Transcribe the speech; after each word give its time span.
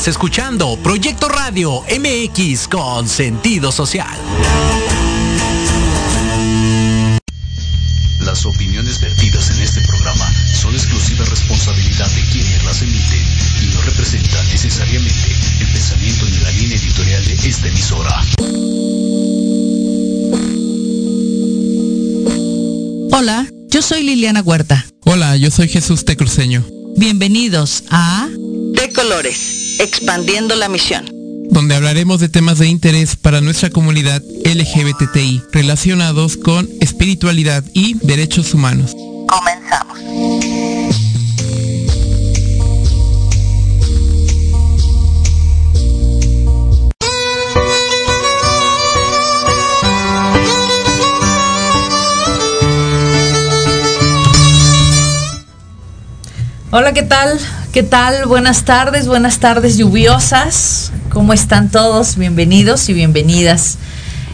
Estás 0.00 0.14
escuchando 0.16 0.78
Proyecto 0.82 1.28
Radio 1.28 1.82
MX 1.82 2.68
con 2.68 3.06
sentido 3.06 3.70
social. 3.70 4.08
Las 8.20 8.46
opiniones 8.46 8.98
vertidas 8.98 9.50
en 9.50 9.60
este 9.60 9.82
programa 9.82 10.24
son 10.54 10.72
exclusiva 10.72 11.26
responsabilidad 11.26 12.08
de 12.12 12.22
quienes 12.32 12.64
las 12.64 12.80
emiten 12.80 13.22
y 13.62 13.74
no 13.74 13.82
representan 13.82 14.48
necesariamente 14.48 15.36
el 15.60 15.66
pensamiento 15.70 16.24
ni 16.24 16.38
la 16.38 16.50
línea 16.52 16.78
editorial 16.78 17.22
de 17.22 17.34
esta 17.46 17.68
emisora. 17.68 18.24
Hola, 23.12 23.46
yo 23.68 23.82
soy 23.82 24.02
Liliana 24.04 24.40
Huerta. 24.40 24.86
Hola, 25.04 25.36
yo 25.36 25.50
soy 25.50 25.68
Jesús 25.68 26.06
Tecruceño. 26.06 26.64
Bienvenidos 26.96 27.84
a 27.90 28.30
De 28.72 28.90
Colores, 28.94 29.49
expandiendo 29.80 30.54
la 30.56 30.68
misión. 30.68 31.10
Donde 31.50 31.74
hablaremos 31.74 32.20
de 32.20 32.28
temas 32.28 32.58
de 32.58 32.68
interés 32.68 33.16
para 33.16 33.40
nuestra 33.40 33.70
comunidad 33.70 34.22
LGBTI 34.44 35.42
relacionados 35.52 36.36
con 36.36 36.68
espiritualidad 36.80 37.64
y 37.72 37.94
derechos 37.94 38.54
humanos. 38.54 38.94
Comenzamos. 39.26 39.98
Hola, 56.72 56.92
¿qué 56.94 57.02
tal? 57.02 57.40
¿Qué 57.72 57.84
tal? 57.84 58.26
Buenas 58.26 58.64
tardes, 58.64 59.06
buenas 59.06 59.38
tardes 59.38 59.78
lluviosas. 59.78 60.90
¿Cómo 61.08 61.32
están 61.32 61.70
todos? 61.70 62.16
Bienvenidos 62.16 62.88
y 62.88 62.94
bienvenidas. 62.94 63.78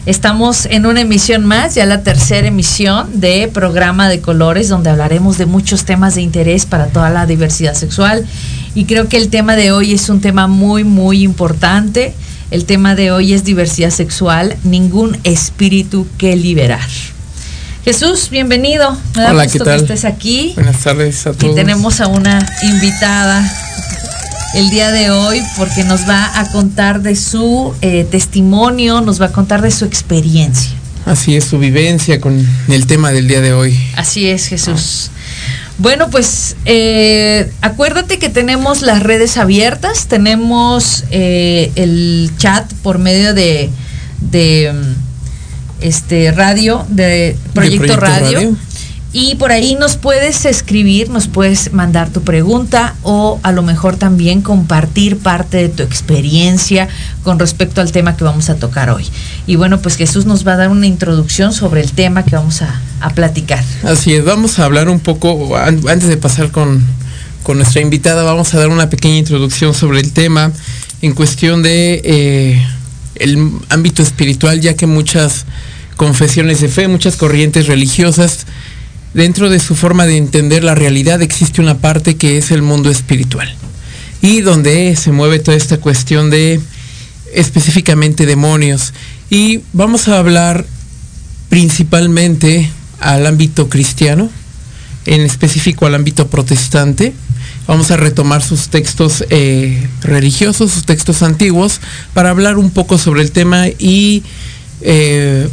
Estamos 0.07 0.65
en 0.65 0.87
una 0.87 1.01
emisión 1.01 1.45
más, 1.45 1.75
ya 1.75 1.85
la 1.85 2.01
tercera 2.01 2.47
emisión 2.47 3.19
de 3.19 3.47
programa 3.47 4.09
de 4.09 4.21
colores, 4.21 4.69
donde 4.69 4.89
hablaremos 4.89 5.37
de 5.37 5.45
muchos 5.45 5.85
temas 5.85 6.15
de 6.15 6.23
interés 6.23 6.65
para 6.65 6.87
toda 6.87 7.11
la 7.11 7.27
diversidad 7.27 7.75
sexual. 7.75 8.25
Y 8.73 8.85
creo 8.85 9.07
que 9.07 9.17
el 9.17 9.29
tema 9.29 9.55
de 9.55 9.71
hoy 9.71 9.93
es 9.93 10.09
un 10.09 10.19
tema 10.19 10.47
muy, 10.47 10.83
muy 10.83 11.21
importante. 11.21 12.15
El 12.49 12.65
tema 12.65 12.95
de 12.95 13.11
hoy 13.11 13.33
es 13.33 13.43
diversidad 13.43 13.91
sexual, 13.91 14.57
ningún 14.63 15.15
espíritu 15.23 16.07
que 16.17 16.35
liberar. 16.35 16.87
Jesús, 17.87 18.29
bienvenido. 18.29 18.97
Me 19.15 19.21
da 19.21 19.31
Hola, 19.31 19.43
gusto 19.45 19.59
¿qué 19.59 19.63
tal? 19.63 19.77
que 19.77 19.93
estés 19.93 20.03
aquí. 20.03 20.51
Buenas 20.55 20.83
tardes 20.83 21.25
a 21.25 21.31
todos. 21.31 21.53
Y 21.53 21.55
tenemos 21.55 22.01
a 22.01 22.07
una 22.07 22.45
invitada 22.61 23.49
el 24.55 24.69
día 24.69 24.91
de 24.91 25.09
hoy 25.09 25.41
porque 25.55 25.85
nos 25.85 26.01
va 26.01 26.37
a 26.37 26.51
contar 26.51 27.01
de 27.01 27.15
su 27.15 27.73
eh, 27.79 28.05
testimonio, 28.11 28.99
nos 28.99 29.21
va 29.21 29.27
a 29.27 29.31
contar 29.31 29.61
de 29.61 29.71
su 29.71 29.85
experiencia. 29.85 30.71
Así 31.05 31.37
es, 31.37 31.45
su 31.45 31.59
vivencia 31.59 32.19
con 32.19 32.45
el 32.67 32.87
tema 32.87 33.13
del 33.13 33.29
día 33.29 33.39
de 33.39 33.53
hoy. 33.53 33.79
Así 33.95 34.27
es, 34.27 34.47
Jesús. 34.47 35.09
Bueno, 35.77 36.09
pues 36.09 36.57
eh, 36.65 37.49
acuérdate 37.61 38.19
que 38.19 38.27
tenemos 38.27 38.81
las 38.81 39.01
redes 39.01 39.37
abiertas, 39.37 40.07
tenemos 40.07 41.05
eh, 41.09 41.71
el 41.75 42.33
chat 42.37 42.69
por 42.83 42.99
medio 42.99 43.33
de, 43.33 43.69
de 44.19 44.73
este 45.81 46.31
radio, 46.31 46.85
de 46.89 47.35
Proyecto, 47.53 47.77
Proyecto 47.85 47.99
radio. 47.99 48.39
Radio. 48.39 48.55
Y 49.13 49.35
por 49.35 49.51
ahí 49.51 49.75
nos 49.79 49.95
puedes 49.95 50.45
escribir, 50.45 51.09
nos 51.09 51.27
puedes 51.27 51.71
mandar 51.71 52.09
tu 52.09 52.21
pregunta 52.23 52.93
o 53.03 53.39
a 53.41 53.51
lo 53.53 53.63
mejor 53.63 53.95
también 53.95 54.41
compartir 54.41 55.17
parte 55.17 55.57
de 55.57 55.69
tu 55.69 55.81
experiencia 55.81 56.89
con 57.23 57.39
respecto 57.39 57.79
al 57.79 57.91
tema 57.91 58.17
que 58.17 58.25
vamos 58.25 58.49
a 58.49 58.55
tocar 58.57 58.89
hoy. 58.89 59.05
Y 59.47 59.55
bueno, 59.55 59.79
pues 59.81 59.95
Jesús 59.95 60.25
nos 60.25 60.45
va 60.45 60.53
a 60.53 60.57
dar 60.57 60.69
una 60.69 60.85
introducción 60.87 61.53
sobre 61.53 61.81
el 61.81 61.93
tema 61.93 62.25
que 62.25 62.35
vamos 62.35 62.61
a, 62.61 62.81
a 62.99 63.09
platicar. 63.11 63.63
Así 63.83 64.13
es, 64.13 64.25
vamos 64.25 64.59
a 64.59 64.65
hablar 64.65 64.89
un 64.89 64.99
poco, 64.99 65.55
an- 65.55 65.81
antes 65.89 66.09
de 66.09 66.17
pasar 66.17 66.51
con, 66.51 66.85
con 67.43 67.57
nuestra 67.57 67.81
invitada, 67.81 68.23
vamos 68.23 68.53
a 68.53 68.59
dar 68.59 68.67
una 68.67 68.89
pequeña 68.89 69.17
introducción 69.17 69.73
sobre 69.73 70.01
el 70.01 70.11
tema 70.11 70.51
en 71.01 71.13
cuestión 71.13 71.63
de 71.63 72.01
eh, 72.03 72.67
el 73.15 73.51
ámbito 73.69 74.03
espiritual, 74.03 74.59
ya 74.59 74.75
que 74.75 74.85
muchas 74.85 75.45
confesiones 75.97 76.61
de 76.61 76.69
fe, 76.69 76.87
muchas 76.87 77.17
corrientes 77.17 77.67
religiosas, 77.67 78.45
dentro 79.13 79.49
de 79.49 79.59
su 79.59 79.75
forma 79.75 80.05
de 80.05 80.15
entender 80.15 80.63
la 80.63 80.75
realidad 80.75 81.21
existe 81.21 81.59
una 81.59 81.79
parte 81.79 82.15
que 82.15 82.37
es 82.37 82.51
el 82.51 82.61
mundo 82.61 82.89
espiritual. 82.89 83.53
Y 84.21 84.41
donde 84.41 84.95
se 84.95 85.11
mueve 85.11 85.39
toda 85.39 85.57
esta 85.57 85.77
cuestión 85.77 86.29
de 86.29 86.61
específicamente 87.33 88.25
demonios. 88.25 88.93
Y 89.29 89.61
vamos 89.73 90.07
a 90.07 90.19
hablar 90.19 90.65
principalmente 91.49 92.69
al 92.99 93.25
ámbito 93.25 93.69
cristiano, 93.69 94.29
en 95.05 95.21
específico 95.21 95.85
al 95.85 95.95
ámbito 95.95 96.27
protestante. 96.27 97.13
Vamos 97.67 97.91
a 97.91 97.97
retomar 97.97 98.41
sus 98.43 98.69
textos 98.69 99.25
eh, 99.29 99.87
religiosos, 100.01 100.71
sus 100.71 100.85
textos 100.85 101.21
antiguos, 101.21 101.81
para 102.13 102.29
hablar 102.29 102.57
un 102.57 102.71
poco 102.71 102.97
sobre 102.97 103.21
el 103.21 103.31
tema 103.31 103.67
y 103.67 104.23
eh, 104.81 105.49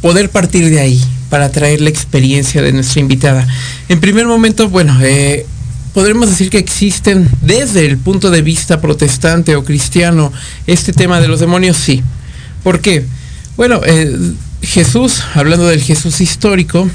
poder 0.00 0.30
partir 0.30 0.70
de 0.70 0.80
ahí 0.80 1.02
para 1.30 1.50
traer 1.50 1.80
la 1.80 1.90
experiencia 1.90 2.62
de 2.62 2.72
nuestra 2.72 3.00
invitada. 3.00 3.46
En 3.88 4.00
primer 4.00 4.26
momento, 4.26 4.68
bueno, 4.68 4.96
eh, 5.02 5.46
podremos 5.92 6.28
decir 6.28 6.50
que 6.50 6.58
existen 6.58 7.28
desde 7.42 7.86
el 7.86 7.98
punto 7.98 8.30
de 8.30 8.42
vista 8.42 8.80
protestante 8.80 9.56
o 9.56 9.64
cristiano 9.64 10.32
este 10.66 10.92
tema 10.92 11.20
de 11.20 11.28
los 11.28 11.40
demonios, 11.40 11.76
sí. 11.76 12.02
¿Por 12.62 12.80
qué? 12.80 13.04
Bueno, 13.56 13.80
eh, 13.84 14.16
Jesús, 14.62 15.22
hablando 15.34 15.66
del 15.66 15.82
Jesús 15.82 16.20
histórico, 16.20 16.88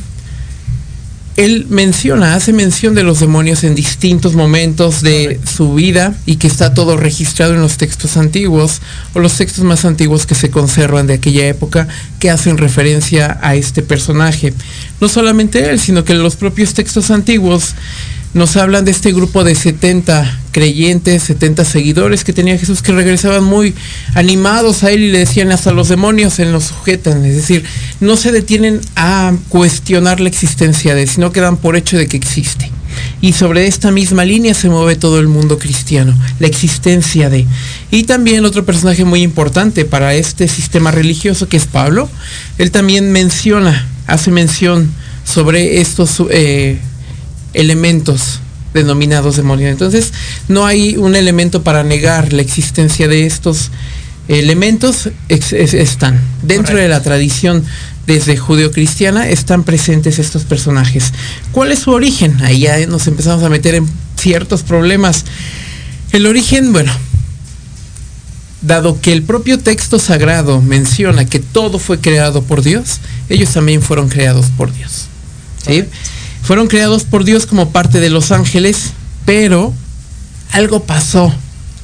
él 1.35 1.65
menciona, 1.69 2.35
hace 2.35 2.53
mención 2.53 2.93
de 2.93 3.03
los 3.03 3.19
demonios 3.19 3.63
en 3.63 3.73
distintos 3.73 4.35
momentos 4.35 5.01
de 5.01 5.39
su 5.51 5.73
vida 5.73 6.13
y 6.27 6.35
que 6.35 6.47
está 6.47 6.73
todo 6.75 6.95
registrado 6.95 7.55
en 7.55 7.61
los 7.61 7.77
textos 7.77 8.17
antiguos 8.17 8.81
o 9.13 9.19
los 9.19 9.35
textos 9.35 9.63
más 9.63 9.83
antiguos 9.83 10.27
que 10.27 10.35
se 10.35 10.51
conservan 10.51 11.07
de 11.07 11.15
aquella 11.15 11.47
época 11.47 11.87
que 12.19 12.29
hacen 12.29 12.57
referencia 12.57 13.39
a 13.41 13.55
este 13.55 13.81
personaje. 13.81 14.53
No 15.01 15.09
solamente 15.09 15.69
él, 15.69 15.79
sino 15.79 16.03
que 16.05 16.13
los 16.13 16.35
propios 16.35 16.75
textos 16.75 17.09
antiguos 17.09 17.73
nos 18.33 18.57
hablan 18.57 18.85
de 18.85 18.91
este 18.91 19.11
grupo 19.11 19.43
de 19.43 19.55
70 19.55 20.39
creyentes, 20.51 21.23
70 21.23 21.65
seguidores 21.65 22.23
que 22.23 22.33
tenía 22.33 22.57
Jesús 22.57 22.81
que 22.81 22.91
regresaban 22.91 23.43
muy 23.43 23.73
animados 24.15 24.83
a 24.83 24.91
él 24.91 25.03
y 25.03 25.11
le 25.11 25.19
decían 25.19 25.51
hasta 25.51 25.71
los 25.71 25.89
demonios 25.89 26.33
se 26.33 26.45
nos 26.45 26.65
sujetan, 26.65 27.25
es 27.25 27.35
decir, 27.35 27.63
no 27.99 28.17
se 28.17 28.31
detienen 28.31 28.81
a 28.95 29.33
cuestionar 29.49 30.19
la 30.19 30.29
existencia 30.29 30.95
de, 30.95 31.07
sino 31.07 31.31
que 31.31 31.41
dan 31.41 31.57
por 31.57 31.75
hecho 31.75 31.97
de 31.97 32.07
que 32.07 32.17
existe. 32.17 32.71
Y 33.21 33.33
sobre 33.33 33.67
esta 33.67 33.91
misma 33.91 34.25
línea 34.25 34.53
se 34.53 34.69
mueve 34.69 34.95
todo 34.95 35.19
el 35.19 35.27
mundo 35.27 35.57
cristiano, 35.57 36.15
la 36.39 36.47
existencia 36.47 37.29
de. 37.29 37.47
Y 37.89 38.03
también 38.03 38.45
otro 38.45 38.65
personaje 38.65 39.05
muy 39.05 39.23
importante 39.23 39.85
para 39.85 40.13
este 40.13 40.47
sistema 40.47 40.91
religioso 40.91 41.47
que 41.47 41.57
es 41.57 41.65
Pablo, 41.65 42.09
él 42.57 42.69
también 42.69 43.11
menciona, 43.11 43.87
hace 44.05 44.29
mención 44.29 44.91
sobre 45.25 45.81
estos 45.81 46.21
eh, 46.29 46.79
elementos 47.53 48.39
denominados 48.73 49.35
demonios. 49.37 49.71
Entonces, 49.71 50.13
no 50.47 50.65
hay 50.65 50.97
un 50.97 51.15
elemento 51.15 51.63
para 51.63 51.83
negar 51.83 52.33
la 52.33 52.41
existencia 52.41 53.07
de 53.07 53.25
estos 53.25 53.69
elementos, 54.27 55.09
ex- 55.29 55.53
están. 55.53 56.19
Dentro 56.41 56.77
de 56.77 56.87
la 56.87 57.01
tradición 57.03 57.63
desde 58.07 58.35
judeocristiana 58.35 59.29
están 59.29 59.63
presentes 59.63 60.17
estos 60.19 60.43
personajes. 60.43 61.13
¿Cuál 61.51 61.71
es 61.71 61.79
su 61.79 61.91
origen? 61.91 62.41
Ahí 62.41 62.61
ya 62.61 62.85
nos 62.87 63.07
empezamos 63.07 63.43
a 63.43 63.49
meter 63.49 63.75
en 63.75 63.87
ciertos 64.17 64.63
problemas. 64.63 65.23
El 66.11 66.25
origen, 66.25 66.73
bueno, 66.73 66.91
dado 68.61 68.99
que 69.01 69.11
el 69.13 69.23
propio 69.23 69.59
texto 69.59 69.99
sagrado 69.99 70.61
menciona 70.61 71.25
que 71.25 71.39
todo 71.39 71.79
fue 71.79 71.99
creado 71.99 72.43
por 72.43 72.61
Dios, 72.61 72.99
ellos 73.29 73.49
también 73.51 73.81
fueron 73.81 74.09
creados 74.09 74.47
por 74.57 74.73
Dios. 74.73 75.07
¿sí? 75.65 75.83
Fueron 76.43 76.67
creados 76.67 77.05
por 77.05 77.23
Dios 77.23 77.45
como 77.45 77.71
parte 77.71 77.99
de 77.99 78.09
los 78.09 78.31
ángeles, 78.31 78.91
pero 79.25 79.73
algo 80.51 80.83
pasó 80.83 81.33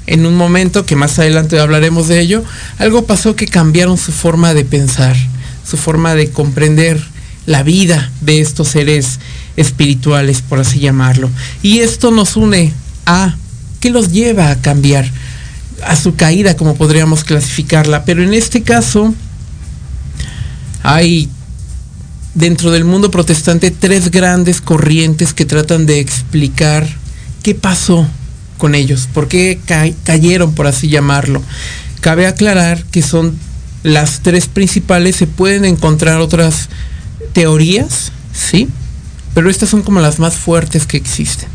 en 0.06 0.26
un 0.26 0.36
momento 0.36 0.86
que 0.86 0.96
más 0.96 1.18
adelante 1.20 1.60
hablaremos 1.60 2.08
de 2.08 2.20
ello, 2.20 2.44
algo 2.78 3.06
pasó 3.06 3.36
que 3.36 3.46
cambiaron 3.46 3.98
su 3.98 4.12
forma 4.12 4.54
de 4.54 4.66
pensar, 4.66 5.16
su 5.68 5.78
forma 5.78 6.16
de 6.16 6.32
comprender 6.32 7.00
la 7.46 7.64
vida 7.64 8.12
de 8.22 8.42
estos 8.42 8.70
seres 8.70 9.20
espirituales, 9.56 10.42
por 10.42 10.60
así 10.60 10.80
llamarlo. 10.80 11.30
Y 11.62 11.80
esto 11.80 12.12
nos 12.12 12.36
une 12.36 12.74
a 13.06 13.36
qué 13.80 13.92
los 13.92 14.12
lleva 14.12 14.50
a 14.50 14.62
cambiar, 14.62 15.10
a 15.86 15.96
su 15.96 16.16
caída, 16.16 16.58
como 16.58 16.76
podríamos 16.76 17.24
clasificarla. 17.24 18.04
Pero 18.04 18.24
en 18.24 18.34
este 18.34 18.62
caso, 18.62 19.14
hay 20.84 21.30
dentro 22.36 22.72
del 22.72 22.86
mundo 22.86 23.12
protestante 23.12 23.72
tres 23.72 24.12
grandes 24.12 24.62
corrientes 24.62 25.34
que 25.34 25.46
tratan 25.46 25.86
de 25.86 26.00
explicar 26.00 26.88
qué 27.44 27.56
pasó 27.56 28.08
con 28.58 28.76
ellos? 28.76 29.08
¿Por 29.14 29.28
qué 29.28 29.60
cayeron, 30.04 30.54
por 30.54 30.68
así 30.68 30.90
llamarlo? 30.90 31.42
Cabe 32.02 32.28
aclarar 32.28 32.84
que 32.86 33.02
son 33.02 33.38
las 33.84 34.22
tres 34.22 34.48
principales, 34.48 35.16
se 35.16 35.28
pueden 35.28 35.66
encontrar 35.66 36.20
otras 36.20 36.70
teorías, 37.34 38.12
¿sí? 38.34 38.68
Pero 39.34 39.50
estas 39.50 39.70
son 39.70 39.82
como 39.82 40.00
las 40.00 40.20
más 40.20 40.36
fuertes 40.36 40.86
que 40.86 40.98
existen. 40.98 41.48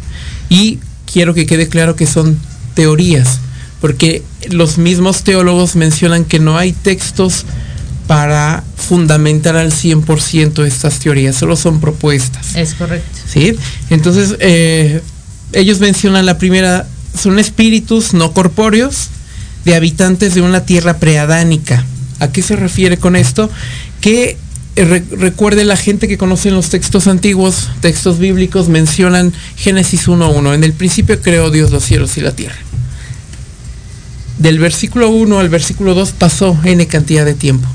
Y 0.49 0.79
quiero 1.11 1.35
que 1.35 1.47
quede 1.47 1.69
claro 1.69 1.97
que 1.97 2.07
son 2.07 2.39
teorías, 2.75 3.41
porque 3.81 4.23
los 4.51 4.79
mismos 4.79 5.23
teólogos 5.23 5.77
mencionan 5.77 6.25
que 6.25 6.39
no 6.39 6.57
hay 6.57 6.73
textos 6.73 7.45
para 8.07 8.63
fundamentar 8.77 9.57
al 9.57 9.73
100% 9.73 10.65
estas 10.67 10.99
teorías, 10.99 11.37
solo 11.37 11.57
son 11.57 11.81
propuestas. 11.81 12.55
Es 12.55 12.75
correcto. 12.75 13.19
¿Sí? 13.27 13.57
Entonces, 13.91 14.37
eh, 14.41 15.01
ellos 15.53 15.81
mencionan 15.81 16.27
la 16.27 16.39
primera, 16.39 16.87
son 17.19 17.39
espíritus 17.39 18.13
no 18.13 18.33
corpóreos 18.33 19.09
de 19.65 19.75
habitantes 19.75 20.35
de 20.35 20.43
una 20.43 20.67
tierra 20.67 20.99
preadánica. 20.99 21.85
¿A 22.21 22.29
qué 22.29 22.43
se 22.43 22.57
refiere 22.57 22.99
con 22.99 23.17
esto? 23.17 23.51
Que 24.01 24.37
eh, 24.77 25.05
recuerde 25.13 25.65
la 25.65 25.77
gente 25.77 26.09
que 26.09 26.19
conoce 26.19 26.51
los 26.51 26.69
textos 26.69 27.07
antiguos, 27.07 27.71
textos 27.81 28.19
bíblicos, 28.19 28.69
mencionan 28.69 29.33
Génesis 29.57 30.09
1.1. 30.09 30.55
En 30.55 30.65
el 30.65 30.73
principio 30.73 31.21
creó 31.21 31.51
Dios 31.51 31.71
los 31.71 31.85
cielos 31.85 32.17
y 32.19 32.21
la 32.21 32.33
tierra. 32.33 32.57
Del 34.39 34.59
versículo 34.59 35.11
1 35.11 35.39
al 35.39 35.49
versículo 35.49 35.95
2 35.95 36.13
pasó 36.13 36.59
N 36.65 36.87
cantidad 36.87 37.25
de 37.25 37.35
tiempo. 37.35 37.69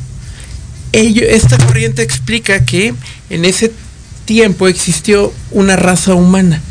Esta 0.91 1.57
corriente 1.57 2.01
explica 2.01 2.65
que 2.65 2.93
en 3.29 3.45
ese 3.45 3.71
tiempo 4.25 4.67
existió 4.67 5.31
una 5.51 5.75
raza 5.75 6.15
humana. 6.15 6.61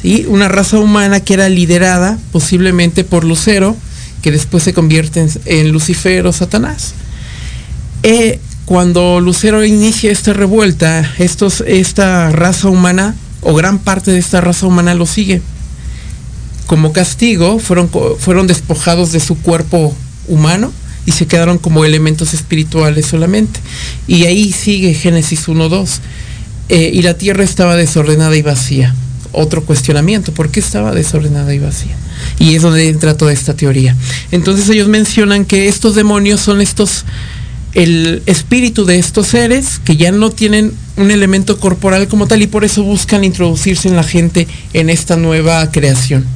¿sí? 0.00 0.26
Una 0.28 0.48
raza 0.48 0.78
humana 0.78 1.20
que 1.20 1.34
era 1.34 1.48
liderada 1.48 2.18
posiblemente 2.30 3.04
por 3.04 3.24
Lucero, 3.24 3.76
que 4.20 4.30
después 4.30 4.62
se 4.62 4.74
convierte 4.74 5.26
en, 5.46 5.72
Lucifer 5.72 6.26
o 6.26 6.32
Satanás. 6.32 6.94
Eh, 8.02 8.38
cuando 8.64 9.20
Lucero 9.20 9.64
inicia 9.64 10.12
esta 10.12 10.32
revuelta, 10.32 11.10
esta 11.18 12.30
raza 12.30 12.68
humana, 12.68 13.14
o 13.40 13.54
gran 13.54 13.78
parte 13.78 14.12
de 14.12 14.18
esta 14.18 14.40
raza 14.40 14.66
humana 14.66 14.94
lo 14.94 15.06
sigue. 15.06 15.42
Como 16.66 16.92
castigo, 16.92 17.58
fueron 17.58 18.46
despojados 18.46 19.12
de 19.12 19.20
su 19.20 19.36
cuerpo 19.36 19.94
humano 20.28 20.72
y 21.06 21.12
se 21.12 21.26
quedaron 21.26 21.58
como 21.58 21.84
elementos 21.84 22.34
espirituales 22.34 23.06
solamente. 23.06 23.60
Y 24.06 24.24
ahí 24.24 24.52
sigue 24.52 24.94
Génesis 24.94 25.48
1.2. 25.48 26.00
Eh, 26.68 26.90
y 26.94 27.02
la 27.02 27.14
tierra 27.14 27.44
estaba 27.44 27.76
desordenada 27.76 28.36
y 28.36 28.42
vacía. 28.42 28.94
Otro 29.32 29.64
cuestionamiento, 29.64 30.32
¿por 30.32 30.50
qué 30.50 30.60
estaba 30.60 30.92
desordenada 30.92 31.54
y 31.54 31.58
vacía? 31.58 31.96
Y 32.38 32.54
es 32.54 32.62
donde 32.62 32.88
entra 32.88 33.16
toda 33.16 33.32
esta 33.32 33.54
teoría. 33.54 33.96
Entonces 34.30 34.68
ellos 34.68 34.88
mencionan 34.88 35.44
que 35.44 35.68
estos 35.68 35.94
demonios 35.94 36.40
son 36.40 36.60
estos 36.60 37.04
el 37.74 38.22
espíritu 38.26 38.84
de 38.84 38.98
estos 38.98 39.28
seres 39.28 39.80
que 39.82 39.96
ya 39.96 40.12
no 40.12 40.30
tienen 40.30 40.74
un 40.96 41.10
elemento 41.10 41.58
corporal 41.58 42.06
como 42.06 42.26
tal 42.26 42.42
y 42.42 42.46
por 42.46 42.64
eso 42.64 42.82
buscan 42.82 43.24
introducirse 43.24 43.88
en 43.88 43.96
la 43.96 44.02
gente 44.02 44.46
en 44.74 44.90
esta 44.90 45.16
nueva 45.16 45.70
creación. 45.70 46.26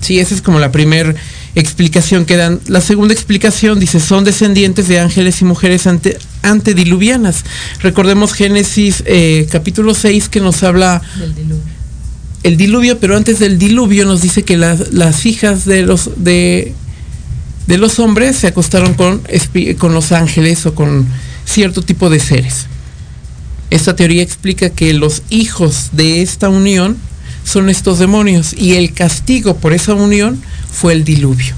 Sí, 0.00 0.18
esa 0.20 0.34
es 0.34 0.42
como 0.42 0.60
la 0.60 0.70
primera 0.70 1.14
explicación 1.54 2.24
que 2.24 2.36
dan. 2.36 2.60
La 2.66 2.80
segunda 2.80 3.14
explicación 3.14 3.78
dice, 3.80 4.00
son 4.00 4.24
descendientes 4.24 4.88
de 4.88 5.00
ángeles 5.00 5.40
y 5.40 5.44
mujeres 5.44 5.86
ante, 5.86 6.18
antediluvianas. 6.42 7.44
Recordemos 7.80 8.32
Génesis 8.32 9.02
eh, 9.06 9.46
capítulo 9.50 9.94
6 9.94 10.28
que 10.28 10.40
nos 10.40 10.62
habla 10.62 11.02
del 11.18 11.34
diluvio. 11.34 11.62
el 12.42 12.56
diluvio, 12.56 12.98
pero 12.98 13.16
antes 13.16 13.38
del 13.38 13.58
diluvio 13.58 14.04
nos 14.04 14.22
dice 14.22 14.42
que 14.42 14.56
las 14.56 15.26
hijas 15.26 15.64
de 15.64 15.82
los 15.82 16.10
de 16.16 16.74
de 17.66 17.78
los 17.78 17.98
hombres 17.98 18.36
se 18.36 18.46
acostaron 18.46 18.94
con, 18.94 19.22
con 19.78 19.94
los 19.94 20.12
ángeles 20.12 20.66
o 20.66 20.74
con 20.74 21.06
cierto 21.44 21.82
tipo 21.82 22.10
de 22.10 22.20
seres. 22.20 22.66
Esta 23.70 23.96
teoría 23.96 24.22
explica 24.22 24.70
que 24.70 24.92
los 24.92 25.22
hijos 25.30 25.90
de 25.92 26.22
esta 26.22 26.48
unión 26.48 26.96
son 27.44 27.68
estos 27.68 27.98
demonios 27.98 28.54
y 28.56 28.74
el 28.74 28.92
castigo 28.92 29.56
por 29.56 29.72
esa 29.72 29.94
unión 29.94 30.40
fue 30.74 30.92
el 30.92 31.04
diluvio. 31.04 31.54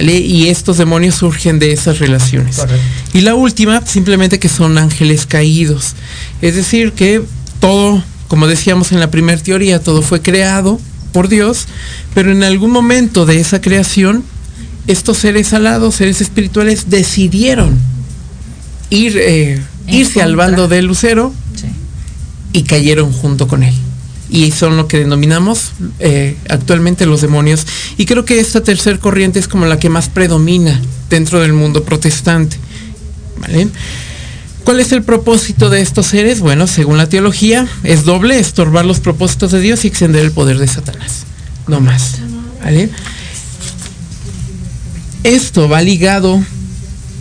Y 0.00 0.48
estos 0.48 0.78
demonios 0.78 1.16
surgen 1.16 1.58
de 1.58 1.72
esas 1.72 1.98
relaciones. 1.98 2.60
Y 3.12 3.22
la 3.22 3.34
última, 3.34 3.84
simplemente 3.84 4.38
que 4.38 4.48
son 4.48 4.78
ángeles 4.78 5.26
caídos. 5.26 5.94
Es 6.40 6.54
decir, 6.54 6.92
que 6.92 7.22
todo, 7.60 8.02
como 8.28 8.46
decíamos 8.46 8.92
en 8.92 9.00
la 9.00 9.10
primera 9.10 9.40
teoría, 9.40 9.80
todo 9.80 10.02
fue 10.02 10.22
creado 10.22 10.80
por 11.12 11.28
Dios, 11.28 11.66
pero 12.14 12.30
en 12.30 12.44
algún 12.44 12.70
momento 12.70 13.26
de 13.26 13.40
esa 13.40 13.60
creación 13.60 14.22
estos 14.86 15.18
seres 15.18 15.52
alados, 15.52 15.96
seres 15.96 16.20
espirituales, 16.20 16.88
decidieron 16.88 17.76
ir, 18.90 19.18
eh, 19.18 19.60
irse 19.86 20.22
al 20.22 20.36
bando 20.36 20.68
de 20.68 20.82
Lucero 20.82 21.32
y 22.52 22.62
cayeron 22.62 23.12
junto 23.12 23.48
con 23.48 23.62
él. 23.62 23.74
Y 24.30 24.50
son 24.50 24.76
lo 24.76 24.88
que 24.88 24.98
denominamos 24.98 25.72
eh, 26.00 26.36
actualmente 26.50 27.06
los 27.06 27.20
demonios. 27.20 27.66
Y 27.96 28.06
creo 28.06 28.24
que 28.24 28.40
esta 28.40 28.62
tercera 28.62 28.98
corriente 28.98 29.38
es 29.38 29.48
como 29.48 29.66
la 29.66 29.78
que 29.78 29.88
más 29.88 30.08
predomina 30.08 30.80
dentro 31.08 31.40
del 31.40 31.52
mundo 31.52 31.82
protestante. 31.84 32.58
¿Cuál 34.64 34.80
es 34.80 34.92
el 34.92 35.02
propósito 35.02 35.70
de 35.70 35.80
estos 35.80 36.06
seres? 36.06 36.40
Bueno, 36.40 36.66
según 36.66 36.98
la 36.98 37.08
teología, 37.08 37.66
es 37.84 38.04
doble, 38.04 38.38
estorbar 38.38 38.84
los 38.84 39.00
propósitos 39.00 39.52
de 39.52 39.60
Dios 39.60 39.84
y 39.84 39.88
extender 39.88 40.24
el 40.24 40.32
poder 40.32 40.58
de 40.58 40.68
Satanás. 40.68 41.24
No 41.66 41.80
más. 41.80 42.16
¿Vale? 42.62 42.90
Esto 45.24 45.68
va 45.68 45.80
ligado 45.82 46.42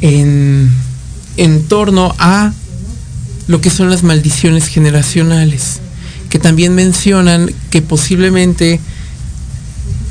en, 0.02 0.72
torno 1.68 2.16
a 2.20 2.54
lo 3.48 3.62
que 3.62 3.70
son 3.70 3.90
las 3.90 4.04
maldiciones 4.04 4.68
generacionales, 4.68 5.80
que 6.38 6.44
también 6.44 6.76
mencionan 6.76 7.50
que 7.72 7.82
posiblemente 7.82 8.80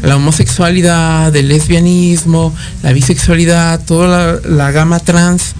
la 0.02 0.16
homosexualidad, 0.16 1.34
el 1.36 1.46
lesbianismo, 1.46 2.52
la 2.82 2.92
bisexualidad, 2.92 3.80
toda 3.84 4.40
la, 4.42 4.72
gama 4.72 4.98
trans, 4.98 5.54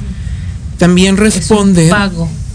también 0.77 1.19
responde 1.19 1.89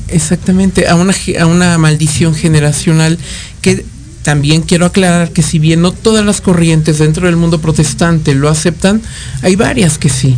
exactamente 0.10 0.90
a 0.90 0.96
una, 0.96 1.14
a 1.40 1.46
una 1.46 1.78
maldición 1.78 2.36
generacional 2.36 3.18
que 3.62 3.86
también 4.24 4.64
quiero 4.64 4.86
aclarar 4.86 5.32
que 5.32 5.42
si 5.42 5.58
bien 5.58 5.82
no 5.82 5.94
todas 5.94 6.26
las 6.26 6.42
corrientes 6.42 7.00
dentro 7.00 7.28
del 7.28 7.38
mundo 7.38 7.62
protestante 7.62 8.36
lo 8.36 8.50
aceptan, 8.50 9.02
hay 9.42 9.56
varias 9.56 9.98
que 9.98 10.10
sí. 10.10 10.36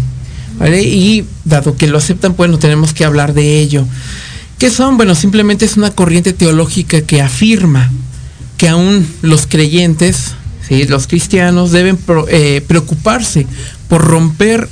Y 0.63 1.25
dado 1.43 1.75
que 1.75 1.87
lo 1.87 1.97
aceptan, 1.97 2.35
bueno, 2.35 2.59
tenemos 2.59 2.93
que 2.93 3.03
hablar 3.03 3.33
de 3.33 3.61
ello. 3.61 3.87
¿Qué 4.63 4.69
son? 4.69 4.95
Bueno, 4.95 5.13
simplemente 5.13 5.65
es 5.65 5.75
una 5.75 5.91
corriente 5.91 6.31
teológica 6.31 7.01
que 7.01 7.21
afirma 7.21 7.91
que 8.55 8.69
aún 8.69 9.05
los 9.21 9.45
creyentes, 9.45 10.35
los 10.87 11.07
cristianos, 11.07 11.73
deben 11.73 11.99
eh, 12.29 12.63
preocuparse 12.65 13.45
por 13.89 14.05
romper 14.05 14.69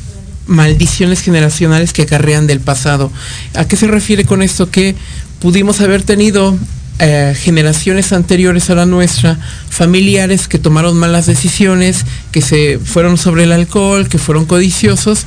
maldiciones 0.48 1.20
generacionales 1.20 1.92
que 1.92 2.04
acarrean 2.04 2.48
del 2.48 2.62
pasado. 2.62 3.12
¿A 3.54 3.68
qué 3.68 3.76
se 3.76 3.88
refiere 3.88 4.24
con 4.24 4.42
esto? 4.42 4.72
Que 4.72 4.96
pudimos 5.42 5.82
haber 5.82 6.04
tenido 6.04 6.58
eh, 7.00 7.34
generaciones 7.36 8.14
anteriores 8.14 8.70
a 8.70 8.76
la 8.76 8.86
nuestra, 8.86 9.40
familiares 9.70 10.48
que 10.48 10.60
tomaron 10.60 10.96
malas 10.98 11.26
decisiones, 11.26 12.06
que 12.32 12.42
se 12.42 12.80
fueron 12.80 13.18
sobre 13.18 13.44
el 13.44 13.52
alcohol, 13.52 14.08
que 14.08 14.20
fueron 14.20 14.46
codiciosos, 14.46 15.26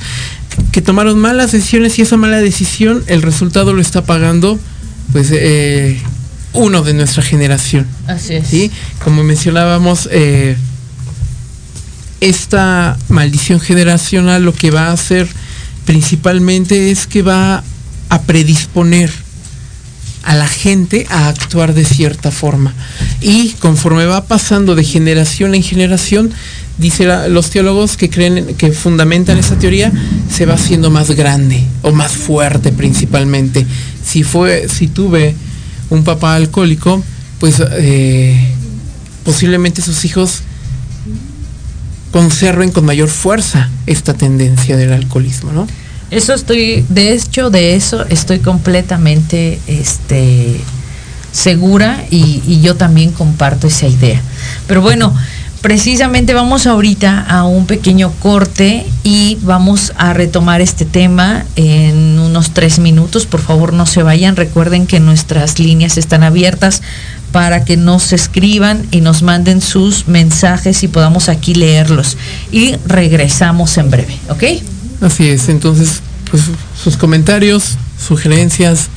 que 0.71 0.81
tomaron 0.81 1.19
malas 1.19 1.51
decisiones 1.51 1.97
y 1.99 2.01
esa 2.01 2.17
mala 2.17 2.39
decisión, 2.39 3.03
el 3.07 3.21
resultado 3.21 3.73
lo 3.73 3.81
está 3.81 4.03
pagando, 4.03 4.59
pues, 5.11 5.29
eh, 5.31 5.99
uno 6.53 6.81
de 6.83 6.93
nuestra 6.93 7.23
generación. 7.23 7.85
Así 8.07 8.35
es. 8.35 8.47
¿sí? 8.47 8.71
Como 9.03 9.23
mencionábamos, 9.23 10.09
eh, 10.11 10.57
esta 12.21 12.97
maldición 13.09 13.59
generacional 13.59 14.43
lo 14.43 14.53
que 14.53 14.71
va 14.71 14.87
a 14.87 14.91
hacer 14.93 15.27
principalmente 15.85 16.91
es 16.91 17.07
que 17.07 17.21
va 17.21 17.63
a 18.09 18.21
predisponer 18.23 19.11
a 20.25 20.35
la 20.35 20.47
gente 20.47 21.05
a 21.09 21.27
actuar 21.27 21.73
de 21.73 21.85
cierta 21.85 22.31
forma. 22.31 22.73
Y 23.21 23.51
conforme 23.59 24.05
va 24.05 24.25
pasando 24.25 24.75
de 24.75 24.83
generación 24.83 25.55
en 25.55 25.63
generación, 25.63 26.31
dice 26.77 27.05
los 27.29 27.51
teólogos 27.51 27.95
que 27.95 28.09
creen, 28.09 28.55
que 28.55 28.71
fundamentan 28.71 29.37
esa 29.37 29.57
teoría, 29.57 29.91
se 30.29 30.45
va 30.45 30.55
haciendo 30.55 30.89
más 30.89 31.11
grande 31.11 31.63
o 31.83 31.91
más 31.91 32.13
fuerte 32.13 32.71
principalmente. 32.71 33.65
Si 34.03 34.23
fue, 34.23 34.67
si 34.67 34.87
tuve 34.87 35.35
un 35.89 36.03
papá 36.03 36.35
alcohólico, 36.35 37.03
pues 37.39 37.61
eh, 37.77 38.35
posiblemente 39.23 39.81
sus 39.81 40.05
hijos 40.05 40.41
conserven 42.11 42.71
con 42.71 42.85
mayor 42.85 43.09
fuerza 43.09 43.69
esta 43.85 44.13
tendencia 44.13 44.75
del 44.77 44.93
alcoholismo, 44.93 45.51
¿no? 45.51 45.67
Eso 46.15 46.33
estoy, 46.33 46.85
de 46.87 47.11
hecho, 47.11 47.49
de 47.49 47.75
eso 47.75 48.05
estoy 48.07 48.39
completamente 48.39 49.59
este, 49.67 50.61
segura 51.33 52.05
y, 52.09 52.61
yo 52.61 52.75
también 52.77 53.11
comparto 53.11 53.67
esa 53.67 53.87
idea. 53.87 54.21
Pero 54.65 54.81
bueno, 54.81 55.13
precisamente 55.59 56.33
vamos 56.33 56.67
ahorita 56.67 57.19
a 57.19 57.43
un 57.43 57.65
pequeño 57.65 58.13
corte 58.21 58.85
y 59.03 59.37
vamos 59.41 59.91
a 59.97 60.13
retomar 60.13 60.61
este 60.61 60.85
tema 60.85 61.43
en 61.57 62.17
unos 62.17 62.51
tres 62.51 62.79
minutos. 62.79 63.25
Por 63.25 63.41
favor, 63.41 63.73
no 63.73 63.85
se 63.85 64.01
vayan. 64.01 64.37
Recuerden 64.37 64.87
que 64.87 65.01
nuestras 65.01 65.59
líneas 65.59 65.97
están 65.97 66.23
abiertas 66.23 66.81
para 67.33 67.65
que 67.65 67.75
nos 67.75 68.13
escriban 68.13 68.87
y 68.91 69.01
nos 69.01 69.21
manden 69.21 69.59
sus 69.59 70.07
mensajes 70.07 70.81
y 70.83 70.87
podamos 70.87 71.27
aquí 71.27 71.55
leerlos. 71.55 72.15
Y 72.53 72.77
regresamos 72.85 73.77
en 73.77 73.91
breve, 73.91 74.17
¿ok? 74.29 74.43
Así 75.05 75.29
es, 75.29 75.49
entonces, 75.49 76.01
pues 76.31 76.45
sus 76.83 76.97
comentarios, 76.97 77.77
sugerencias, 78.03 78.87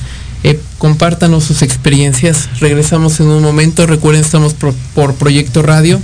eh, 0.43 0.59
compártanos 0.79 1.43
sus 1.43 1.61
experiencias. 1.61 2.49
Regresamos 2.59 3.19
en 3.19 3.27
un 3.27 3.43
momento. 3.43 3.85
Recuerden, 3.85 4.23
estamos 4.23 4.55
por, 4.55 4.73
por 4.95 5.13
Proyecto 5.13 5.61
Radio 5.61 6.01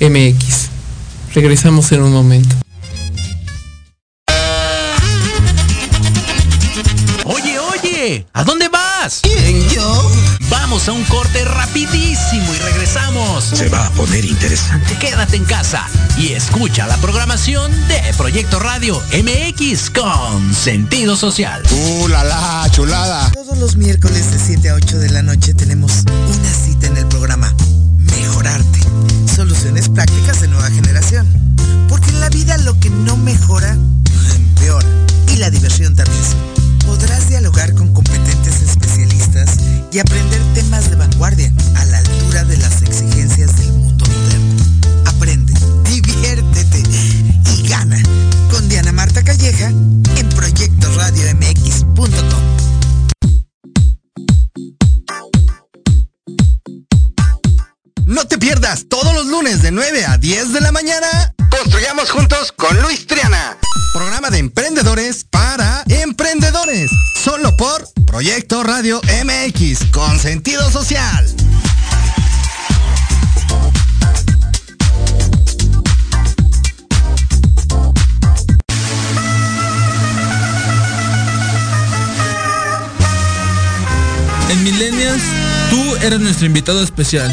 MX. 0.00 0.70
Regresamos 1.34 1.92
en 1.92 2.00
un 2.00 2.12
momento. 2.14 2.56
Oye, 7.24 7.58
oye, 7.58 8.26
¿a 8.32 8.44
dónde 8.44 8.70
vas? 8.70 9.20
¿Quién, 9.22 9.68
yo? 9.68 10.13
Vamos 10.74 10.88
a 10.88 10.92
un 10.92 11.04
corte 11.04 11.44
rapidísimo 11.44 12.52
y 12.52 12.58
regresamos. 12.58 13.44
Se 13.44 13.68
va 13.68 13.86
a 13.86 13.90
poner 13.90 14.24
interesante. 14.24 14.98
Quédate 14.98 15.36
en 15.36 15.44
casa 15.44 15.86
y 16.18 16.32
escucha 16.32 16.88
la 16.88 16.96
programación 16.96 17.70
de 17.86 18.00
Proyecto 18.16 18.58
Radio 18.58 19.00
MX 19.12 19.90
con 19.90 20.52
sentido 20.52 21.14
social. 21.14 21.62
¡Uh, 21.70 22.08
la, 22.08 22.24
la 22.24 22.68
chulada! 22.72 23.30
Todos 23.30 23.56
los 23.56 23.76
miércoles 23.76 24.32
de 24.32 24.38
7 24.40 24.70
a 24.70 24.74
8 24.74 24.98
de 24.98 25.10
la 25.10 25.22
noche 25.22 25.54
tenemos 25.54 26.02
una 26.08 26.52
cita 26.52 26.88
en 26.88 26.96
el 26.96 27.06
programa 27.06 27.54
Mejorarte. 27.96 28.80
Soluciones 29.32 29.88
prácticas 29.88 30.40
de 30.40 30.48
nueva 30.48 30.68
generación. 30.72 31.24
Porque 31.88 32.10
en 32.10 32.18
la 32.18 32.30
vida 32.30 32.58
lo 32.58 32.80
que 32.80 32.90
no 32.90 33.16
mejora, 33.16 33.78
empeora. 34.34 34.88
Y 35.32 35.36
la 35.36 35.50
diversión 35.50 35.94
también. 35.94 36.24
Podrás 36.84 37.28
dialogar 37.28 37.74
con 37.74 37.94
competentes 37.94 38.33
especialistas 38.33 38.33
y 39.94 39.98
aprender 40.00 40.42
temas 40.54 40.90
de 40.90 40.96
vanguardia 40.96 41.52
a 41.76 41.84
la 41.84 41.98
altura 41.98 42.42
de 42.44 42.56
las 42.56 42.82
exigencias 42.82 43.56
del 43.56 43.72
mundo 43.74 44.04
moderno. 44.06 44.56
Aprende, 45.06 45.54
diviértete 45.84 46.82
y 47.54 47.68
gana 47.68 48.02
con 48.50 48.68
Diana 48.68 48.90
Marta 48.90 49.22
Calleja 49.22 49.68
en 49.68 50.28
proyectoradiomx.com. 50.34 52.42
No 58.06 58.26
te 58.26 58.36
pierdas 58.38 58.86
todos 58.88 59.14
los 59.14 59.26
lunes 59.26 59.62
de 59.62 59.70
9 59.70 60.06
a 60.06 60.18
10 60.18 60.54
de 60.54 60.60
la 60.60 60.72
mañana. 60.72 61.33
Construyamos 61.62 62.10
juntos 62.10 62.52
con 62.52 62.80
Luis 62.82 63.06
Triana. 63.06 63.56
Programa 63.92 64.28
de 64.28 64.38
emprendedores 64.38 65.24
para 65.24 65.84
emprendedores. 65.88 66.90
Solo 67.22 67.56
por 67.56 67.86
Proyecto 68.06 68.64
Radio 68.64 69.00
MX 69.24 69.90
con 69.92 70.18
sentido 70.18 70.68
social. 70.70 71.24
En 84.50 84.64
Millennials, 84.64 85.22
tú 85.70 85.96
eres 86.02 86.18
nuestro 86.18 86.46
invitado 86.46 86.82
especial. 86.82 87.32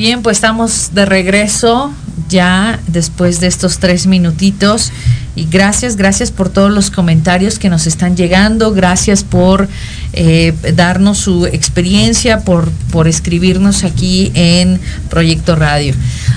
Bien, 0.00 0.22
pues 0.22 0.38
estamos 0.38 0.94
de 0.94 1.04
regreso 1.04 1.92
ya 2.30 2.80
después 2.86 3.38
de 3.38 3.48
estos 3.48 3.80
tres 3.80 4.06
minutitos. 4.06 4.92
Y 5.36 5.44
gracias, 5.44 5.96
gracias 5.96 6.30
por 6.30 6.48
todos 6.48 6.70
los 6.70 6.90
comentarios 6.90 7.58
que 7.58 7.68
nos 7.68 7.86
están 7.86 8.16
llegando, 8.16 8.72
gracias 8.72 9.24
por 9.24 9.68
eh, 10.14 10.54
darnos 10.74 11.18
su 11.18 11.44
experiencia, 11.44 12.40
por, 12.40 12.70
por 12.90 13.08
escribirnos 13.08 13.84
aquí 13.84 14.32
en 14.32 14.80
Proyecto 15.10 15.54
Radio. 15.54 15.92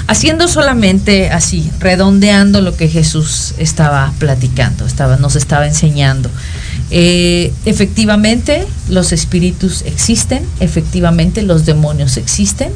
Haciendo 0.08 0.50
solamente 0.50 1.30
así, 1.30 1.72
redondeando 1.80 2.60
lo 2.60 2.76
que 2.76 2.90
Jesús 2.90 3.54
estaba 3.60 4.12
platicando, 4.20 4.86
estaba, 4.86 5.16
nos 5.16 5.38
estaba 5.38 5.68
enseñando. 5.68 6.30
Eh, 6.92 7.54
efectivamente, 7.64 8.68
los 8.90 9.14
espíritus 9.14 9.84
existen, 9.84 10.46
efectivamente, 10.60 11.44
los 11.44 11.66
demonios 11.66 12.18
existen 12.18 12.74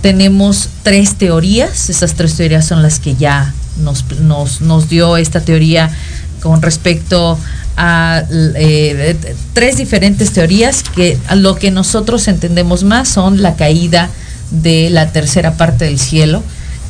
tenemos 0.00 0.68
tres 0.82 1.16
teorías, 1.16 1.90
esas 1.90 2.14
tres 2.14 2.34
teorías 2.36 2.66
son 2.66 2.82
las 2.82 3.00
que 3.00 3.14
ya 3.14 3.52
nos, 3.78 4.04
nos, 4.20 4.60
nos 4.60 4.88
dio 4.88 5.16
esta 5.16 5.40
teoría 5.40 5.90
con 6.42 6.62
respecto 6.62 7.38
a 7.76 8.22
eh, 8.30 9.16
tres 9.52 9.76
diferentes 9.76 10.32
teorías 10.32 10.82
que 10.82 11.18
a 11.28 11.36
lo 11.36 11.56
que 11.56 11.70
nosotros 11.70 12.26
entendemos 12.28 12.84
más 12.84 13.08
son 13.08 13.40
la 13.42 13.54
caída 13.54 14.10
de 14.50 14.90
la 14.90 15.12
tercera 15.12 15.56
parte 15.56 15.84
del 15.84 15.98
cielo, 15.98 16.42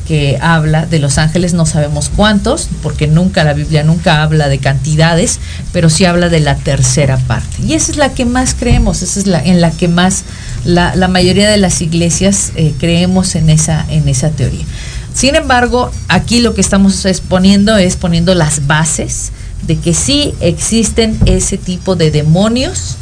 que 0.09 0.39
habla 0.41 0.87
de 0.87 0.97
los 0.97 1.19
ángeles, 1.19 1.53
no 1.53 1.67
sabemos 1.67 2.09
cuántos, 2.15 2.67
porque 2.81 3.05
nunca 3.05 3.43
la 3.43 3.53
Biblia 3.53 3.83
nunca 3.83 4.23
habla 4.23 4.49
de 4.49 4.57
cantidades, 4.57 5.39
pero 5.71 5.87
sí 5.87 6.03
habla 6.03 6.29
de 6.29 6.39
la 6.39 6.55
tercera 6.55 7.17
parte. 7.17 7.57
Y 7.63 7.73
esa 7.73 7.91
es 7.91 7.97
la 7.99 8.09
que 8.15 8.25
más 8.25 8.55
creemos, 8.55 9.03
esa 9.03 9.19
es 9.19 9.27
la 9.27 9.39
en 9.39 9.61
la 9.61 9.69
que 9.69 9.87
más 9.87 10.23
la, 10.65 10.95
la 10.95 11.09
mayoría 11.09 11.47
de 11.47 11.57
las 11.57 11.83
iglesias 11.83 12.53
eh, 12.55 12.73
creemos 12.79 13.35
en 13.35 13.51
esa, 13.51 13.85
en 13.87 14.09
esa 14.09 14.31
teoría. 14.31 14.65
Sin 15.13 15.35
embargo, 15.35 15.91
aquí 16.07 16.39
lo 16.39 16.55
que 16.55 16.61
estamos 16.61 17.05
exponiendo 17.05 17.77
es 17.77 17.95
poniendo 17.95 18.33
las 18.33 18.65
bases 18.65 19.29
de 19.67 19.77
que 19.77 19.93
sí 19.93 20.33
existen 20.39 21.19
ese 21.27 21.59
tipo 21.59 21.95
de 21.95 22.09
demonios 22.09 22.95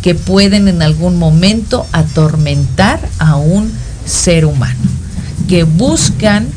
que 0.00 0.14
pueden 0.14 0.68
en 0.68 0.80
algún 0.80 1.18
momento 1.18 1.86
atormentar 1.92 3.06
a 3.18 3.36
un 3.36 3.70
ser 4.06 4.46
humano 4.46 4.80
que 5.48 5.64
buscan 5.64 6.48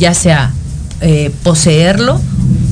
ya 0.00 0.14
sea 0.14 0.52
eh, 1.02 1.30
poseerlo 1.44 2.20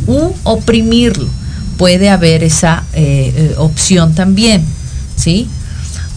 u 0.09 0.33
oprimirlo. 0.43 1.29
Puede 1.77 2.09
haber 2.09 2.43
esa 2.43 2.83
eh, 2.95 3.33
eh, 3.37 3.55
opción 3.59 4.15
también, 4.15 4.65
¿sí? 5.15 5.47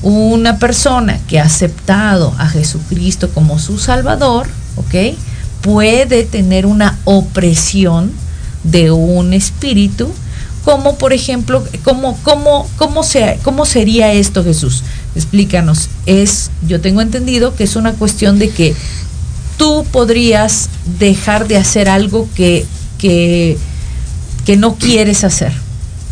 Una 0.02 0.58
persona 0.58 1.19
que 1.28 1.39
ha 1.39 1.43
aceptado 1.43 2.34
a 2.39 2.47
Jesucristo 2.47 3.30
como 3.30 3.60
su 3.60 3.78
Salvador, 3.78 4.47
¿ok? 4.78 5.15
Puede 5.62 6.24
tener 6.24 6.65
una 6.65 6.97
opresión 7.04 8.12
de 8.63 8.89
un 8.89 9.34
espíritu, 9.34 10.10
como 10.63 10.97
por 10.97 11.13
ejemplo, 11.13 11.63
¿cómo, 11.84 12.17
cómo, 12.24 12.67
cómo, 12.78 13.04
se, 13.04 13.38
cómo 13.43 13.65
sería 13.65 14.13
esto 14.13 14.43
Jesús? 14.43 14.84
Explícanos. 15.15 15.89
Es, 16.06 16.50
yo 16.67 16.82
tengo 16.82 17.02
entendido 17.02 17.56
que 17.56 17.65
es 17.65 17.76
una 17.76 17.93
cuestión 17.93 18.39
de 18.39 18.50
que 18.50 18.76
tú 19.62 19.86
podrías 19.91 20.69
dejar 20.97 21.47
de 21.47 21.56
hacer 21.58 21.88
algo 21.88 22.28
que, 22.36 22.65
que, 22.97 23.60
que 24.43 24.58
no 24.58 24.74
quieres 24.76 25.24
hacer 25.24 25.52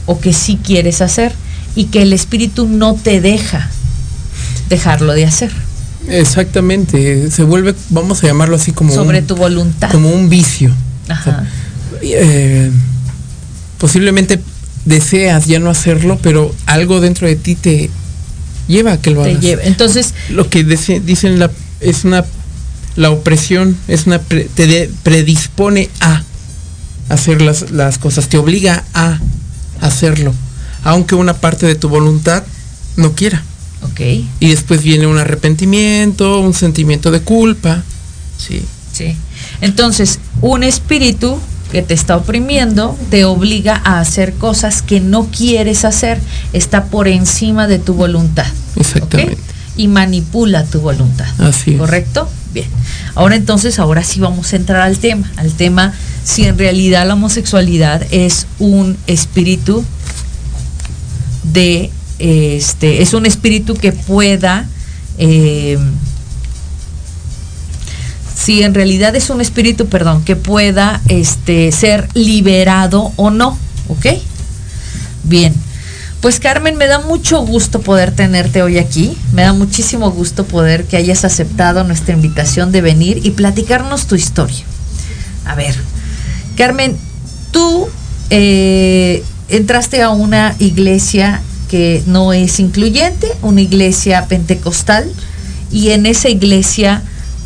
o 0.05 0.19
que 0.19 0.33
sí 0.33 0.59
quieres 0.63 1.01
hacer 1.01 1.31
y 1.75 1.85
que 1.85 2.03
el 2.03 2.13
espíritu 2.13 2.67
no 2.67 2.93
te 2.93 3.21
deja 3.21 3.71
dejarlo 4.69 5.13
de 5.13 5.25
hacer. 5.25 5.51
Exactamente, 6.07 7.31
se 7.31 7.41
vuelve, 7.41 7.73
vamos 7.89 8.23
a 8.23 8.27
llamarlo 8.27 8.55
así 8.55 8.71
como 8.71 8.93
sobre 8.93 9.21
un, 9.21 9.25
tu 9.25 9.35
voluntad. 9.35 9.89
como 9.91 10.09
un 10.11 10.29
vicio. 10.29 10.71
Ajá. 11.07 11.43
Eh, 12.03 12.69
posiblemente 13.79 14.39
deseas 14.85 15.47
ya 15.47 15.57
no 15.59 15.71
hacerlo, 15.71 16.19
pero 16.21 16.53
algo 16.67 17.01
dentro 17.01 17.25
de 17.27 17.35
ti 17.35 17.55
te 17.55 17.89
lleva 18.67 18.91
a 18.93 19.01
que 19.01 19.09
lo 19.09 19.23
te 19.23 19.31
hagas. 19.31 19.41
lleva. 19.41 19.63
Entonces, 19.63 20.13
Lo 20.29 20.51
que 20.51 20.63
dice- 20.63 20.99
dicen 20.99 21.39
la, 21.39 21.49
es 21.79 22.03
una 22.05 22.23
la 22.95 23.11
opresión 23.11 23.77
es 23.87 24.05
una 24.07 24.19
pre- 24.19 24.49
te 24.53 24.67
de- 24.67 24.89
predispone 25.03 25.89
a 26.01 26.23
hacer 27.09 27.41
las, 27.41 27.71
las 27.71 27.97
cosas, 27.97 28.27
te 28.27 28.37
obliga 28.37 28.83
a 28.93 29.19
hacerlo, 29.81 30.33
aunque 30.83 31.15
una 31.15 31.33
parte 31.35 31.65
de 31.65 31.75
tu 31.75 31.89
voluntad 31.89 32.43
no 32.97 33.13
quiera. 33.13 33.43
ok, 33.83 33.99
Y 34.39 34.49
después 34.49 34.83
viene 34.83 35.07
un 35.07 35.17
arrepentimiento, 35.17 36.39
un 36.39 36.53
sentimiento 36.53 37.11
de 37.11 37.21
culpa. 37.21 37.83
Sí. 38.37 38.63
sí. 38.93 39.15
Entonces, 39.61 40.19
un 40.41 40.63
espíritu 40.63 41.39
que 41.71 41.81
te 41.83 41.93
está 41.93 42.17
oprimiendo 42.17 42.97
te 43.11 43.25
obliga 43.25 43.79
a 43.85 43.99
hacer 43.99 44.33
cosas 44.33 44.81
que 44.81 44.99
no 44.99 45.27
quieres 45.27 45.85
hacer, 45.85 46.19
está 46.51 46.85
por 46.85 47.07
encima 47.07 47.67
de 47.67 47.79
tu 47.79 47.93
voluntad. 47.93 48.47
Exactamente. 48.75 49.37
Y 49.77 49.87
manipula 49.87 50.65
tu 50.65 50.81
voluntad. 50.81 51.27
Así 51.39 51.71
es. 51.73 51.77
¿Correcto? 51.77 52.27
Bien. 52.53 52.67
Ahora 53.15 53.35
entonces, 53.35 53.79
ahora 53.79 54.03
sí 54.03 54.19
vamos 54.19 54.53
a 54.53 54.55
entrar 54.55 54.81
al 54.81 54.97
tema, 54.97 55.29
al 55.37 55.53
tema 55.53 55.93
si 56.23 56.45
en 56.45 56.57
realidad 56.57 57.07
la 57.07 57.13
homosexualidad 57.13 58.05
es 58.11 58.47
un 58.59 58.97
espíritu 59.07 59.83
de, 61.43 61.91
este, 62.19 63.01
es 63.01 63.13
un 63.13 63.25
espíritu 63.25 63.75
que 63.75 63.91
pueda, 63.91 64.67
eh, 65.17 65.77
si 68.35 68.63
en 68.63 68.73
realidad 68.73 69.15
es 69.15 69.29
un 69.29 69.41
espíritu, 69.41 69.87
perdón, 69.87 70.23
que 70.23 70.35
pueda 70.35 71.01
este, 71.07 71.71
ser 71.71 72.07
liberado 72.13 73.11
o 73.15 73.29
no, 73.29 73.57
¿ok? 73.87 74.05
Bien. 75.23 75.53
Pues 76.21 76.41
Carmen, 76.41 76.75
me 76.75 76.87
da 76.87 76.99
mucho 76.99 77.45
gusto 77.45 77.79
poder 77.79 78.11
tenerte 78.11 78.61
hoy 78.61 78.77
aquí. 78.77 79.17
Me 79.31 79.43
da 79.43 79.53
muchísimo 79.53 80.11
gusto 80.11 80.45
poder 80.45 80.83
que 80.83 80.97
hayas 80.97 81.23
aceptado 81.23 81.85
nuestra 81.85 82.13
invitación 82.13 82.73
de 82.73 82.81
venir 82.81 83.21
y 83.23 83.31
platicarnos 83.31 84.05
tu 84.05 84.15
historia. 84.15 84.65
A 85.45 85.55
ver, 85.55 85.75
Carmen, 86.57 86.97
tú 87.51 87.87
eh, 88.31 89.23
entraste 89.47 90.01
a 90.01 90.09
una 90.09 90.55
iglesia 90.59 91.41
que 91.69 92.03
no 92.05 92.33
es 92.33 92.59
incluyente, 92.59 93.27
una 93.41 93.61
iglesia 93.61 94.25
pentecostal, 94.27 95.09
y 95.71 95.91
en 95.91 96.05
esa 96.05 96.27
iglesia 96.27 97.01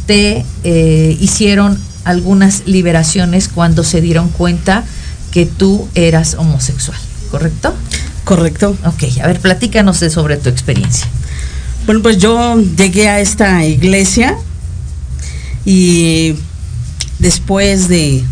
te 0.08 0.46
eh, 0.64 1.18
hicieron 1.20 1.78
algunas 2.06 2.64
liberaciones 2.66 3.50
cuando 3.50 3.84
se 3.84 4.02
dieron 4.02 4.30
cuenta 4.30 4.84
que 5.32 5.46
tú 5.46 5.88
eras 5.94 6.36
homosexual, 6.36 6.98
¿correcto? 7.30 7.76
Correcto. 8.24 8.78
Ok, 8.86 9.04
a 9.22 9.28
ver, 9.28 9.40
platícanos 9.40 9.98
sobre 9.98 10.38
tu 10.38 10.50
experiencia. 10.50 11.08
Bueno, 11.86 12.02
pues 12.02 12.18
yo 12.18 12.62
llegué 12.78 13.10
a 13.10 13.20
esta 13.20 13.66
iglesia 13.66 14.38
y 15.66 16.36
después 17.20 17.90
de, 17.90 18.24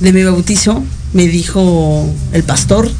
de 0.00 0.12
mi 0.12 0.22
bautizo 0.22 0.84
me 1.14 1.26
dijo 1.26 2.06
el 2.32 2.42
pastor 2.42 2.90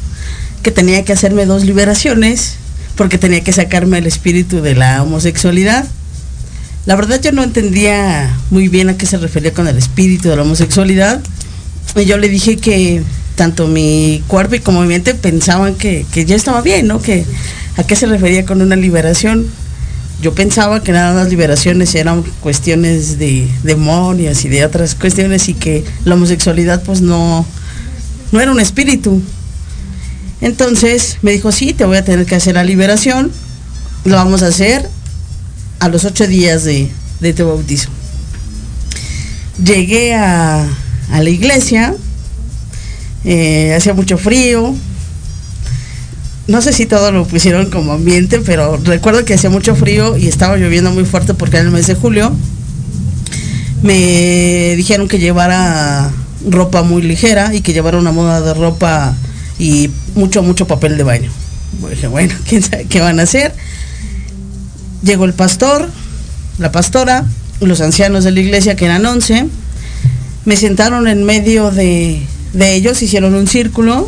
que 0.63 0.71
tenía 0.71 1.03
que 1.03 1.13
hacerme 1.13 1.45
dos 1.45 1.63
liberaciones 1.65 2.55
porque 2.95 3.17
tenía 3.17 3.43
que 3.43 3.53
sacarme 3.53 3.99
el 3.99 4.07
espíritu 4.07 4.61
de 4.61 4.75
la 4.75 5.03
homosexualidad. 5.03 5.85
La 6.85 6.95
verdad 6.95 7.21
yo 7.21 7.31
no 7.31 7.43
entendía 7.43 8.35
muy 8.49 8.67
bien 8.67 8.89
a 8.89 8.97
qué 8.97 9.05
se 9.05 9.17
refería 9.17 9.53
con 9.53 9.67
el 9.67 9.77
espíritu 9.77 10.29
de 10.29 10.35
la 10.35 10.41
homosexualidad. 10.41 11.21
Y 11.95 12.05
yo 12.05 12.17
le 12.17 12.27
dije 12.27 12.57
que 12.57 13.03
tanto 13.43 13.67
mi 13.67 14.23
cuerpo 14.27 14.55
y 14.55 14.61
como 14.61 14.79
mi 14.79 14.87
mente 14.87 15.13
pensaban 15.15 15.75
que, 15.75 16.05
que 16.13 16.23
ya 16.23 16.33
estaba 16.33 16.61
bien, 16.61 16.87
¿no? 16.87 17.01
Que 17.01 17.25
a 17.75 17.83
qué 17.83 17.97
se 17.97 18.05
refería 18.05 18.45
con 18.45 18.61
una 18.61 18.77
liberación. 18.77 19.47
Yo 20.21 20.33
pensaba 20.33 20.81
que 20.81 20.93
nada 20.93 21.13
más 21.13 21.29
liberaciones 21.29 21.93
eran 21.93 22.23
cuestiones 22.39 23.19
de 23.19 23.45
demonios 23.63 24.45
y 24.45 24.47
de 24.47 24.63
otras 24.63 24.95
cuestiones 24.95 25.49
y 25.49 25.55
que 25.55 25.83
la 26.05 26.15
homosexualidad 26.15 26.83
pues 26.83 27.01
no, 27.01 27.45
no 28.31 28.39
era 28.39 28.49
un 28.49 28.61
espíritu. 28.61 29.21
Entonces 30.39 31.17
me 31.21 31.31
dijo, 31.31 31.51
sí, 31.51 31.73
te 31.73 31.83
voy 31.83 31.97
a 31.97 32.05
tener 32.05 32.25
que 32.25 32.35
hacer 32.35 32.55
la 32.55 32.63
liberación. 32.63 33.29
Lo 34.05 34.15
vamos 34.15 34.41
a 34.41 34.47
hacer 34.47 34.89
a 35.79 35.89
los 35.89 36.05
ocho 36.05 36.27
días 36.27 36.63
de, 36.63 36.89
de 37.19 37.33
tu 37.33 37.45
bautizo. 37.45 37.89
Llegué 39.61 40.15
a, 40.15 40.65
a 41.11 41.21
la 41.21 41.29
iglesia, 41.29 41.93
eh, 43.25 43.73
hacía 43.75 43.93
mucho 43.93 44.17
frío. 44.17 44.73
No 46.47 46.61
sé 46.61 46.73
si 46.73 46.85
todo 46.85 47.11
lo 47.11 47.25
pusieron 47.25 47.69
como 47.69 47.93
ambiente, 47.93 48.39
pero 48.39 48.77
recuerdo 48.83 49.23
que 49.23 49.33
hacía 49.33 49.49
mucho 49.49 49.75
frío 49.75 50.17
y 50.17 50.27
estaba 50.27 50.57
lloviendo 50.57 50.91
muy 50.91 51.05
fuerte 51.05 51.33
porque 51.33 51.57
era 51.57 51.65
el 51.65 51.71
mes 51.71 51.87
de 51.87 51.95
julio. 51.95 52.35
Me 53.81 54.75
dijeron 54.75 55.07
que 55.07 55.19
llevara 55.19 56.11
ropa 56.49 56.83
muy 56.83 57.01
ligera 57.01 57.53
y 57.53 57.61
que 57.61 57.73
llevara 57.73 57.97
una 57.97 58.11
moda 58.11 58.41
de 58.41 58.53
ropa 58.53 59.15
y 59.57 59.89
mucho, 60.15 60.43
mucho 60.43 60.67
papel 60.67 60.97
de 60.97 61.03
baño. 61.03 61.31
Dije, 61.89 62.07
bueno, 62.07 62.33
¿quién 62.47 62.61
sabe 62.61 62.85
qué 62.85 62.99
van 62.99 63.19
a 63.19 63.23
hacer? 63.23 63.53
Llegó 65.01 65.25
el 65.25 65.33
pastor, 65.33 65.89
la 66.59 66.71
pastora, 66.71 67.25
los 67.61 67.81
ancianos 67.81 68.23
de 68.23 68.31
la 68.31 68.39
iglesia, 68.39 68.75
que 68.75 68.85
eran 68.85 69.05
11, 69.05 69.47
me 70.45 70.57
sentaron 70.57 71.07
en 71.07 71.23
medio 71.23 71.71
de, 71.71 72.21
de 72.53 72.75
ellos, 72.75 73.01
hicieron 73.01 73.33
un 73.33 73.47
círculo 73.47 74.07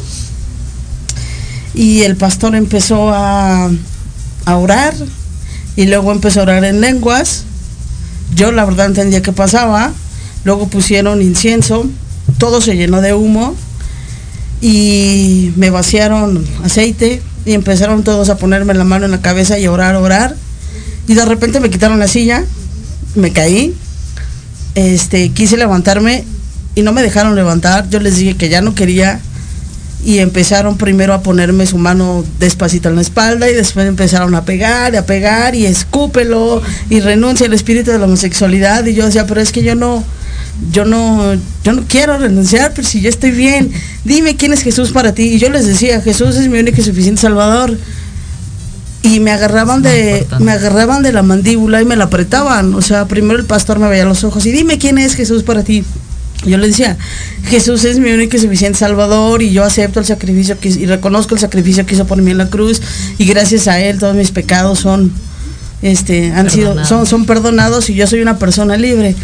y 1.73 2.03
el 2.03 2.15
pastor 2.15 2.55
empezó 2.55 3.09
a, 3.09 3.69
a 4.45 4.57
orar 4.57 4.93
y 5.75 5.85
luego 5.85 6.11
empezó 6.11 6.39
a 6.39 6.43
orar 6.43 6.63
en 6.63 6.81
lenguas. 6.81 7.43
Yo 8.35 8.51
la 8.51 8.65
verdad 8.65 8.87
entendía 8.87 9.21
qué 9.21 9.33
pasaba. 9.33 9.93
Luego 10.43 10.67
pusieron 10.67 11.21
incienso, 11.21 11.85
todo 12.37 12.61
se 12.61 12.75
llenó 12.75 13.01
de 13.01 13.13
humo 13.13 13.55
y 14.61 15.51
me 15.55 15.69
vaciaron 15.69 16.45
aceite 16.63 17.21
y 17.45 17.53
empezaron 17.53 18.03
todos 18.03 18.29
a 18.29 18.37
ponerme 18.37 18.73
la 18.73 18.83
mano 18.83 19.05
en 19.05 19.11
la 19.11 19.21
cabeza 19.21 19.57
y 19.59 19.65
a 19.65 19.71
orar, 19.71 19.95
orar. 19.95 20.35
Y 21.07 21.13
de 21.13 21.25
repente 21.25 21.59
me 21.59 21.69
quitaron 21.69 21.99
la 21.99 22.07
silla, 22.07 22.43
me 23.15 23.31
caí, 23.31 23.73
este, 24.75 25.29
quise 25.29 25.57
levantarme 25.57 26.25
y 26.75 26.81
no 26.81 26.93
me 26.93 27.01
dejaron 27.01 27.35
levantar. 27.35 27.89
Yo 27.89 27.99
les 27.99 28.17
dije 28.17 28.35
que 28.35 28.49
ya 28.49 28.61
no 28.61 28.75
quería 28.75 29.19
y 30.05 30.19
empezaron 30.19 30.77
primero 30.77 31.13
a 31.13 31.23
ponerme 31.23 31.65
su 31.65 31.79
mano 31.79 32.23
despacito 32.39 32.89
en 32.89 32.95
la 32.95 33.01
espalda 33.01 33.49
y 33.49 33.53
después 33.53 33.87
empezaron 33.87 34.35
a 34.35 34.45
pegar 34.45 34.93
y 34.93 34.97
a 34.97 35.05
pegar 35.05 35.55
y 35.55 35.65
escúpelo 35.65 36.61
y 36.91 36.99
renuncia 36.99 37.47
al 37.47 37.53
espíritu 37.53 37.89
de 37.89 37.97
la 37.97 38.05
homosexualidad 38.05 38.85
y 38.85 38.93
yo 38.93 39.05
decía, 39.05 39.25
pero 39.25 39.41
es 39.41 39.51
que 39.51 39.63
yo 39.63 39.73
no, 39.73 40.03
yo 40.71 40.85
no, 40.85 41.33
yo 41.63 41.73
no 41.73 41.83
quiero 41.87 42.17
renunciar, 42.19 42.71
pero 42.75 42.87
si 42.87 43.01
yo 43.01 43.09
estoy 43.09 43.31
bien, 43.31 43.71
dime 44.03 44.35
quién 44.35 44.53
es 44.53 44.61
Jesús 44.61 44.91
para 44.91 45.13
ti. 45.13 45.23
Y 45.23 45.39
yo 45.39 45.49
les 45.49 45.65
decía, 45.65 45.99
Jesús 46.01 46.35
es 46.35 46.47
mi 46.49 46.59
único 46.59 46.79
y 46.79 46.83
suficiente 46.83 47.21
Salvador. 47.21 47.77
Y 49.01 49.19
me 49.19 49.31
agarraban 49.31 49.83
de, 49.83 50.25
me 50.39 50.51
agarraban 50.51 51.03
de 51.03 51.11
la 51.11 51.21
mandíbula 51.21 51.81
y 51.81 51.85
me 51.85 51.95
la 51.95 52.05
apretaban. 52.05 52.73
O 52.73 52.81
sea, 52.81 53.05
primero 53.05 53.39
el 53.39 53.45
pastor 53.45 53.77
me 53.77 53.87
veía 53.87 54.05
los 54.05 54.23
ojos 54.23 54.45
y 54.45 54.51
dime 54.51 54.79
quién 54.79 54.97
es 54.97 55.15
Jesús 55.15 55.43
para 55.43 55.63
ti. 55.63 55.83
Yo 56.45 56.57
le 56.57 56.67
decía, 56.67 56.97
Jesús 57.49 57.83
es 57.85 57.99
mi 57.99 58.11
único 58.11 58.37
y 58.37 58.39
suficiente 58.39 58.77
Salvador 58.79 59.41
y 59.41 59.51
yo 59.51 59.63
acepto 59.63 59.99
el 59.99 60.05
sacrificio 60.05 60.59
que, 60.59 60.69
y 60.69 60.85
reconozco 60.85 61.35
el 61.35 61.41
sacrificio 61.41 61.85
que 61.85 61.95
hizo 61.95 62.05
por 62.05 62.21
mí 62.21 62.31
en 62.31 62.37
la 62.37 62.49
cruz 62.49 62.81
y 63.17 63.25
gracias 63.25 63.67
a 63.67 63.79
él 63.79 63.97
todos 63.99 64.15
mis 64.15 64.31
pecados 64.31 64.79
son, 64.79 65.11
este, 65.81 66.31
han 66.31 66.49
sido, 66.49 66.69
Perdonados. 66.69 66.89
son, 66.89 67.05
son 67.05 67.25
perdonados 67.25 67.89
y 67.89 67.95
yo 67.95 68.07
soy 68.07 68.21
una 68.21 68.37
persona 68.39 68.77
libre 68.77 69.15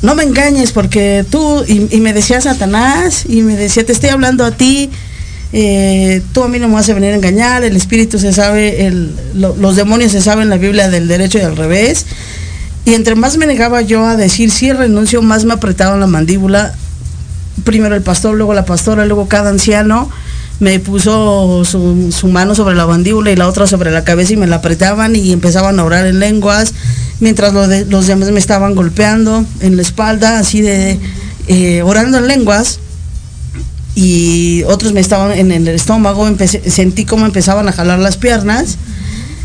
no 0.00 0.14
me 0.14 0.22
engañes 0.22 0.70
porque 0.70 1.24
tú, 1.28 1.64
y, 1.66 1.88
y 1.96 2.00
me 2.00 2.12
decía 2.12 2.40
Satanás, 2.40 3.24
y 3.28 3.42
me 3.42 3.56
decía, 3.56 3.84
te 3.84 3.90
estoy 3.90 4.10
hablando 4.10 4.44
a 4.44 4.52
ti, 4.52 4.90
eh, 5.52 6.22
tú 6.32 6.44
a 6.44 6.48
mí 6.48 6.60
no 6.60 6.68
me 6.68 6.74
vas 6.74 6.88
a 6.88 6.94
venir 6.94 7.10
a 7.10 7.16
engañar, 7.16 7.64
el 7.64 7.74
espíritu 7.76 8.16
se 8.16 8.32
sabe, 8.32 8.86
el, 8.86 9.12
lo- 9.34 9.56
los 9.56 9.74
demonios 9.74 10.12
se 10.12 10.20
saben 10.22 10.50
la 10.50 10.56
Biblia 10.56 10.88
del 10.88 11.08
derecho 11.08 11.38
y 11.38 11.40
al 11.40 11.56
revés. 11.56 12.06
Y 12.88 12.94
entre 12.94 13.16
más 13.16 13.36
me 13.36 13.44
negaba 13.44 13.82
yo 13.82 14.06
a 14.06 14.16
decir 14.16 14.50
sí 14.50 14.72
renuncio, 14.72 15.20
más 15.20 15.44
me 15.44 15.52
apretaban 15.52 16.00
la 16.00 16.06
mandíbula. 16.06 16.74
Primero 17.62 17.94
el 17.94 18.00
pastor, 18.00 18.34
luego 18.34 18.54
la 18.54 18.64
pastora, 18.64 19.04
luego 19.04 19.28
cada 19.28 19.50
anciano 19.50 20.08
me 20.58 20.80
puso 20.80 21.66
su, 21.66 22.10
su 22.10 22.28
mano 22.28 22.54
sobre 22.54 22.74
la 22.74 22.86
mandíbula 22.86 23.30
y 23.30 23.36
la 23.36 23.46
otra 23.46 23.66
sobre 23.66 23.90
la 23.90 24.04
cabeza 24.04 24.32
y 24.32 24.36
me 24.38 24.46
la 24.46 24.56
apretaban 24.56 25.14
y 25.14 25.32
empezaban 25.32 25.78
a 25.78 25.84
orar 25.84 26.06
en 26.06 26.18
lenguas 26.18 26.72
mientras 27.20 27.52
los 27.52 28.06
demás 28.06 28.30
me 28.30 28.38
estaban 28.38 28.74
golpeando 28.74 29.44
en 29.60 29.76
la 29.76 29.82
espalda, 29.82 30.38
así 30.38 30.62
de 30.62 30.98
eh, 31.46 31.82
orando 31.82 32.16
en 32.16 32.26
lenguas, 32.26 32.80
y 33.96 34.62
otros 34.64 34.94
me 34.94 35.00
estaban 35.00 35.32
en 35.32 35.52
el 35.52 35.68
estómago, 35.68 36.26
sentí 36.66 37.04
como 37.04 37.26
empezaban 37.26 37.68
a 37.68 37.72
jalar 37.72 37.98
las 37.98 38.16
piernas 38.16 38.78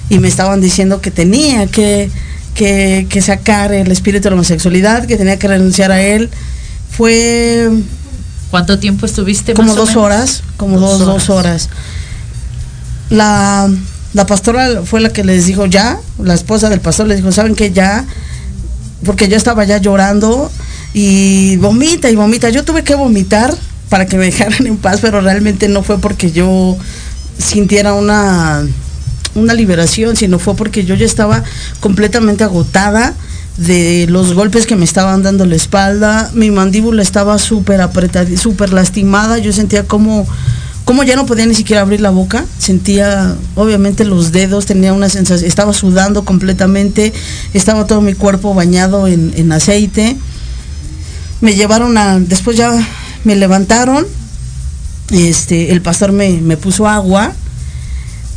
y 0.09 0.19
me 0.19 0.29
estaban 0.29 0.61
diciendo 0.61 1.01
que 1.01 1.11
tenía 1.11 1.67
que, 1.67 2.09
que, 2.53 3.21
sacar 3.21 3.73
el 3.73 3.91
espíritu 3.91 4.25
de 4.25 4.29
la 4.31 4.35
homosexualidad, 4.35 5.05
que 5.05 5.17
tenía 5.17 5.37
que 5.37 5.47
renunciar 5.47 5.91
a 5.91 6.01
él. 6.01 6.29
Fue... 6.89 7.69
¿Cuánto 8.51 8.77
tiempo 8.77 9.07
estuviste? 9.07 9.55
Como 9.55 9.73
dos 9.73 9.95
horas, 9.95 10.43
como 10.57 10.79
dos, 10.79 10.99
dos 10.99 11.29
horas. 11.31 11.69
La, 13.09 13.67
la 14.13 14.25
pastora 14.27 14.83
fue 14.85 15.01
la 15.01 15.09
que 15.09 15.23
les 15.23 15.47
dijo 15.47 15.65
ya, 15.65 15.99
la 16.19 16.35
esposa 16.35 16.69
del 16.69 16.79
pastor 16.79 17.07
les 17.07 17.17
dijo, 17.17 17.31
¿saben 17.31 17.55
qué? 17.55 17.71
Ya, 17.71 18.05
porque 19.03 19.27
yo 19.27 19.37
estaba 19.37 19.63
ya 19.63 19.79
llorando 19.79 20.51
y 20.93 21.57
vomita 21.57 22.11
y 22.11 22.15
vomita. 22.15 22.49
Yo 22.49 22.63
tuve 22.63 22.83
que 22.83 22.93
vomitar 22.93 23.53
para 23.89 24.05
que 24.05 24.17
me 24.17 24.25
dejaran 24.31 24.67
en 24.67 24.77
paz, 24.77 24.99
pero 25.01 25.21
realmente 25.21 25.67
no 25.67 25.83
fue 25.83 25.97
porque 25.99 26.31
yo 26.31 26.77
sintiera 27.37 27.93
una, 27.93 28.65
una 29.35 29.53
liberación, 29.53 30.15
sino 30.15 30.39
fue 30.39 30.55
porque 30.55 30.85
yo 30.85 30.95
ya 30.95 31.05
estaba 31.05 31.43
completamente 31.79 32.43
agotada 32.43 33.13
de 33.57 34.07
los 34.09 34.33
golpes 34.33 34.65
que 34.65 34.75
me 34.75 34.85
estaban 34.85 35.21
dando 35.21 35.45
la 35.45 35.55
espalda, 35.55 36.31
mi 36.33 36.49
mandíbula 36.49 37.01
estaba 37.03 37.37
súper 37.37 37.81
apretada, 37.81 38.35
súper 38.37 38.73
lastimada, 38.73 39.37
yo 39.37 39.53
sentía 39.53 39.83
como, 39.83 40.27
como 40.85 41.03
ya 41.03 41.15
no 41.15 41.25
podía 41.25 41.45
ni 41.45 41.53
siquiera 41.53 41.81
abrir 41.81 42.01
la 42.01 42.09
boca, 42.09 42.45
sentía 42.57 43.35
obviamente 43.55 44.05
los 44.05 44.31
dedos, 44.31 44.65
tenía 44.65 44.93
una 44.93 45.09
sensación, 45.09 45.47
estaba 45.47 45.73
sudando 45.73 46.25
completamente, 46.25 47.13
estaba 47.53 47.85
todo 47.85 48.01
mi 48.01 48.13
cuerpo 48.13 48.55
bañado 48.55 49.07
en, 49.07 49.33
en 49.35 49.51
aceite, 49.51 50.17
me 51.41 51.53
llevaron 51.53 51.97
a, 51.97 52.19
después 52.19 52.57
ya 52.57 52.71
me 53.23 53.35
levantaron, 53.35 54.07
este, 55.11 55.71
el 55.71 55.81
pastor 55.81 56.11
me, 56.11 56.57
puso 56.57 56.87
agua, 56.87 57.33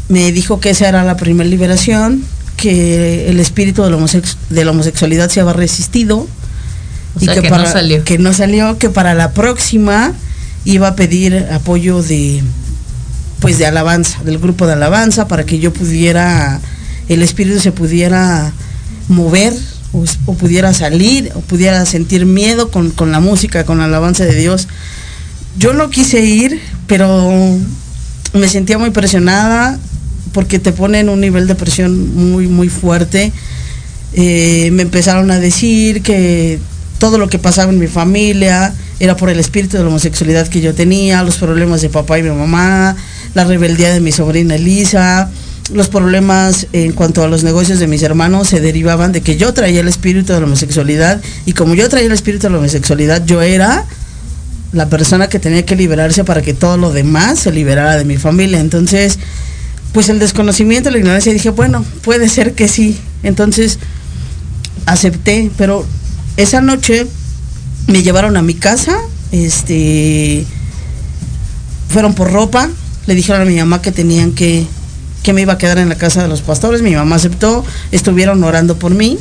me 0.09 0.33
dijo 0.33 0.61
que 0.61 0.71
esa 0.71 0.89
era 0.89 1.05
la 1.05 1.17
primera 1.17 1.49
liberación, 1.49 2.23
que 2.57 3.29
el 3.29 3.41
espíritu 3.41 3.83
de 3.83 3.91
la, 3.91 3.99
de 4.51 4.65
la 4.65 4.71
homosexualidad 4.71 5.29
se 5.29 5.41
había 5.41 5.53
resistido 5.53 6.27
y 7.21 7.27
que, 7.27 7.43
para, 7.43 7.65
no 7.65 7.73
salió. 7.73 8.05
que 8.05 8.19
no 8.19 8.33
salió, 8.33 8.79
que 8.79 8.91
para 8.91 9.15
la 9.15 9.33
próxima 9.33 10.13
iba 10.65 10.89
a 10.89 10.97
pedir 10.97 11.47
apoyo 11.53 12.03
de 12.03 12.43
pues 13.41 13.59
de 13.59 13.67
alabanza, 13.67 14.23
del 14.25 14.39
grupo 14.39 14.67
de 14.67 14.73
alabanza, 14.73 15.29
para 15.29 15.45
que 15.45 15.59
yo 15.59 15.73
pudiera, 15.73 16.61
el 17.09 17.23
espíritu 17.23 17.61
se 17.61 17.71
pudiera 17.71 18.53
mover 19.09 19.53
o, 19.93 20.35
pudiera 20.35 20.73
salir 20.75 21.31
o 21.35 21.41
pudiera 21.41 21.85
sentir 21.87 22.27
miedo 22.27 22.71
con, 22.71 22.93
la 23.13 23.21
música, 23.21 23.65
con 23.65 23.79
la 23.79 23.85
alabanza 23.85 24.25
de 24.25 24.35
Dios. 24.35 24.69
Yo 25.59 25.75
no 25.75 25.91
quise 25.91 26.21
ir, 26.21 26.61
pero 26.87 27.59
me 28.33 28.49
sentía 28.49 28.79
muy 28.79 28.91
presionada 28.91 29.79
porque 30.33 30.59
te 30.59 30.73
pone 30.73 31.01
en 31.01 31.09
un 31.09 31.21
nivel 31.21 31.47
de 31.47 31.55
presión 31.55 32.15
muy, 32.15 32.47
muy 32.47 32.69
fuerte. 32.69 33.33
Eh, 34.13 34.71
me 34.73 34.83
empezaron 34.83 35.31
a 35.31 35.39
decir 35.39 36.03
que 36.03 36.59
todo 36.99 37.19
lo 37.19 37.29
que 37.29 37.39
pasaba 37.39 37.73
en 37.73 37.79
mi 37.79 37.87
familia 37.87 38.75
era 38.99 39.17
por 39.17 39.29
el 39.29 39.39
espíritu 39.39 39.77
de 39.77 39.83
la 39.83 39.89
homosexualidad 39.89 40.49
que 40.49 40.61
yo 40.61 40.75
tenía, 40.75 41.23
los 41.23 41.37
problemas 41.37 41.83
de 41.83 41.91
papá 41.91 42.19
y 42.19 42.23
mi 42.23 42.31
mamá, 42.31 42.97
la 43.35 43.45
rebeldía 43.45 43.93
de 43.93 44.01
mi 44.01 44.13
sobrina 44.13 44.55
Elisa, 44.55 45.31
los 45.73 45.89
problemas 45.89 46.67
en 46.73 46.93
cuanto 46.93 47.23
a 47.23 47.29
los 47.29 47.45
negocios 47.45 47.79
de 47.79 47.87
mis 47.89 48.03
hermanos 48.03 48.49
se 48.49 48.61
derivaban 48.61 49.13
de 49.13 49.21
que 49.21 49.37
yo 49.37 49.53
traía 49.53 49.81
el 49.81 49.89
espíritu 49.89 50.33
de 50.33 50.41
la 50.41 50.47
homosexualidad 50.47 51.21
y 51.45 51.53
como 51.53 51.75
yo 51.75 51.89
traía 51.89 52.07
el 52.07 52.13
espíritu 52.13 52.47
de 52.47 52.53
la 52.53 52.59
homosexualidad, 52.59 53.25
yo 53.27 53.43
era 53.43 53.85
la 54.73 54.89
persona 54.89 55.29
que 55.29 55.39
tenía 55.39 55.65
que 55.65 55.77
liberarse 55.77 56.25
para 56.25 56.43
que 56.43 56.55
todo 56.55 56.77
lo 56.77 56.93
demás 56.93 57.41
se 57.41 57.53
liberara 57.53 57.97
de 57.97 58.05
mi 58.05 58.17
familia. 58.17 58.61
Entonces, 58.61 59.19
pues 59.93 60.09
el 60.09 60.19
desconocimiento, 60.19 60.91
la 60.91 60.99
ignorancia, 60.99 61.33
dije, 61.33 61.51
bueno, 61.51 61.85
puede 62.03 62.29
ser 62.29 62.55
que 62.55 62.69
sí. 62.69 62.99
Entonces, 63.23 63.79
acepté, 64.87 65.51
pero 65.57 65.87
esa 66.37 66.61
noche 66.61 67.07
me 67.87 68.03
llevaron 68.03 68.37
a 68.37 68.43
mi 68.43 68.55
casa, 68.55 68.99
este, 69.33 70.45
fueron 71.89 72.15
por 72.15 72.33
ropa, 72.33 72.69
le 73.07 73.15
dijeron 73.15 73.43
a 73.43 73.45
mi 73.45 73.57
mamá 73.57 73.81
que 73.81 73.93
tenían 73.93 74.33
que 74.33 74.67
que 75.27 75.33
me 75.33 75.41
iba 75.43 75.55
a 75.55 75.59
quedar 75.59 75.79
en 75.79 75.89
la 75.89 75.97
casa 75.97 76.23
de 76.23 76.29
los 76.29 76.41
pastores. 76.41 76.83
Mi 76.83 76.95
mamá 76.95 77.17
aceptó, 77.17 77.65
estuvieron 77.91 78.45
orando 78.45 78.79
por 78.79 78.95
mí, 78.95 79.19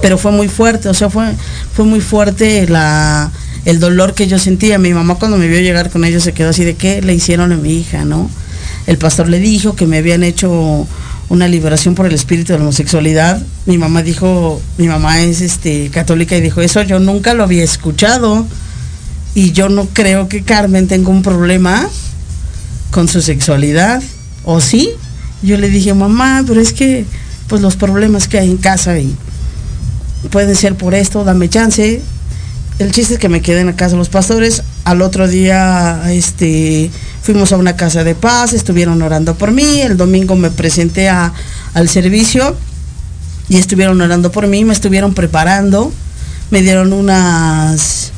pero 0.00 0.16
fue 0.16 0.30
muy 0.30 0.46
fuerte, 0.46 0.88
o 0.88 0.94
sea, 0.94 1.10
fue, 1.10 1.34
fue 1.74 1.84
muy 1.84 2.00
fuerte 2.00 2.68
la, 2.68 3.32
el 3.64 3.80
dolor 3.80 4.14
que 4.14 4.28
yo 4.28 4.38
sentía. 4.38 4.78
Mi 4.78 4.94
mamá 4.94 5.16
cuando 5.16 5.36
me 5.38 5.48
vio 5.48 5.58
llegar 5.58 5.90
con 5.90 6.04
ellos 6.04 6.22
se 6.22 6.32
quedó 6.32 6.50
así 6.50 6.62
de 6.62 6.76
qué 6.76 7.02
le 7.02 7.14
hicieron 7.14 7.50
a 7.50 7.56
mi 7.56 7.72
hija, 7.72 8.04
¿no? 8.04 8.30
El 8.86 8.98
pastor 8.98 9.28
le 9.28 9.38
dijo 9.38 9.76
que 9.76 9.86
me 9.86 9.98
habían 9.98 10.22
hecho 10.22 10.86
una 11.28 11.46
liberación 11.46 11.94
por 11.94 12.06
el 12.06 12.12
espíritu 12.12 12.52
de 12.52 12.58
la 12.58 12.64
homosexualidad. 12.64 13.40
Mi 13.66 13.78
mamá 13.78 14.02
dijo, 14.02 14.60
mi 14.78 14.88
mamá 14.88 15.20
es 15.20 15.40
este 15.40 15.88
católica 15.90 16.36
y 16.36 16.40
dijo, 16.40 16.60
eso 16.60 16.82
yo 16.82 16.98
nunca 16.98 17.34
lo 17.34 17.44
había 17.44 17.62
escuchado. 17.62 18.46
Y 19.34 19.52
yo 19.52 19.68
no 19.68 19.86
creo 19.86 20.28
que 20.28 20.42
Carmen 20.42 20.88
tenga 20.88 21.10
un 21.10 21.22
problema 21.22 21.88
con 22.90 23.06
su 23.06 23.22
sexualidad. 23.22 24.02
¿O 24.44 24.60
sí? 24.60 24.90
Yo 25.42 25.56
le 25.56 25.70
dije, 25.70 25.94
mamá, 25.94 26.42
pero 26.46 26.60
es 26.60 26.72
que 26.72 27.04
pues 27.46 27.62
los 27.62 27.76
problemas 27.76 28.28
que 28.28 28.38
hay 28.38 28.50
en 28.50 28.56
casa 28.56 28.98
y 28.98 29.14
pueden 30.30 30.54
ser 30.54 30.74
por 30.74 30.94
esto, 30.94 31.24
dame 31.24 31.48
chance. 31.48 32.00
El 32.78 32.92
chiste 32.92 33.14
es 33.14 33.20
que 33.20 33.28
me 33.28 33.42
quedé 33.42 33.60
en 33.60 33.66
la 33.66 33.76
casa 33.76 33.96
los 33.96 34.08
pastores. 34.08 34.62
Al 34.90 35.02
otro 35.02 35.28
día 35.28 36.02
este, 36.08 36.90
fuimos 37.22 37.52
a 37.52 37.56
una 37.56 37.76
casa 37.76 38.02
de 38.02 38.16
paz, 38.16 38.54
estuvieron 38.54 39.00
orando 39.02 39.36
por 39.36 39.52
mí. 39.52 39.82
El 39.82 39.96
domingo 39.96 40.34
me 40.34 40.50
presenté 40.50 41.08
a, 41.08 41.32
al 41.74 41.88
servicio 41.88 42.56
y 43.48 43.58
estuvieron 43.58 44.00
orando 44.00 44.32
por 44.32 44.48
mí, 44.48 44.64
me 44.64 44.72
estuvieron 44.72 45.14
preparando. 45.14 45.92
Me 46.50 46.60
dieron 46.60 46.92
unas, 46.92 48.10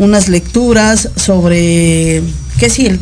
unas 0.00 0.28
lecturas 0.28 1.10
sobre, 1.14 2.24
qué 2.58 2.70
si 2.70 2.98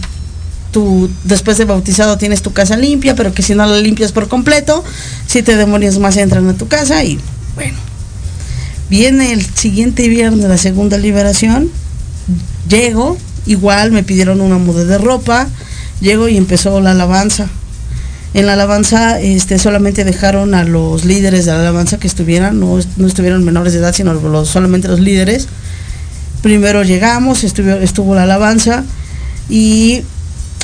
tú 0.71 1.09
después 1.25 1.57
de 1.57 1.65
bautizado 1.65 2.19
tienes 2.19 2.43
tu 2.43 2.53
casa 2.53 2.77
limpia, 2.77 3.15
pero 3.15 3.33
que 3.33 3.41
si 3.41 3.55
no 3.55 3.65
la 3.65 3.79
limpias 3.79 4.13
por 4.13 4.29
completo, 4.29 4.85
siete 5.27 5.57
demonios 5.57 5.99
más 5.99 6.19
entran 6.19 6.47
a 6.47 6.59
tu 6.59 6.69
casa 6.69 7.03
y 7.05 7.19
bueno. 7.55 7.79
Viene 8.91 9.33
el 9.33 9.47
siguiente 9.47 10.09
viernes 10.09 10.45
la 10.45 10.59
segunda 10.59 10.99
liberación, 10.99 11.71
llego, 12.69 13.17
igual 13.47 13.93
me 13.93 14.03
pidieron 14.03 14.41
una 14.41 14.59
muda 14.59 14.85
de 14.85 14.99
ropa, 14.99 15.49
llego 16.01 16.29
y 16.29 16.37
empezó 16.37 16.81
la 16.81 16.93
alabanza. 16.93 17.49
En 18.35 18.47
la 18.47 18.53
alabanza 18.53 19.21
este, 19.21 19.59
solamente 19.59 20.05
dejaron 20.05 20.55
a 20.55 20.65
los 20.65 21.05
líderes 21.05 21.47
de 21.47 21.53
la 21.53 21.61
alabanza 21.61 21.99
que 21.99 22.07
estuvieran, 22.07 22.61
no, 22.61 22.79
estuvieron 22.79 23.45
menores 23.45 23.73
de 23.73 23.79
edad, 23.79 23.95
sino 23.95 24.45
solamente 24.45 24.89
los 24.89 25.01
líderes. 25.01 25.49
Primero 26.43 26.83
llegamos, 26.83 27.43
estuvo, 27.43 27.71
estuvo 27.71 28.15
la 28.15 28.25
alabanza 28.25 28.85
y 29.49 30.03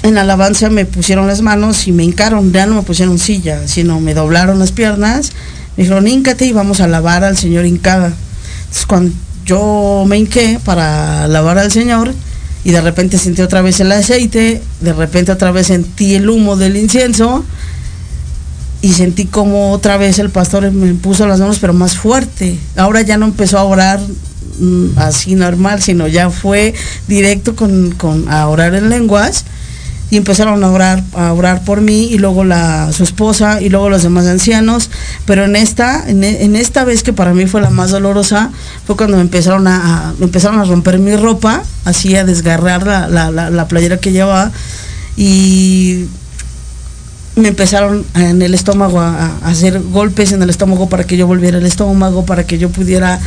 en 0.02 0.14
la 0.14 0.20
alabanza 0.20 0.68
me 0.68 0.84
pusieron 0.84 1.26
las 1.26 1.40
manos 1.40 1.88
y 1.88 1.92
me 1.92 2.04
hincaron, 2.04 2.52
ya 2.52 2.66
no 2.66 2.74
me 2.74 2.82
pusieron 2.82 3.18
silla, 3.18 3.66
sino 3.66 4.00
me 4.00 4.12
doblaron 4.12 4.58
las 4.58 4.70
piernas, 4.70 5.32
me 5.76 5.84
dijeron, 5.84 6.06
híncate 6.06 6.44
y 6.44 6.52
vamos 6.52 6.80
a 6.80 6.84
alabar 6.84 7.24
al 7.24 7.38
Señor 7.38 7.64
hincada. 7.64 8.12
Yo 9.44 10.04
me 10.06 10.18
hinqué 10.18 10.58
para 10.64 11.24
alabar 11.24 11.58
al 11.58 11.70
Señor 11.70 12.12
y 12.64 12.70
de 12.70 12.80
repente 12.80 13.18
sentí 13.18 13.42
otra 13.42 13.62
vez 13.62 13.80
el 13.80 13.92
aceite, 13.92 14.62
de 14.80 14.92
repente 14.92 15.32
otra 15.32 15.52
vez 15.52 15.66
sentí 15.66 16.14
el 16.14 16.28
humo 16.30 16.56
del 16.56 16.76
incienso 16.76 17.44
y 18.80 18.92
sentí 18.92 19.26
como 19.26 19.72
otra 19.72 19.96
vez 19.96 20.18
el 20.18 20.30
pastor 20.30 20.70
me 20.70 20.92
puso 20.94 21.26
las 21.26 21.40
manos 21.40 21.58
pero 21.58 21.72
más 21.72 21.96
fuerte. 21.96 22.58
Ahora 22.76 23.02
ya 23.02 23.16
no 23.16 23.26
empezó 23.26 23.58
a 23.58 23.64
orar 23.64 24.00
mm, 24.58 24.98
así 24.98 25.34
normal, 25.34 25.82
sino 25.82 26.06
ya 26.06 26.30
fue 26.30 26.74
directo 27.08 27.54
con, 27.56 27.92
con 27.92 28.28
a 28.30 28.46
orar 28.48 28.74
en 28.74 28.90
lenguas 28.90 29.44
y 30.14 30.16
empezaron 30.16 30.62
a 30.62 30.70
orar, 30.70 31.02
a 31.14 31.32
orar 31.32 31.64
por 31.64 31.80
mí 31.80 32.04
y 32.04 32.18
luego 32.18 32.44
la, 32.44 32.92
su 32.92 33.02
esposa 33.02 33.60
y 33.60 33.68
luego 33.68 33.90
los 33.90 34.04
demás 34.04 34.26
ancianos. 34.26 34.88
Pero 35.26 35.44
en 35.44 35.56
esta, 35.56 36.08
en, 36.08 36.54
esta 36.54 36.84
vez 36.84 37.02
que 37.02 37.12
para 37.12 37.34
mí 37.34 37.46
fue 37.46 37.60
la 37.60 37.70
más 37.70 37.90
dolorosa, 37.90 38.52
fue 38.86 38.96
cuando 38.96 39.16
me 39.16 39.22
empezaron 39.22 39.66
a, 39.66 40.14
empezaron 40.20 40.60
a 40.60 40.64
romper 40.66 41.00
mi 41.00 41.16
ropa, 41.16 41.64
así 41.84 42.14
a 42.14 42.24
desgarrar 42.24 42.86
la, 42.86 43.08
la, 43.08 43.50
la 43.50 43.66
playera 43.66 43.96
que 43.96 44.12
llevaba 44.12 44.52
y 45.16 46.04
me 47.36 47.48
empezaron 47.48 48.06
en 48.14 48.42
el 48.42 48.54
estómago 48.54 49.00
a, 49.00 49.38
hacer 49.42 49.80
golpes 49.80 50.30
en 50.32 50.42
el 50.42 50.50
estómago 50.50 50.88
para 50.88 51.04
que 51.04 51.16
yo 51.16 51.26
volviera 51.26 51.58
al 51.58 51.66
estómago, 51.66 52.24
para 52.24 52.46
que 52.46 52.58
yo 52.58 52.70
pudiera 52.70 53.18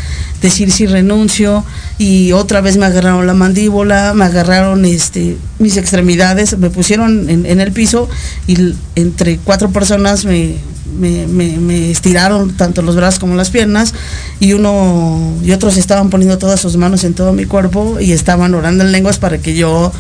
decir 0.42 0.72
si 0.72 0.86
renuncio. 0.88 1.66
Y 1.98 2.32
otra 2.32 2.62
vez 2.62 2.78
me 2.78 2.86
agarraron 2.86 3.28
la 3.28 3.34
mandíbula, 3.34 4.14
me 4.14 4.26
agarraron 4.26 4.86
este 4.86 5.38
mis 5.60 5.76
extremidades, 5.76 6.58
me 6.58 6.70
pusieron 6.70 7.30
en, 7.30 7.60
el 7.60 7.72
piso 7.72 8.08
y 8.46 8.76
entre 8.96 9.40
cuatro 9.40 9.72
personas 9.72 10.24
me, 10.24 10.56
me, 10.98 11.28
me- 11.28 11.58
me 11.58 11.92
estiraron 11.92 12.56
tanto 12.56 12.82
los 12.84 12.96
brazos 12.96 13.20
como 13.20 13.36
las 13.36 13.50
piernas 13.50 13.94
y 14.40 14.54
uno 14.54 15.34
y 15.44 15.52
otros 15.52 15.76
estaban 15.78 16.10
poniendo 16.10 16.38
todas 16.38 16.62
sus 16.62 16.78
manos 16.78 17.04
en 17.04 17.14
todo 17.14 17.34
mi 17.34 17.46
cuerpo 17.46 17.98
y 18.00 18.12
estaban 18.14 18.54
orando 18.54 18.84
en 18.84 18.92
lenguas 18.92 19.18
para 19.18 19.40
que 19.40 19.56
yo 19.56 19.92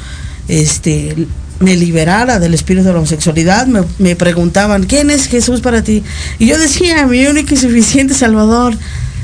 este 0.47 1.27
me 1.59 1.75
liberara 1.75 2.39
del 2.39 2.53
espíritu 2.53 2.85
de 2.85 2.93
la 2.93 2.99
homosexualidad, 2.99 3.67
me, 3.67 3.81
me 3.97 4.15
preguntaban, 4.15 4.83
¿quién 4.83 5.09
es 5.09 5.27
Jesús 5.27 5.61
para 5.61 5.81
ti? 5.81 6.03
Y 6.39 6.47
yo 6.47 6.57
decía, 6.57 7.05
mi 7.07 7.25
único 7.25 7.53
y 7.53 7.57
suficiente 7.57 8.13
Salvador, 8.13 8.75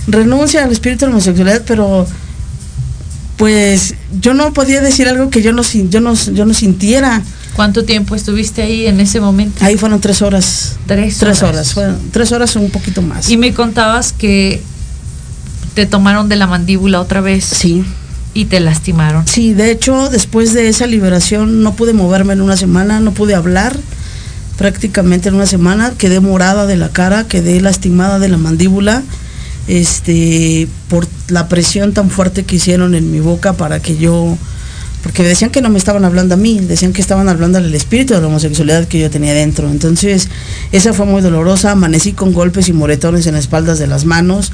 renuncia 0.08 0.64
al 0.64 0.72
espíritu 0.72 1.06
de 1.06 1.12
la 1.12 1.16
homosexualidad, 1.18 1.62
pero 1.66 2.08
pues 3.38 3.96
yo 4.22 4.34
no 4.34 4.54
podía 4.54 4.82
decir 4.82 5.08
algo 5.08 5.30
que 5.30 5.42
yo 5.42 5.54
no, 5.54 5.64
yo 5.64 6.00
no, 6.00 6.14
yo 6.14 6.46
no 6.46 6.54
sintiera. 6.54 7.22
¿Cuánto 7.56 7.84
tiempo 7.86 8.16
estuviste 8.16 8.64
ahí 8.64 8.88
en 8.88 9.00
ese 9.00 9.20
momento? 9.20 9.64
Ahí 9.64 9.78
fueron 9.78 10.02
tres 10.02 10.22
horas. 10.22 10.78
Tres 10.88 11.18
Tres 11.18 11.44
horas. 11.44 11.54
horas, 11.54 11.74
fueron 11.74 12.00
tres 12.12 12.32
horas 12.32 12.56
o 12.56 12.60
un 12.62 12.72
poquito 12.72 13.02
más. 13.02 13.30
Y 13.30 13.38
me 13.38 13.54
contabas 13.54 14.12
que 14.12 14.62
te 15.76 15.86
tomaron 15.86 16.30
de 16.30 16.36
la 16.36 16.48
mandíbula 16.48 17.00
otra 17.00 17.22
vez. 17.22 17.46
Sí. 17.46 17.84
Y 18.34 18.46
te 18.46 18.60
lastimaron. 18.60 19.28
Sí, 19.28 19.54
de 19.54 19.72
hecho, 19.72 20.10
después 20.10 20.54
de 20.54 20.68
esa 20.68 20.88
liberación 20.88 21.62
no 21.62 21.76
pude 21.76 21.94
moverme 21.94 22.34
en 22.34 22.42
una 22.42 22.58
semana, 22.58 23.00
no 23.00 23.14
pude 23.14 23.36
hablar 23.36 23.78
prácticamente 24.58 25.30
en 25.30 25.36
una 25.36 25.46
semana, 25.46 25.94
quedé 25.98 26.20
morada 26.20 26.66
de 26.66 26.78
la 26.78 26.90
cara, 26.90 27.28
quedé 27.28 27.60
lastimada 27.62 28.20
de 28.20 28.30
la 28.30 28.38
mandíbula, 28.38 29.04
este, 29.68 30.68
por 30.90 31.08
la 31.28 31.48
presión 31.48 31.94
tan 31.94 32.10
fuerte 32.10 32.44
que 32.44 32.58
hicieron 32.58 32.96
en 32.96 33.12
mi 33.12 33.20
boca 33.20 33.54
para 33.54 33.80
que 33.80 33.98
yo, 33.98 34.38
porque 35.02 35.24
decían 35.24 35.50
que 35.50 35.62
no 35.62 35.70
me 35.70 35.78
estaban 35.78 36.06
hablando 36.06 36.36
a 36.36 36.38
mí, 36.38 36.60
decían 36.60 36.94
que 36.94 37.02
estaban 37.02 37.30
hablando 37.30 37.58
al 37.58 37.74
espíritu 37.74 38.14
de 38.14 38.22
la 38.22 38.28
homosexualidad 38.28 38.88
que 38.88 39.00
yo 39.00 39.10
tenía 39.10 39.34
dentro. 39.34 39.70
Entonces, 39.70 40.30
esa 40.72 40.94
fue 40.94 41.06
muy 41.06 41.22
dolorosa, 41.22 41.72
amanecí 41.72 42.14
con 42.14 42.34
golpes 42.34 42.70
y 42.70 42.74
moretones 42.74 43.26
en 43.28 43.34
las 43.34 43.46
espaldas 43.46 43.80
de 43.80 43.88
las 43.88 44.06
manos, 44.06 44.52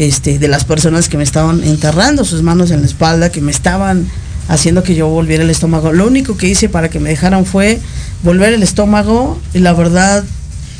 este, 0.00 0.38
de 0.38 0.48
las 0.48 0.64
personas 0.64 1.08
que 1.08 1.16
me 1.18 1.22
estaban 1.24 1.62
enterrando 1.62 2.24
sus 2.24 2.42
manos 2.42 2.70
en 2.70 2.80
la 2.80 2.86
espalda, 2.86 3.30
que 3.30 3.40
me 3.40 3.50
estaban 3.52 4.06
haciendo 4.48 4.82
que 4.82 4.94
yo 4.94 5.08
volviera 5.08 5.44
el 5.44 5.50
estómago. 5.50 5.92
Lo 5.92 6.06
único 6.06 6.36
que 6.36 6.48
hice 6.48 6.68
para 6.68 6.88
que 6.88 6.98
me 7.00 7.10
dejaran 7.10 7.44
fue 7.44 7.78
volver 8.22 8.52
el 8.52 8.62
estómago 8.62 9.40
y 9.54 9.58
la 9.58 9.72
verdad... 9.74 10.24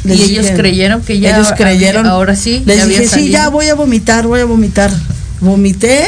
Y 0.05 0.13
ellos 0.13 0.47
creyeron 0.57 1.03
que 1.03 1.21
ya 1.21 1.37
Ellos 1.37 1.53
creyeron. 1.55 2.07
ahora 2.07 2.35
sí, 2.35 2.63
Les 2.65 2.79
ya 2.79 2.85
había 2.85 2.99
dije, 3.01 3.09
sí, 3.09 3.11
salido". 3.21 3.33
ya 3.33 3.49
voy 3.51 3.69
a 3.69 3.75
vomitar, 3.75 4.27
voy 4.27 4.41
a 4.41 4.47
vomitar. 4.47 4.91
Vomité, 5.43 6.05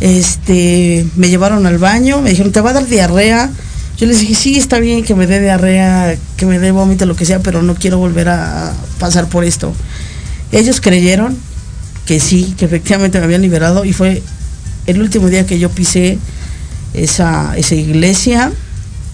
este, 0.00 1.06
me 1.16 1.28
llevaron 1.28 1.66
al 1.66 1.78
baño, 1.78 2.20
me 2.20 2.30
dijeron, 2.30 2.52
te 2.52 2.60
va 2.60 2.70
a 2.70 2.74
dar 2.74 2.86
diarrea. 2.86 3.50
Yo 3.96 4.06
les 4.06 4.20
dije, 4.20 4.34
sí, 4.34 4.58
está 4.58 4.78
bien 4.78 5.04
que 5.04 5.14
me 5.14 5.26
dé 5.26 5.40
diarrea, 5.40 6.16
que 6.36 6.46
me 6.46 6.58
dé 6.58 6.70
vómito, 6.72 7.06
lo 7.06 7.16
que 7.16 7.24
sea, 7.24 7.38
pero 7.40 7.62
no 7.62 7.74
quiero 7.76 7.98
volver 7.98 8.28
a 8.28 8.72
pasar 8.98 9.26
por 9.28 9.44
esto. 9.44 9.72
Ellos 10.52 10.80
creyeron 10.80 11.36
que 12.06 12.20
sí, 12.20 12.54
que 12.56 12.64
efectivamente 12.64 13.18
me 13.18 13.24
habían 13.24 13.42
liberado 13.42 13.84
y 13.84 13.92
fue 13.92 14.22
el 14.86 15.02
último 15.02 15.28
día 15.28 15.44
que 15.46 15.58
yo 15.58 15.70
pisé 15.70 16.18
esa, 16.94 17.56
esa 17.56 17.74
iglesia 17.74 18.52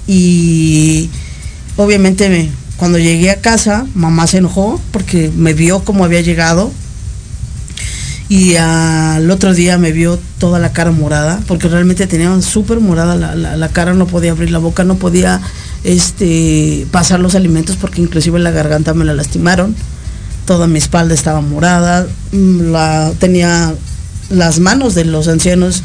y 0.07 1.09
obviamente 1.77 2.29
me- 2.29 2.51
cuando 2.77 2.99
llegué 2.99 3.31
a 3.31 3.41
casa 3.41 3.87
mamá 3.95 4.27
se 4.27 4.39
enojó 4.39 4.81
porque 4.93 5.31
me 5.37 5.55
vio 5.55 5.81
como 5.85 6.05
había 6.05 6.21
llegado 6.21 6.71
y 8.29 8.57
al 8.57 9.31
otro 9.31 9.53
día 9.55 9.79
me 9.79 9.93
vio 9.93 10.19
toda 10.39 10.59
la 10.59 10.73
cara 10.73 10.91
morada 10.91 11.41
porque 11.47 11.69
realmente 11.69 12.07
tenía 12.07 12.41
súper 12.43 12.81
morada 12.81 13.15
la, 13.17 13.35
la- 13.35 13.57
la 13.57 13.69
cara 13.69 13.95
no 13.95 14.07
podía 14.07 14.33
abrir 14.33 14.51
la 14.51 14.59
boca 14.59 14.85
no 14.85 14.97
podía 14.97 15.41
este 15.85 16.87
pasar 16.91 17.21
los 17.21 17.35
alimentos 17.35 17.77
porque 17.77 18.01
inclusive 18.03 18.39
la 18.39 18.51
garganta 18.51 18.95
me 18.95 19.05
la 19.05 19.15
lastimaron 19.15 19.75
toda 20.47 20.67
mi 20.67 20.79
espalda 20.79 21.15
estaba 21.15 21.41
morada 21.41 22.07
mm, 22.33 22.73
la 22.73 23.13
tenía 23.19 23.75
las 24.31 24.59
manos 24.59 24.95
de 24.95 25.05
los 25.05 25.29
ancianos 25.29 25.83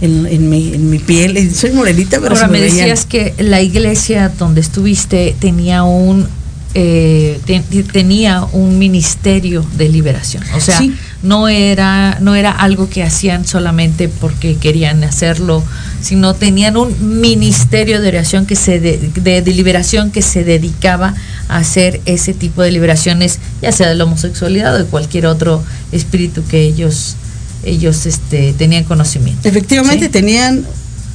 en, 0.00 0.26
en 0.26 0.48
mi, 0.48 0.72
en 0.74 0.88
mi 0.90 0.98
piel 0.98 1.54
soy 1.54 1.72
morenita 1.72 2.18
pero 2.20 2.34
Ahora 2.34 2.48
me 2.48 2.60
veían. 2.60 2.76
decías 2.76 3.04
que 3.04 3.34
la 3.38 3.60
iglesia 3.60 4.30
donde 4.38 4.60
estuviste 4.62 5.36
tenía 5.38 5.82
un 5.82 6.26
eh, 6.72 7.40
te- 7.46 7.60
tenía 7.92 8.44
un 8.52 8.78
ministerio 8.78 9.66
de 9.76 9.88
liberación. 9.88 10.44
O 10.54 10.60
sea, 10.60 10.78
Sí. 10.78 10.94
no 11.20 11.48
era 11.48 12.18
no 12.20 12.36
era 12.36 12.52
algo 12.52 12.88
que 12.88 13.02
hacían 13.02 13.44
solamente 13.44 14.08
porque 14.08 14.54
querían 14.54 15.02
hacerlo, 15.02 15.64
sino 16.00 16.34
tenían 16.34 16.76
un 16.76 17.20
ministerio 17.20 17.96
de 18.00 18.06
liberación 18.06 18.46
que 18.46 18.54
se 18.54 18.78
de, 18.78 18.98
de- 19.16 19.42
de 19.42 19.52
liberación 19.52 20.12
que 20.12 20.22
se 20.22 20.44
dedicaba 20.44 21.14
hacer 21.58 22.00
ese 22.06 22.32
tipo 22.34 22.62
de 22.62 22.70
liberaciones, 22.70 23.38
ya 23.62 23.72
sea 23.72 23.88
de 23.88 23.94
la 23.94 24.04
homosexualidad 24.04 24.74
o 24.74 24.78
de 24.78 24.84
cualquier 24.84 25.26
otro 25.26 25.62
espíritu 25.92 26.42
que 26.48 26.62
ellos 26.62 27.16
ellos 27.64 28.06
este 28.06 28.54
tenían 28.54 28.84
conocimiento. 28.84 29.46
efectivamente 29.48 30.06
¿sí? 30.06 30.10
tenían 30.10 30.64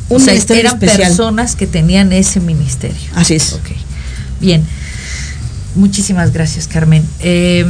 un 0.09 0.17
o 0.17 0.19
sea, 0.19 0.33
ministerio 0.33 0.61
eran 0.61 0.73
especial 0.75 1.07
personas 1.07 1.55
que 1.55 1.65
tenían 1.67 2.13
ese 2.13 2.39
ministerio. 2.39 2.97
así 3.15 3.35
es 3.35 3.53
Ok. 3.53 3.69
Bien. 4.39 4.63
Muchísimas 5.75 6.31
gracias, 6.31 6.67
Carmen. 6.67 7.03
Eh, 7.19 7.65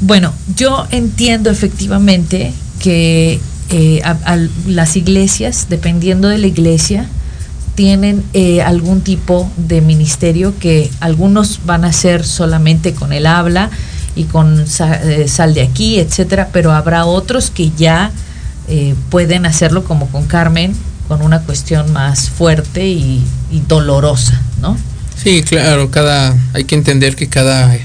bueno, 0.00 0.32
yo 0.56 0.86
entiendo 0.90 1.50
efectivamente 1.50 2.52
que 2.80 3.38
eh, 3.68 4.00
a- 4.04 4.38
las 4.66 4.96
iglesias, 4.96 5.66
dependiendo 5.68 6.28
de 6.28 6.38
la 6.38 6.46
iglesia, 6.46 7.06
tienen 7.80 8.22
eh, 8.34 8.60
algún 8.60 9.00
tipo 9.00 9.50
de 9.56 9.80
ministerio 9.80 10.52
que 10.58 10.90
algunos 11.00 11.60
van 11.64 11.86
a 11.86 11.88
hacer 11.88 12.26
solamente 12.26 12.92
con 12.92 13.10
el 13.14 13.26
habla 13.26 13.70
y 14.14 14.24
con 14.24 14.62
eh, 14.62 15.24
sal 15.28 15.54
de 15.54 15.62
aquí, 15.62 15.98
etcétera, 15.98 16.50
pero 16.52 16.72
habrá 16.72 17.06
otros 17.06 17.50
que 17.50 17.70
ya 17.70 18.10
eh, 18.68 18.94
pueden 19.08 19.46
hacerlo 19.46 19.82
como 19.82 20.08
con 20.08 20.26
Carmen, 20.26 20.74
con 21.08 21.22
una 21.22 21.40
cuestión 21.40 21.90
más 21.90 22.28
fuerte 22.28 22.86
y, 22.86 23.24
y 23.50 23.60
dolorosa, 23.66 24.38
¿no? 24.60 24.76
Sí, 25.16 25.42
claro, 25.42 25.90
cada 25.90 26.36
hay 26.52 26.64
que 26.64 26.74
entender 26.74 27.16
que 27.16 27.30
cada 27.30 27.78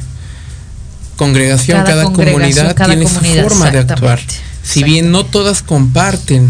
congregación, 1.16 1.78
Cada 1.78 1.90
cada, 1.90 2.04
congregación, 2.04 2.42
comunidad 2.42 2.76
cada 2.76 2.90
tiene 2.90 3.06
comunidad, 3.06 3.44
su 3.44 3.50
forma 3.50 3.72
de 3.72 3.80
actuar. 3.80 4.20
Si 4.62 4.84
bien 4.84 5.10
no 5.10 5.26
todas 5.26 5.62
comparten 5.62 6.50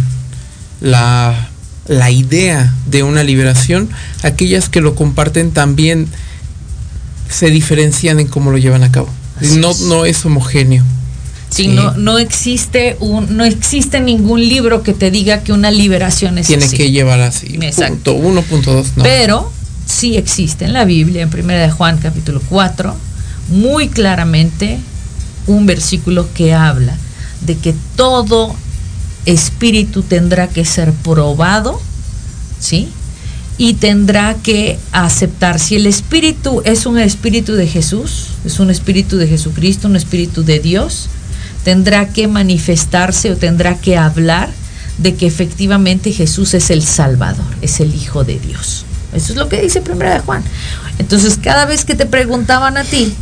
la, 0.81 1.44
la 1.88 2.10
idea 2.12 2.74
de 2.88 3.04
una 3.04 3.24
liberación, 3.24 3.89
aquellas 4.24 4.69
que 4.69 4.82
lo 4.82 4.95
comparten 4.95 5.52
también 5.52 6.08
se 7.30 7.50
diferencian 7.50 8.19
en 8.19 8.28
cómo 8.28 8.52
lo 8.52 8.58
llevan 8.58 8.84
a 8.84 8.91
cabo. 8.91 9.10
Así 9.39 9.58
no, 9.58 9.71
es. 9.71 9.82
no 9.82 10.06
es 10.06 10.26
homogéneo. 10.26 10.84
Sí, 11.50 11.63
Sí. 11.63 11.67
no, 11.69 11.91
no 11.95 12.17
existe 12.17 12.98
un, 13.00 13.38
no 13.38 13.45
existe 13.45 14.00
ningún 14.00 14.41
libro 14.48 14.84
que 14.84 14.93
te 14.93 15.12
diga 15.12 15.41
que 15.41 15.54
una 15.54 15.71
liberación 15.71 16.38
es 16.38 16.48
Tiene 16.48 16.65
así. 16.65 16.76
que 16.76 16.91
llevar 16.91 17.21
así. 17.21 17.58
Exacto. 17.62 18.13
Punto 18.13 18.15
uno, 18.15 18.41
punto 18.41 18.74
dos, 18.74 18.88
no. 18.98 19.04
Pero 19.04 19.52
sí 19.86 20.17
existe 20.17 20.65
en 20.65 20.74
la 20.74 20.86
Biblia, 20.86 21.21
en 21.21 21.30
1 21.34 21.54
de 21.54 21.69
Juan 21.71 21.98
capítulo 22.00 22.41
4, 22.50 22.95
muy 23.50 23.89
claramente 23.89 24.80
un 25.48 25.65
versículo 25.67 26.28
que 26.34 26.54
habla 26.54 26.98
de 27.41 27.56
que 27.58 27.76
todo 27.95 28.56
espíritu 29.25 30.03
tendrá 30.03 30.47
que 30.47 30.65
ser 30.65 30.91
probado, 30.91 31.81
¿sí? 32.59 32.89
Y 33.57 33.75
tendrá 33.75 34.35
que 34.35 34.77
aceptar. 34.91 35.59
Si 35.59 35.75
el 35.75 35.88
espíritu 35.88 36.61
es 36.65 36.85
un 36.85 36.99
espíritu 36.99 37.53
de 37.53 37.67
Jesús, 37.67 38.27
es 38.45 38.59
un 38.59 38.69
espíritu 38.69 39.17
de 39.17 39.27
Jesucristo, 39.27 39.88
un 39.88 39.95
espíritu 39.95 40.43
de 40.43 40.59
Dios, 40.59 41.07
tendrá 41.63 42.09
que 42.09 42.27
manifestarse 42.27 43.31
o 43.31 43.38
tendrá 43.38 43.75
que 43.75 43.97
hablar 43.97 44.49
de 44.97 45.15
que 45.15 45.27
efectivamente 45.27 46.11
Jesús 46.11 46.53
es 46.53 46.69
el 46.69 46.83
Salvador, 46.83 47.45
es 47.61 47.79
el 47.79 47.93
Hijo 47.95 48.23
de 48.23 48.39
Dios. 48.39 48.85
Eso 49.13 49.31
es 49.31 49.38
lo 49.38 49.49
que 49.49 49.61
dice 49.61 49.81
Primera 49.81 50.13
de 50.13 50.19
Juan. 50.19 50.43
Entonces, 50.99 51.39
cada 51.41 51.65
vez 51.65 51.85
que 51.85 51.95
te 51.95 52.05
preguntaban 52.05 52.77
a 52.77 52.83
ti, 52.83 53.13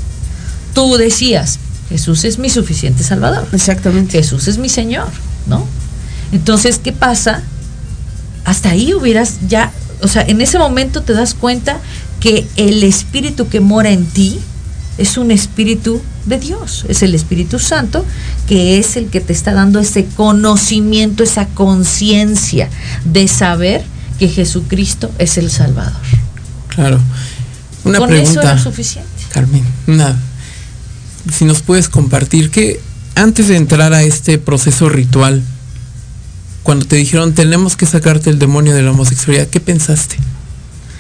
tú 0.74 0.98
decías, 0.98 1.60
Jesús 1.90 2.24
es 2.24 2.40
mi 2.40 2.50
suficiente 2.50 3.04
Salvador. 3.04 3.48
exactamente 3.52 4.18
Jesús 4.18 4.48
es 4.48 4.58
mi 4.58 4.70
Señor, 4.70 5.10
¿no? 5.48 5.68
Entonces, 6.34 6.80
¿qué 6.84 6.92
pasa? 6.92 7.44
Hasta 8.44 8.72
ahí 8.72 8.94
hubieras 8.94 9.36
ya, 9.48 9.72
o 10.02 10.08
sea, 10.08 10.24
en 10.24 10.42
ese 10.42 10.58
momento 10.58 11.04
te 11.04 11.14
das 11.14 11.34
cuenta 11.34 11.80
que 12.20 12.46
el 12.58 12.84
espíritu 12.84 13.48
que 13.48 13.62
mora 13.62 13.92
en 13.92 14.06
ti 14.06 14.40
es 14.98 15.18
un 15.18 15.32
espíritu 15.32 16.02
de 16.26 16.40
Dios, 16.40 16.86
es 16.88 17.04
el 17.04 17.16
Espíritu 17.16 17.60
Santo, 17.60 18.06
que 18.48 18.78
es 18.78 18.96
el 18.96 19.08
que 19.08 19.20
te 19.20 19.34
está 19.34 19.54
dando 19.54 19.80
ese 19.80 20.06
conocimiento, 20.06 21.24
esa 21.24 21.48
conciencia 21.48 22.70
de 23.04 23.28
saber 23.28 23.84
que 24.20 24.28
Jesucristo 24.28 25.12
es 25.18 25.38
el 25.38 25.50
Salvador. 25.50 25.94
Claro. 26.70 27.00
Una 27.84 28.00
Con 28.00 28.14
eso 28.14 28.24
pregunta. 28.24 28.52
era 28.54 28.64
suficiente. 28.64 29.10
Carmen, 29.30 29.64
una, 29.88 30.16
si 31.32 31.46
nos 31.46 31.62
puedes 31.62 31.90
compartir 31.90 32.50
que 32.50 32.80
antes 33.16 33.48
de 33.48 33.58
entrar 33.58 33.94
a 33.94 34.04
este 34.04 34.38
proceso 34.38 34.90
ritual, 34.90 35.44
cuando 36.64 36.86
te 36.86 36.96
dijeron 36.96 37.34
tenemos 37.34 37.76
que 37.76 37.86
sacarte 37.86 38.30
el 38.30 38.40
demonio 38.40 38.74
de 38.74 38.82
la 38.82 38.92
homosexualidad, 38.92 39.48
¿qué 39.48 39.60
pensaste? 39.60 40.16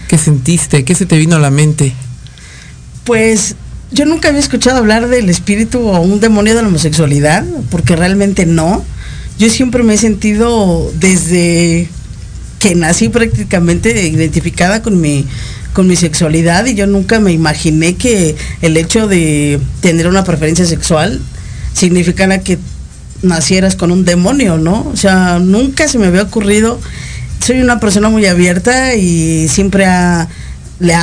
¿Qué 0.07 0.17
sentiste? 0.17 0.83
¿Qué 0.83 0.93
se 0.93 1.05
te 1.05 1.17
vino 1.17 1.37
a 1.37 1.39
la 1.39 1.49
mente? 1.49 1.93
Pues 3.05 3.55
yo 3.91 4.05
nunca 4.05 4.29
había 4.29 4.41
escuchado 4.41 4.77
hablar 4.77 5.07
del 5.07 5.29
espíritu 5.29 5.79
o 5.79 5.99
un 6.01 6.19
demonio 6.19 6.55
de 6.55 6.61
la 6.61 6.67
homosexualidad, 6.67 7.45
porque 7.69 7.95
realmente 7.95 8.45
no. 8.45 8.83
Yo 9.39 9.49
siempre 9.49 9.83
me 9.83 9.95
he 9.95 9.97
sentido 9.97 10.91
desde 10.99 11.87
que 12.59 12.75
nací 12.75 13.09
prácticamente 13.09 14.07
identificada 14.07 14.81
con 14.81 15.01
mi 15.01 15.25
con 15.73 15.87
mi 15.87 15.95
sexualidad 15.95 16.65
y 16.67 16.75
yo 16.75 16.85
nunca 16.85 17.19
me 17.19 17.31
imaginé 17.31 17.95
que 17.95 18.35
el 18.61 18.77
hecho 18.77 19.07
de 19.07 19.59
tener 19.81 20.07
una 20.07 20.23
preferencia 20.23 20.65
sexual 20.67 21.19
significara 21.73 22.41
que 22.41 22.59
nacieras 23.23 23.75
con 23.75 23.91
un 23.91 24.05
demonio, 24.05 24.57
¿no? 24.57 24.87
O 24.93 24.95
sea, 24.95 25.39
nunca 25.39 25.87
se 25.87 25.97
me 25.97 26.07
había 26.07 26.21
ocurrido. 26.21 26.79
Soy 27.43 27.61
una 27.61 27.79
persona 27.79 28.09
muy 28.09 28.25
abierta 28.25 28.95
y 28.95 29.47
siempre 29.47 29.85
a, 29.85 30.27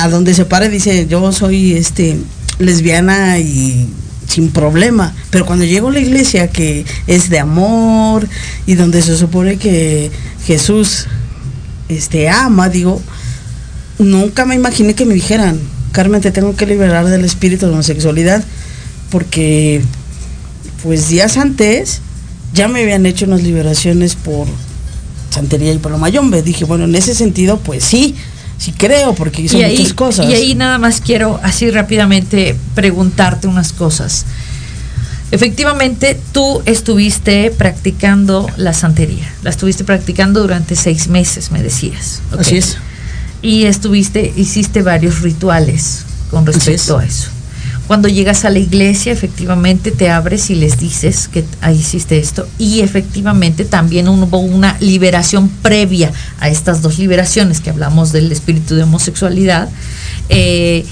donde 0.09 0.33
se 0.33 0.45
pare 0.45 0.69
dice, 0.69 1.07
yo 1.07 1.31
soy 1.31 1.73
este 1.73 2.17
lesbiana 2.59 3.39
y 3.39 3.89
sin 4.27 4.51
problema. 4.51 5.13
Pero 5.29 5.45
cuando 5.45 5.65
llego 5.65 5.89
a 5.89 5.93
la 5.93 5.99
iglesia 5.99 6.47
que 6.47 6.85
es 7.07 7.29
de 7.29 7.39
amor 7.39 8.27
y 8.65 8.75
donde 8.75 9.01
se 9.01 9.17
supone 9.17 9.57
que 9.57 10.11
Jesús 10.45 11.07
este 11.89 12.29
ama, 12.29 12.69
digo, 12.69 13.01
nunca 13.99 14.45
me 14.45 14.55
imaginé 14.55 14.93
que 14.93 15.05
me 15.05 15.13
dijeran, 15.13 15.59
Carmen, 15.91 16.21
te 16.21 16.31
tengo 16.31 16.55
que 16.55 16.65
liberar 16.65 17.05
del 17.07 17.25
espíritu 17.25 17.65
de 17.65 17.73
homosexualidad, 17.73 18.43
porque 19.09 19.81
pues 20.83 21.09
días 21.09 21.37
antes 21.37 22.01
ya 22.53 22.67
me 22.67 22.81
habían 22.81 23.05
hecho 23.05 23.25
unas 23.25 23.43
liberaciones 23.43 24.15
por 24.15 24.47
santería 25.29 25.73
y 25.73 25.77
por 25.77 25.91
lo 25.91 25.97
mayombe. 25.97 26.41
Dije, 26.41 26.65
bueno, 26.65 26.85
en 26.85 26.95
ese 26.95 27.15
sentido, 27.15 27.57
pues 27.59 27.83
sí, 27.83 28.15
sí 28.57 28.73
creo, 28.73 29.13
porque 29.15 29.41
hizo 29.43 29.57
muchas 29.57 29.93
cosas. 29.93 30.29
Y 30.29 30.33
ahí 30.33 30.55
nada 30.55 30.77
más 30.77 31.01
quiero 31.01 31.39
así 31.43 31.71
rápidamente 31.71 32.55
preguntarte 32.75 33.47
unas 33.47 33.71
cosas. 33.73 34.25
Efectivamente, 35.31 36.19
tú 36.33 36.61
estuviste 36.65 37.51
practicando 37.51 38.47
la 38.57 38.73
santería. 38.73 39.33
La 39.43 39.49
estuviste 39.49 39.85
practicando 39.85 40.41
durante 40.41 40.75
seis 40.75 41.07
meses, 41.07 41.51
me 41.51 41.63
decías. 41.63 42.21
Así 42.37 42.57
es. 42.57 42.77
Y 43.41 43.63
estuviste, 43.63 44.33
hiciste 44.35 44.81
varios 44.81 45.21
rituales 45.21 46.03
con 46.29 46.45
respecto 46.45 46.97
a 46.97 47.05
eso. 47.05 47.29
Cuando 47.91 48.07
llegas 48.07 48.45
a 48.45 48.49
la 48.49 48.59
iglesia, 48.59 49.11
efectivamente 49.11 49.91
te 49.91 50.09
abres 50.09 50.49
y 50.49 50.55
les 50.55 50.79
dices 50.79 51.27
que 51.27 51.43
ahí 51.59 51.79
hiciste 51.79 52.19
esto. 52.19 52.47
Y 52.57 52.79
efectivamente 52.79 53.65
también 53.65 54.07
hubo 54.07 54.39
una 54.39 54.77
liberación 54.79 55.49
previa 55.49 56.09
a 56.39 56.47
estas 56.47 56.81
dos 56.81 56.99
liberaciones 56.99 57.59
que 57.59 57.69
hablamos 57.69 58.13
del 58.13 58.31
espíritu 58.31 58.75
de 58.75 58.83
homosexualidad. 58.83 59.67
Eh, 60.29 60.85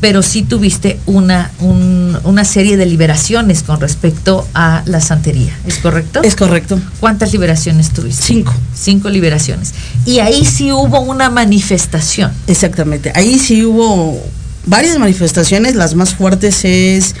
pero 0.00 0.22
sí 0.22 0.42
tuviste 0.42 0.98
una, 1.04 1.50
una 1.60 2.44
serie 2.46 2.78
de 2.78 2.86
liberaciones 2.86 3.62
con 3.62 3.78
respecto 3.78 4.48
a 4.54 4.82
la 4.86 5.02
santería, 5.02 5.52
¿es 5.66 5.76
correcto? 5.80 6.22
Es 6.22 6.34
correcto. 6.34 6.80
¿Cuántas 6.98 7.32
liberaciones 7.32 7.90
tuviste? 7.90 8.22
Cinco. 8.22 8.54
Cinco 8.74 9.10
liberaciones. 9.10 9.74
Y 10.06 10.20
ahí 10.20 10.46
sí 10.46 10.72
hubo 10.72 11.00
una 11.00 11.28
manifestación. 11.28 12.32
Exactamente, 12.46 13.12
ahí 13.14 13.38
sí 13.38 13.66
hubo 13.66 14.18
varias 14.66 14.98
manifestaciones, 14.98 15.74
las 15.74 15.94
más 15.94 16.14
fuertes 16.14 16.64
es, 16.64 17.14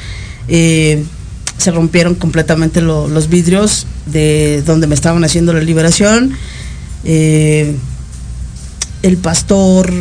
eh, 0.48 1.04
se 1.58 1.70
rompieron 1.70 2.14
completamente 2.14 2.80
los 2.80 3.28
vidrios 3.28 3.86
de 4.06 4.62
donde 4.66 4.86
me 4.86 4.94
estaban 4.94 5.24
haciendo 5.24 5.52
la 5.52 5.60
liberación. 5.60 6.36
Eh, 7.04 7.76
el 9.02 9.16
pastor 9.16 9.92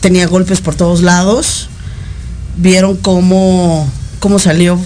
tenía 0.00 0.26
golpes 0.26 0.60
por 0.60 0.74
todos 0.74 1.02
lados. 1.02 1.68
Vieron 2.56 2.96
cómo, 2.96 3.88
cómo 4.18 4.38
salió 4.38 4.78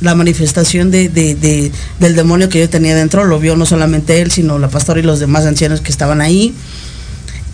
la 0.00 0.14
manifestación 0.14 0.90
de, 0.90 1.08
del 1.08 2.16
demonio 2.16 2.48
que 2.48 2.60
yo 2.60 2.68
tenía 2.68 2.94
dentro. 2.94 3.24
Lo 3.24 3.38
vio 3.38 3.56
no 3.56 3.66
solamente 3.66 4.20
él, 4.20 4.30
sino 4.30 4.58
la 4.58 4.68
pastora 4.68 5.00
y 5.00 5.02
los 5.02 5.20
demás 5.20 5.46
ancianos 5.46 5.80
que 5.80 5.90
estaban 5.90 6.20
ahí. 6.20 6.54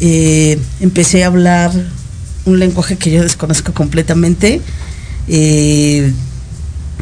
Eh, 0.01 0.59
empecé 0.81 1.25
a 1.25 1.29
hablar 1.29 1.73
un 2.45 2.59
lenguaje 2.59 2.97
que 2.97 3.11
yo 3.11 3.23
desconozco 3.23 3.73
completamente. 3.73 4.61
Eh, 5.29 6.13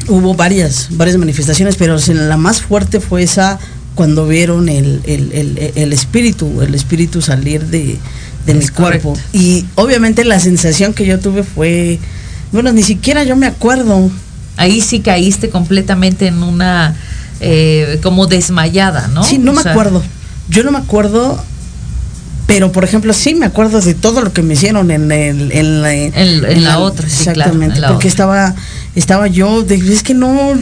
hubo 0.07 0.33
varias, 0.33 0.87
varias 0.91 1.17
manifestaciones, 1.17 1.75
pero 1.75 1.97
la 1.97 2.37
más 2.37 2.61
fuerte 2.61 2.99
fue 2.99 3.23
esa 3.23 3.59
cuando 3.95 4.27
vieron 4.27 4.69
el, 4.69 5.01
espíritu, 5.93 6.61
el 6.61 6.73
espíritu 6.75 7.21
salir 7.21 7.65
de, 7.65 7.97
mi 8.47 8.67
cuerpo. 8.69 9.17
Y 9.33 9.65
obviamente 9.75 10.23
la 10.23 10.39
sensación 10.39 10.93
que 10.93 11.05
yo 11.05 11.19
tuve 11.19 11.43
fue, 11.43 11.99
bueno, 12.51 12.71
ni 12.71 12.83
siquiera 12.83 13.23
yo 13.23 13.35
me 13.35 13.47
acuerdo. 13.47 14.09
Ahí 14.57 14.81
sí 14.81 14.99
caíste 14.99 15.49
completamente 15.49 16.27
en 16.27 16.43
una, 16.43 16.95
eh, 17.39 17.99
como 18.03 18.27
desmayada, 18.27 19.07
¿no? 19.07 19.23
Sí, 19.23 19.37
no 19.37 19.53
me 19.53 19.61
acuerdo. 19.61 20.03
Yo 20.49 20.63
no 20.63 20.71
me 20.71 20.79
acuerdo 20.79 21.43
pero 22.51 22.71
por 22.71 22.83
ejemplo 22.83 23.13
sí 23.13 23.33
me 23.33 23.45
acuerdo 23.45 23.79
de 23.79 23.93
todo 23.93 24.21
lo 24.21 24.33
que 24.33 24.41
me 24.41 24.55
hicieron 24.55 24.91
en, 24.91 25.09
el, 25.11 25.51
en, 25.53 25.81
la, 25.81 25.93
en, 25.93 26.63
la, 26.63 26.79
otra 26.79 27.07
sí, 27.07 27.29
exactamente 27.29 27.79
porque 27.87 28.09
estaba 28.09 28.53
estaba 28.93 29.27
yo 29.27 29.63
de, 29.63 29.75
es 29.75 30.03
que 30.03 30.13
no 30.13 30.53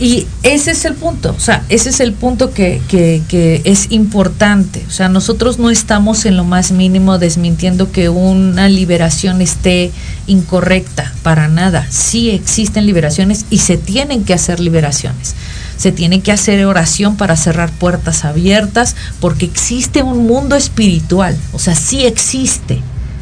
y 0.00 0.28
ese 0.44 0.70
es 0.70 0.84
el 0.84 0.94
punto, 0.94 1.34
o 1.36 1.40
sea, 1.40 1.64
ese 1.68 1.88
es 1.88 1.98
el 1.98 2.12
punto 2.12 2.52
que, 2.52 2.80
que, 2.86 3.20
que, 3.28 3.62
es 3.64 3.90
importante. 3.90 4.84
O 4.86 4.92
sea, 4.92 5.08
nosotros 5.08 5.58
no 5.58 5.70
estamos 5.70 6.24
en 6.24 6.36
lo 6.36 6.44
más 6.44 6.70
mínimo 6.70 7.18
desmintiendo 7.18 7.90
que 7.90 8.08
una 8.08 8.68
liberación 8.68 9.42
esté 9.42 9.90
incorrecta, 10.28 11.12
para 11.24 11.48
nada. 11.48 11.84
Sí 11.90 12.30
existen 12.30 12.86
liberaciones 12.86 13.44
y 13.50 13.58
se 13.58 13.76
tienen 13.76 14.24
que 14.24 14.34
hacer 14.34 14.60
liberaciones 14.60 15.34
se 15.78 15.92
tiene 15.92 16.20
que 16.20 16.32
hacer 16.32 16.66
oración 16.66 17.16
para 17.16 17.36
cerrar 17.36 17.70
puertas 17.70 18.24
abiertas, 18.24 18.96
porque 19.20 19.46
existe 19.46 20.02
un 20.02 20.26
mundo 20.26 20.56
espiritual, 20.56 21.38
o 21.52 21.58
sea, 21.58 21.74
sí 21.74 22.04
existe, 22.04 22.80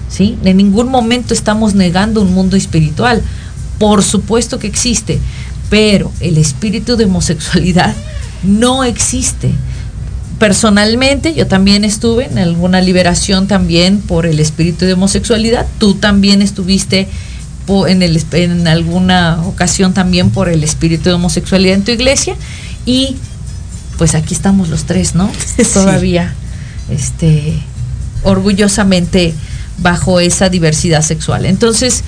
¿sí? 0.09 0.37
En 0.43 0.57
ningún 0.57 0.89
momento 0.89 1.35
estamos 1.35 1.75
negando 1.75 2.23
un 2.23 2.33
mundo 2.33 2.57
espiritual, 2.57 3.23
por 3.79 4.03
supuesto 4.03 4.59
que 4.59 4.67
existe, 4.67 5.21
pero 5.69 6.11
el 6.21 6.39
espíritu 6.39 6.97
de 6.97 7.05
homosexualidad 7.05 7.95
no 8.43 8.85
existe. 8.85 9.51
Personalmente, 10.39 11.35
yo 11.35 11.47
también 11.47 11.85
estuve 11.85 12.25
en 12.25 12.39
alguna 12.39 12.81
liberación 12.81 13.49
también 13.49 14.01
por 14.01 14.25
el 14.27 14.41
espíritu 14.41 14.87
de 14.87 14.95
homosexualidad, 14.95 15.67
tú 15.79 15.95
también 15.95 16.41
estuviste 16.41 17.07
en, 17.87 18.03
el, 18.03 18.23
en 18.33 18.69
alguna 18.69 19.43
ocasión 19.47 19.95
también 19.95 20.31
por 20.31 20.49
el 20.49 20.63
espíritu 20.63 21.05
de 21.05 21.15
homosexualidad 21.15 21.75
en 21.75 21.85
tu 21.85 21.93
iglesia 21.93 22.37
y 22.85 23.17
pues 23.99 24.15
aquí 24.15 24.35
estamos 24.35 24.69
los 24.69 24.85
tres, 24.85 25.15
¿no? 25.15 25.31
Todavía 25.75 26.35
este 26.91 27.59
orgullosamente 28.23 29.35
bajo 29.79 30.21
esa 30.21 30.49
diversidad 30.49 31.03
sexual. 31.03 31.47
Entonces, 31.47 32.03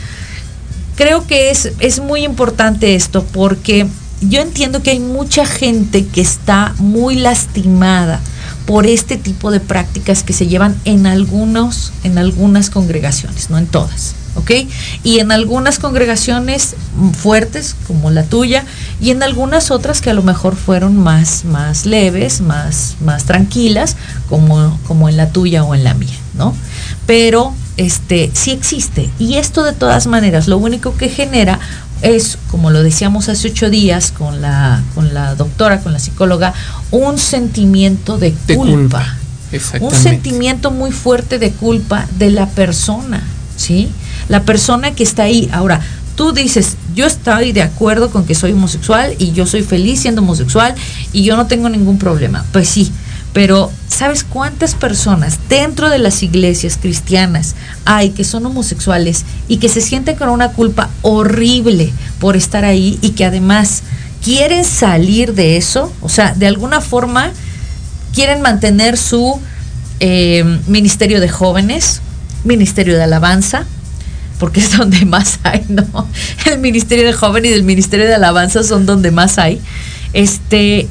creo 0.96 1.26
que 1.26 1.50
es, 1.50 1.72
es 1.80 2.00
muy 2.00 2.24
importante 2.24 2.94
esto 2.94 3.24
porque 3.24 3.86
yo 4.20 4.40
entiendo 4.40 4.82
que 4.82 4.90
hay 4.90 5.00
mucha 5.00 5.46
gente 5.46 6.06
que 6.06 6.20
está 6.20 6.74
muy 6.78 7.16
lastimada 7.16 8.20
por 8.66 8.86
este 8.86 9.16
tipo 9.16 9.50
de 9.50 9.60
prácticas 9.60 10.22
que 10.22 10.32
se 10.32 10.46
llevan 10.46 10.76
en 10.84 11.06
algunos, 11.06 11.92
en 12.04 12.18
algunas 12.18 12.70
congregaciones, 12.70 13.50
no 13.50 13.58
en 13.58 13.66
todas. 13.66 14.14
¿Ok? 14.38 14.50
Y 15.04 15.18
en 15.18 15.32
algunas 15.32 15.78
congregaciones 15.78 16.74
fuertes, 17.12 17.76
como 17.86 18.10
la 18.10 18.22
tuya, 18.22 18.64
y 19.00 19.10
en 19.10 19.22
algunas 19.22 19.70
otras 19.70 20.00
que 20.00 20.10
a 20.10 20.14
lo 20.14 20.22
mejor 20.22 20.56
fueron 20.56 20.96
más, 20.96 21.44
más 21.44 21.86
leves, 21.86 22.40
más, 22.40 22.96
más 23.04 23.24
tranquilas, 23.24 23.96
como, 24.28 24.78
como 24.86 25.08
en 25.08 25.16
la 25.16 25.30
tuya 25.30 25.64
o 25.64 25.74
en 25.74 25.84
la 25.84 25.94
mía, 25.94 26.16
¿no? 26.34 26.54
Pero 27.06 27.52
este, 27.76 28.30
sí 28.32 28.50
existe. 28.52 29.10
Y 29.18 29.34
esto 29.34 29.64
de 29.64 29.72
todas 29.72 30.06
maneras, 30.06 30.48
lo 30.48 30.58
único 30.58 30.96
que 30.96 31.08
genera 31.08 31.58
es, 32.02 32.38
como 32.50 32.70
lo 32.70 32.82
decíamos 32.82 33.28
hace 33.28 33.48
ocho 33.48 33.70
días 33.70 34.12
con 34.12 34.40
la, 34.40 34.82
con 34.94 35.14
la 35.14 35.34
doctora, 35.34 35.80
con 35.80 35.92
la 35.92 35.98
psicóloga, 35.98 36.54
un 36.90 37.18
sentimiento 37.18 38.18
de 38.18 38.32
culpa. 38.54 39.16
Un 39.80 39.94
sentimiento 39.94 40.70
muy 40.70 40.92
fuerte 40.92 41.38
de 41.38 41.52
culpa 41.52 42.06
de 42.18 42.30
la 42.30 42.46
persona, 42.48 43.22
¿sí? 43.56 43.88
La 44.28 44.42
persona 44.42 44.94
que 44.94 45.02
está 45.02 45.24
ahí. 45.24 45.48
Ahora, 45.52 45.80
tú 46.16 46.32
dices, 46.32 46.76
yo 46.94 47.06
estoy 47.06 47.52
de 47.52 47.62
acuerdo 47.62 48.10
con 48.10 48.24
que 48.24 48.34
soy 48.34 48.52
homosexual 48.52 49.14
y 49.18 49.32
yo 49.32 49.46
soy 49.46 49.62
feliz 49.62 50.00
siendo 50.00 50.20
homosexual 50.20 50.74
y 51.12 51.22
yo 51.22 51.36
no 51.36 51.46
tengo 51.46 51.68
ningún 51.68 51.98
problema. 51.98 52.44
Pues 52.52 52.68
sí, 52.68 52.90
pero 53.32 53.70
¿sabes 53.88 54.24
cuántas 54.24 54.74
personas 54.74 55.38
dentro 55.48 55.90
de 55.90 55.98
las 55.98 56.22
iglesias 56.22 56.76
cristianas 56.80 57.54
hay 57.84 58.10
que 58.10 58.24
son 58.24 58.44
homosexuales 58.46 59.24
y 59.46 59.58
que 59.58 59.68
se 59.68 59.80
sienten 59.80 60.16
con 60.16 60.28
una 60.30 60.50
culpa 60.52 60.90
horrible 61.02 61.92
por 62.18 62.36
estar 62.36 62.64
ahí 62.64 62.98
y 63.00 63.10
que 63.10 63.24
además 63.24 63.82
quieren 64.24 64.64
salir 64.64 65.34
de 65.34 65.56
eso? 65.56 65.92
O 66.00 66.08
sea, 66.08 66.34
de 66.34 66.48
alguna 66.48 66.80
forma 66.80 67.30
quieren 68.12 68.42
mantener 68.42 68.96
su 68.96 69.40
eh, 70.00 70.42
ministerio 70.66 71.20
de 71.20 71.28
jóvenes, 71.28 72.00
ministerio 72.42 72.96
de 72.96 73.04
alabanza, 73.04 73.66
porque 74.38 74.60
es 74.60 74.76
donde 74.76 75.04
más 75.04 75.40
hay, 75.42 75.64
¿no? 75.68 76.08
El 76.46 76.58
Ministerio 76.58 77.06
de 77.06 77.12
Joven 77.12 77.44
y 77.44 77.48
del 77.48 77.64
Ministerio 77.64 78.06
de 78.06 78.14
Alabanza 78.14 78.62
son 78.62 78.86
donde 78.86 79.10
más 79.10 79.38
hay. 79.38 79.60
Este, 80.12 80.88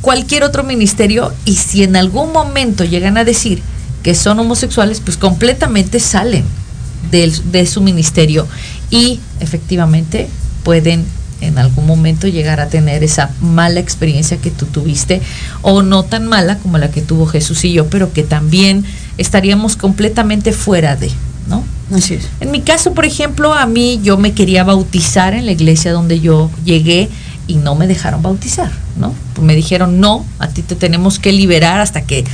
cualquier 0.00 0.44
otro 0.44 0.64
ministerio, 0.64 1.32
y 1.44 1.54
si 1.54 1.82
en 1.84 1.96
algún 1.96 2.32
momento 2.32 2.84
llegan 2.84 3.16
a 3.16 3.24
decir 3.24 3.62
que 4.02 4.14
son 4.14 4.38
homosexuales, 4.40 5.00
pues 5.00 5.16
completamente 5.16 6.00
salen 6.00 6.44
de 7.10 7.66
su 7.66 7.82
ministerio 7.82 8.46
y 8.90 9.20
efectivamente 9.40 10.28
pueden 10.62 11.04
en 11.42 11.58
algún 11.58 11.86
momento 11.86 12.28
llegar 12.28 12.60
a 12.60 12.68
tener 12.68 13.02
esa 13.04 13.30
mala 13.40 13.80
experiencia 13.80 14.36
que 14.38 14.50
tú 14.50 14.66
tuviste 14.66 15.20
o 15.60 15.82
no 15.82 16.04
tan 16.04 16.26
mala 16.26 16.58
como 16.58 16.78
la 16.78 16.90
que 16.90 17.02
tuvo 17.02 17.26
Jesús 17.26 17.64
y 17.64 17.72
yo, 17.72 17.88
pero 17.88 18.12
que 18.12 18.22
también 18.22 18.84
estaríamos 19.18 19.76
completamente 19.76 20.52
fuera 20.52 20.96
de, 20.96 21.10
¿no? 21.48 21.64
En 22.40 22.50
mi 22.50 22.62
caso, 22.62 22.94
por 22.94 23.04
ejemplo, 23.04 23.52
a 23.52 23.66
mí 23.66 24.00
yo 24.02 24.16
me 24.16 24.32
quería 24.32 24.64
bautizar 24.64 25.34
en 25.34 25.46
la 25.46 25.52
iglesia 25.52 25.92
donde 25.92 26.20
yo 26.20 26.50
llegué 26.64 27.08
y 27.46 27.56
no 27.56 27.74
me 27.74 27.86
dejaron 27.86 28.22
bautizar, 28.22 28.70
¿no? 28.96 29.14
Me 29.40 29.54
dijeron, 29.54 30.00
"No, 30.00 30.24
a 30.38 30.48
ti 30.48 30.62
te 30.62 30.74
tenemos 30.74 31.18
que 31.18 31.32
liberar 31.32 31.80
hasta 31.80 32.02
que 32.02 32.24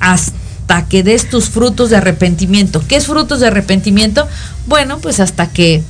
hasta 0.00 0.86
que 0.88 1.02
des 1.02 1.30
tus 1.30 1.48
frutos 1.48 1.90
de 1.90 1.96
arrepentimiento." 1.96 2.82
¿Qué 2.86 2.96
es 2.96 3.06
frutos 3.06 3.40
de 3.40 3.46
arrepentimiento? 3.46 4.26
Bueno, 4.66 4.98
pues 4.98 5.20
hasta 5.20 5.48
que 5.48 5.82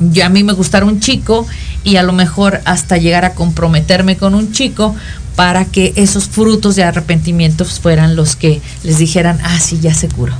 ya 0.00 0.26
a 0.26 0.28
mí 0.28 0.44
me 0.44 0.52
gustara 0.52 0.86
un 0.86 1.00
chico 1.00 1.46
y 1.84 1.96
a 1.96 2.02
lo 2.02 2.12
mejor 2.12 2.60
hasta 2.64 2.98
llegar 2.98 3.24
a 3.24 3.34
comprometerme 3.34 4.16
con 4.16 4.34
un 4.34 4.52
chico 4.52 4.94
para 5.36 5.64
que 5.64 5.92
esos 5.96 6.28
frutos 6.28 6.74
de 6.74 6.82
arrepentimiento 6.82 7.64
fueran 7.64 8.16
los 8.16 8.34
que 8.34 8.60
les 8.82 8.98
dijeran, 8.98 9.38
ah, 9.44 9.58
sí, 9.60 9.78
ya 9.80 9.94
se 9.94 10.08
curó, 10.08 10.34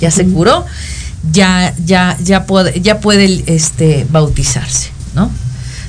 Ya 0.00 0.10
se 0.10 0.26
curó, 0.26 0.64
ya, 1.32 1.74
ya, 1.84 2.16
ya 2.22 2.46
puede, 2.46 2.80
ya 2.80 2.98
este, 3.46 4.06
bautizarse, 4.10 4.90
¿no? 5.14 5.30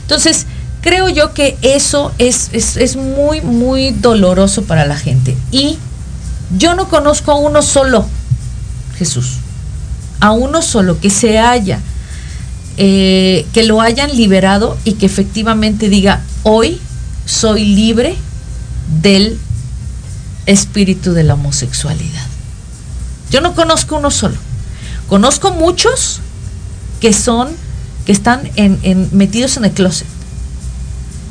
Entonces, 0.01 0.45
creo 0.81 1.09
yo 1.09 1.33
que 1.33 1.57
eso 1.61 2.11
es, 2.17 2.49
es, 2.51 2.77
es 2.77 2.95
muy, 2.95 3.41
muy 3.41 3.91
doloroso 3.91 4.63
para 4.63 4.85
la 4.85 4.97
gente. 4.97 5.35
Y 5.51 5.77
yo 6.57 6.73
no 6.73 6.89
conozco 6.89 7.31
a 7.31 7.35
uno 7.35 7.61
solo, 7.61 8.05
Jesús, 8.97 9.37
a 10.19 10.31
uno 10.31 10.61
solo 10.61 10.99
que 10.99 11.09
se 11.09 11.39
haya 11.39 11.79
eh, 12.81 13.45
que 13.53 13.63
lo 13.63 13.81
hayan 13.81 14.15
liberado 14.15 14.77
y 14.85 14.93
que 14.93 15.05
efectivamente 15.05 15.89
diga, 15.89 16.21
hoy 16.43 16.79
soy 17.25 17.65
libre 17.65 18.15
del 19.01 19.37
espíritu 20.45 21.11
de 21.11 21.25
la 21.25 21.33
homosexualidad. 21.33 22.28
Yo 23.29 23.41
no 23.41 23.55
conozco 23.55 23.97
uno 23.97 24.11
solo. 24.11 24.35
Conozco 25.07 25.51
muchos 25.51 26.19
que 26.99 27.13
son, 27.13 27.49
que 28.05 28.11
están 28.11 28.49
metidos 29.11 29.57
en 29.57 29.65
el 29.65 29.71
closet 29.71 30.07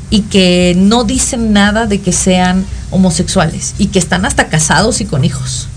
y 0.09 0.21
que 0.21 0.73
no 0.77 1.03
dicen 1.03 1.53
nada 1.53 1.85
de 1.85 2.01
que 2.01 2.11
sean 2.11 2.65
homosexuales 2.91 3.75
y 3.77 3.87
que 3.87 3.99
están 3.99 4.25
hasta 4.25 4.47
casados 4.49 5.01
y 5.01 5.05
con 5.05 5.23
hijos. 5.23 5.67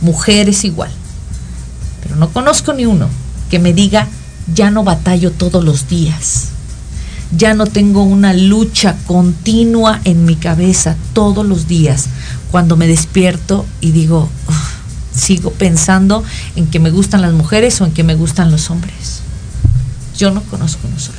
Mujeres 0.00 0.64
igual. 0.64 0.90
Pero 2.02 2.16
no 2.16 2.30
conozco 2.30 2.72
ni 2.72 2.86
uno 2.86 3.08
que 3.50 3.58
me 3.58 3.72
diga, 3.72 4.08
ya 4.52 4.70
no 4.70 4.82
batallo 4.82 5.30
todos 5.30 5.62
los 5.64 5.88
días. 5.88 6.48
Ya 7.36 7.54
no 7.54 7.66
tengo 7.66 8.02
una 8.02 8.32
lucha 8.32 8.96
continua 9.06 10.00
en 10.04 10.24
mi 10.24 10.36
cabeza 10.36 10.96
todos 11.12 11.46
los 11.46 11.68
días 11.68 12.06
cuando 12.50 12.76
me 12.76 12.86
despierto 12.86 13.64
y 13.80 13.92
digo, 13.92 14.28
sigo 15.14 15.52
pensando 15.52 16.24
en 16.56 16.66
que 16.66 16.78
me 16.78 16.90
gustan 16.90 17.22
las 17.22 17.32
mujeres 17.32 17.80
o 17.80 17.86
en 17.86 17.92
que 17.92 18.02
me 18.02 18.14
gustan 18.14 18.50
los 18.50 18.70
hombres. 18.70 19.20
Yo 20.16 20.30
no 20.30 20.42
conozco 20.42 20.86
uno 20.88 20.98
solo. 20.98 21.18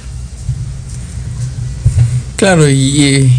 Claro, 2.36 2.70
y, 2.70 3.32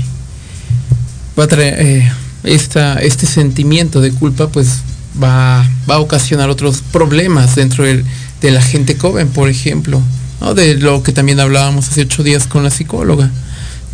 va 1.38 1.44
a 1.44 1.48
traer 1.48 1.74
eh, 1.78 2.12
este 2.44 3.26
sentimiento 3.26 4.00
de 4.00 4.12
culpa, 4.12 4.48
pues 4.48 4.78
va, 5.22 5.68
va 5.88 5.96
a 5.96 6.00
ocasionar 6.00 6.48
otros 6.50 6.82
problemas 6.92 7.54
dentro 7.54 7.84
del 7.84 8.04
de 8.44 8.50
la 8.50 8.60
gente 8.60 8.94
joven, 8.94 9.28
por 9.28 9.48
ejemplo, 9.48 10.02
de 10.54 10.74
lo 10.74 11.02
que 11.02 11.12
también 11.12 11.40
hablábamos 11.40 11.88
hace 11.88 12.02
ocho 12.02 12.22
días 12.22 12.46
con 12.46 12.62
la 12.62 12.68
psicóloga, 12.68 13.30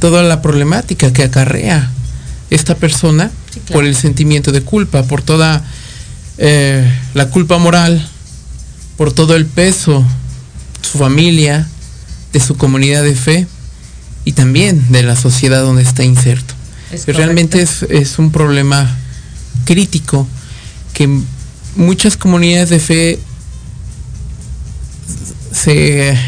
toda 0.01 0.25
la 0.25 0.43
problemática 0.43 1.13
que 1.13 1.23
acarrea 1.23 1.89
esta 2.51 2.75
persona 2.75 3.31
por 3.73 3.85
el 3.85 3.95
sentimiento 3.95 4.51
de 4.51 4.63
culpa, 4.63 5.05
por 5.05 5.23
toda 5.23 5.63
eh, 6.43 6.91
la 7.13 7.29
culpa 7.29 7.59
moral, 7.59 8.09
por 8.97 9.13
todo 9.13 9.37
el 9.37 9.45
peso, 9.45 10.03
su 10.81 10.97
familia, 10.97 11.69
de 12.33 12.41
su 12.41 12.57
comunidad 12.57 13.03
de 13.03 13.15
fe 13.15 13.47
y 14.25 14.33
también 14.33 14.91
de 14.91 15.03
la 15.03 15.17
sociedad 15.17 15.63
donde 15.63 15.83
está 15.83 16.03
inserto. 16.03 16.55
Realmente 17.07 17.61
es, 17.61 17.83
es 17.85 18.19
un 18.19 18.33
problema 18.33 18.97
crítico 19.67 20.27
que 20.95 21.09
muchas 21.77 22.17
comunidades 22.17 22.71
de 22.71 22.81
fe 22.81 23.19
se 25.53 26.19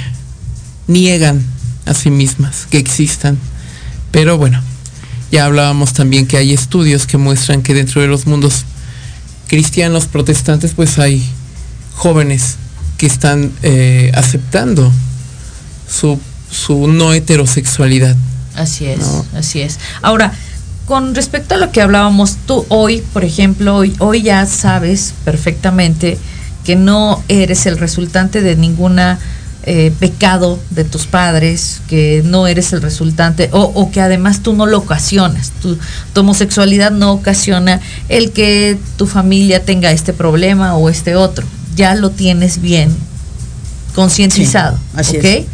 niegan 0.89 1.43
a 1.87 1.95
sí 1.95 2.11
mismas 2.11 2.67
que 2.69 2.77
existan. 2.77 3.39
Pero 4.11 4.37
bueno, 4.37 4.63
ya 5.31 5.47
hablábamos 5.47 5.95
también 5.95 6.27
que 6.27 6.37
hay 6.37 6.53
estudios 6.53 7.07
que 7.07 7.17
muestran 7.17 7.63
que 7.63 7.73
dentro 7.73 8.03
de 8.03 8.09
los 8.09 8.27
mundos 8.27 8.67
cristianos 9.53 10.07
protestantes 10.07 10.73
pues 10.73 10.99
hay 10.99 11.23
jóvenes 11.95 12.57
que 12.97 13.05
están 13.05 13.53
eh, 13.63 14.11
aceptando 14.15 14.91
su, 15.87 16.19
su, 16.51 16.87
no 16.89 17.13
heterosexualidad. 17.13 18.17
Así 18.57 18.87
es, 18.87 19.01
así 19.37 19.61
es. 19.61 19.79
Ahora, 20.01 20.33
con 20.87 21.15
respecto 21.15 21.57
a 21.57 21.59
lo 21.59 21.71
que 21.71 21.83
hablábamos, 21.83 22.39
tú 22.47 22.65
hoy, 22.71 23.05
por 23.13 23.25
ejemplo, 23.25 23.77
hoy, 23.77 23.95
hoy 23.99 24.23
ya 24.23 24.47
sabes 24.47 25.13
perfectamente 25.23 26.17
que 26.65 26.75
no 26.75 27.23
eres 27.29 27.67
el 27.67 27.77
resultante 27.77 28.41
de 28.41 28.57
ninguna 28.57 29.19
eh, 29.65 29.93
pecado 29.99 30.59
de 30.71 30.85
tus 30.85 31.07
padres, 31.07 31.83
que 31.89 32.23
no 32.25 32.47
eres 32.47 32.73
el 32.73 32.83
resultante, 32.83 33.49
o, 33.53 33.91
que 33.91 34.01
además 34.01 34.43
tú 34.43 34.55
no 34.55 34.67
lo 34.67 34.79
ocasionas. 34.79 35.53
Tu, 35.63 35.79
homosexualidad 36.21 36.91
no 36.91 37.13
ocasiona 37.13 37.81
el 38.09 38.33
que 38.33 38.79
tu 38.97 39.07
familia 39.07 39.65
tenga 39.65 39.93
este 39.93 40.13
problema 40.13 40.77
o 40.77 40.89
este 40.89 41.17
otro. 41.17 41.47
Ya 41.77 41.95
lo 41.95 42.11
tienes 42.11 42.61
bien 42.61 42.95
concientizado. 43.95 44.79
así 44.95 45.17
es. 45.17 45.45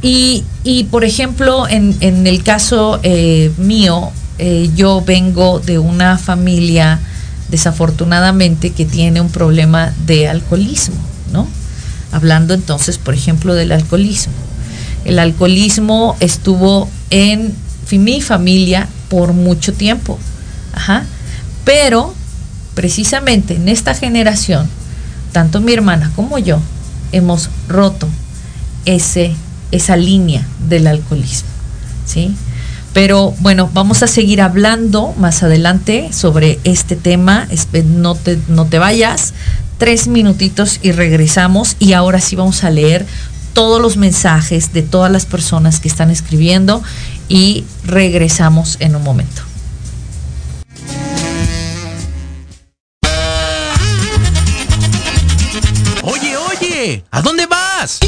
Y, 0.00 0.44
y, 0.62 0.84
por 0.84 1.04
ejemplo, 1.04 1.66
en, 1.68 1.96
en 2.00 2.26
el 2.26 2.42
caso 2.44 3.00
eh, 3.02 3.50
mío, 3.58 4.12
eh, 4.38 4.70
yo 4.76 5.02
vengo 5.04 5.58
de 5.58 5.80
una 5.80 6.16
familia 6.16 7.00
desafortunadamente 7.48 8.70
que 8.70 8.84
tiene 8.84 9.20
un 9.20 9.30
problema 9.30 9.92
de 10.06 10.28
alcoholismo, 10.28 10.96
¿no? 11.32 11.48
Hablando 12.12 12.54
entonces, 12.54 12.98
por 12.98 13.14
ejemplo, 13.14 13.54
del 13.54 13.72
alcoholismo. 13.72 14.32
El 15.04 15.18
alcoholismo 15.18 16.16
estuvo 16.20 16.88
en 17.10 17.54
mi 17.92 18.20
familia 18.20 18.88
por 19.08 19.32
mucho 19.32 19.72
tiempo, 19.72 20.18
Ajá. 20.74 21.04
pero 21.64 22.14
precisamente 22.74 23.54
en 23.54 23.68
esta 23.68 23.94
generación, 23.94 24.68
tanto 25.32 25.60
mi 25.60 25.72
hermana 25.72 26.12
como 26.14 26.38
yo 26.38 26.60
hemos 27.12 27.48
roto 27.68 28.08
ese, 28.84 29.32
esa 29.72 29.96
línea 29.96 30.46
del 30.68 30.86
alcoholismo, 30.86 31.48
¿sí? 32.06 32.34
Pero 32.92 33.34
bueno, 33.40 33.70
vamos 33.72 34.02
a 34.02 34.06
seguir 34.06 34.40
hablando 34.40 35.14
más 35.18 35.42
adelante 35.42 36.10
sobre 36.12 36.58
este 36.64 36.96
tema. 36.96 37.46
No 37.84 38.14
te, 38.14 38.38
no 38.48 38.64
te 38.66 38.78
vayas. 38.78 39.34
Tres 39.78 40.08
minutitos 40.08 40.80
y 40.82 40.92
regresamos. 40.92 41.76
Y 41.78 41.92
ahora 41.92 42.20
sí 42.20 42.36
vamos 42.36 42.64
a 42.64 42.70
leer 42.70 43.06
todos 43.52 43.80
los 43.80 43.96
mensajes 43.96 44.72
de 44.72 44.82
todas 44.82 45.10
las 45.10 45.26
personas 45.26 45.80
que 45.80 45.88
están 45.88 46.10
escribiendo 46.10 46.82
y 47.28 47.64
regresamos 47.84 48.76
en 48.80 48.94
un 48.94 49.02
momento. 49.02 49.42
Oye, 56.02 56.36
oye, 56.36 57.04
¿a 57.10 57.22
dónde 57.22 57.46
vas? 57.46 57.98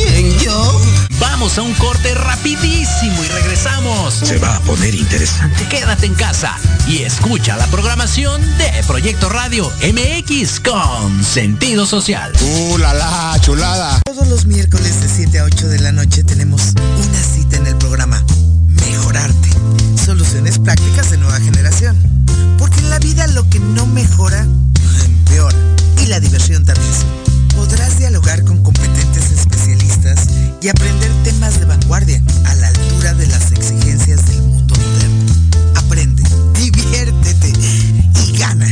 Vamos 1.40 1.56
a 1.56 1.62
un 1.62 1.72
corte 1.72 2.14
rapidísimo 2.14 3.24
y 3.24 3.28
regresamos. 3.28 4.12
Se 4.12 4.36
va 4.36 4.56
a 4.56 4.60
poner 4.60 4.94
interesante. 4.94 5.66
Quédate 5.70 6.04
en 6.04 6.12
casa 6.12 6.54
y 6.86 6.98
escucha 6.98 7.56
la 7.56 7.66
programación 7.68 8.42
de 8.58 8.70
Proyecto 8.86 9.30
Radio 9.30 9.72
MX 9.80 10.60
con 10.60 11.24
sentido 11.24 11.86
social. 11.86 12.30
¡Uh, 12.42 12.76
la, 12.76 12.92
la 12.92 13.38
chulada! 13.40 14.02
Todos 14.04 14.28
los 14.28 14.44
miércoles 14.44 15.00
de 15.00 15.08
7 15.08 15.38
a 15.38 15.44
8 15.44 15.68
de 15.68 15.78
la 15.78 15.92
noche 15.92 16.24
tenemos 16.24 16.74
una 16.76 17.22
cita 17.22 17.56
en 17.56 17.68
el 17.68 17.76
programa 17.76 18.22
Mejorarte. 18.66 19.48
Soluciones 19.96 20.58
prácticas 20.58 21.10
de 21.10 21.16
nueva 21.16 21.40
generación. 21.40 21.96
Porque 22.58 22.80
en 22.80 22.90
la 22.90 22.98
vida 22.98 23.26
lo 23.28 23.48
que 23.48 23.60
no 23.60 23.86
mejora, 23.86 24.46
empeora. 25.06 25.56
Y 26.02 26.06
la 26.08 26.20
diversión 26.20 26.66
también 26.66 26.92
podrás 27.54 27.98
dialogar 27.98 28.42
con 28.44 28.62
competentes 28.62 29.30
especialistas 29.30 30.26
y 30.60 30.68
aprender 30.68 31.10
temas 31.24 31.58
de 31.58 31.64
vanguardia 31.66 32.22
a 32.44 32.54
la 32.56 32.68
altura 32.68 33.14
de 33.14 33.26
las 33.26 33.50
exigencias 33.52 34.26
del 34.26 34.42
mundo 34.42 34.74
moderno. 34.76 35.32
Aprende, 35.76 36.22
diviértete 36.54 37.52
y 38.26 38.36
gana 38.38 38.70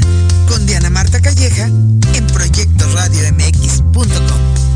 con 0.48 0.66
Diana 0.66 0.90
Marta 0.90 1.20
Calleja 1.20 1.66
en 1.66 2.26
proyectoradiomx.com. 2.32 4.67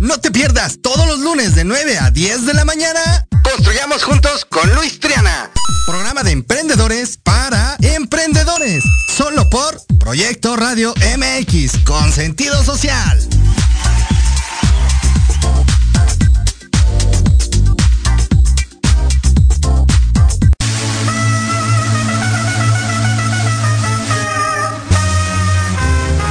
No 0.00 0.18
te 0.18 0.30
pierdas 0.30 0.78
todos 0.80 1.06
los 1.06 1.18
lunes 1.18 1.54
de 1.54 1.62
9 1.62 1.98
a 1.98 2.10
10 2.10 2.46
de 2.46 2.54
la 2.54 2.64
mañana. 2.64 3.26
Construyamos 3.44 4.02
juntos 4.02 4.46
con 4.46 4.74
Luis 4.74 4.98
Triana. 4.98 5.50
Programa 5.84 6.22
de 6.22 6.30
emprendedores 6.30 7.18
para 7.22 7.76
emprendedores. 7.82 8.82
Solo 9.14 9.50
por 9.50 9.78
Proyecto 9.98 10.56
Radio 10.56 10.94
MX 11.18 11.84
con 11.84 12.10
sentido 12.14 12.64
social. 12.64 13.20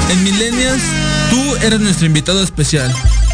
En 0.10 0.24
Millennials, 0.24 0.82
tú 1.30 1.56
eres 1.58 1.80
nuestro 1.80 2.08
invitado 2.08 2.42
especial. 2.42 2.92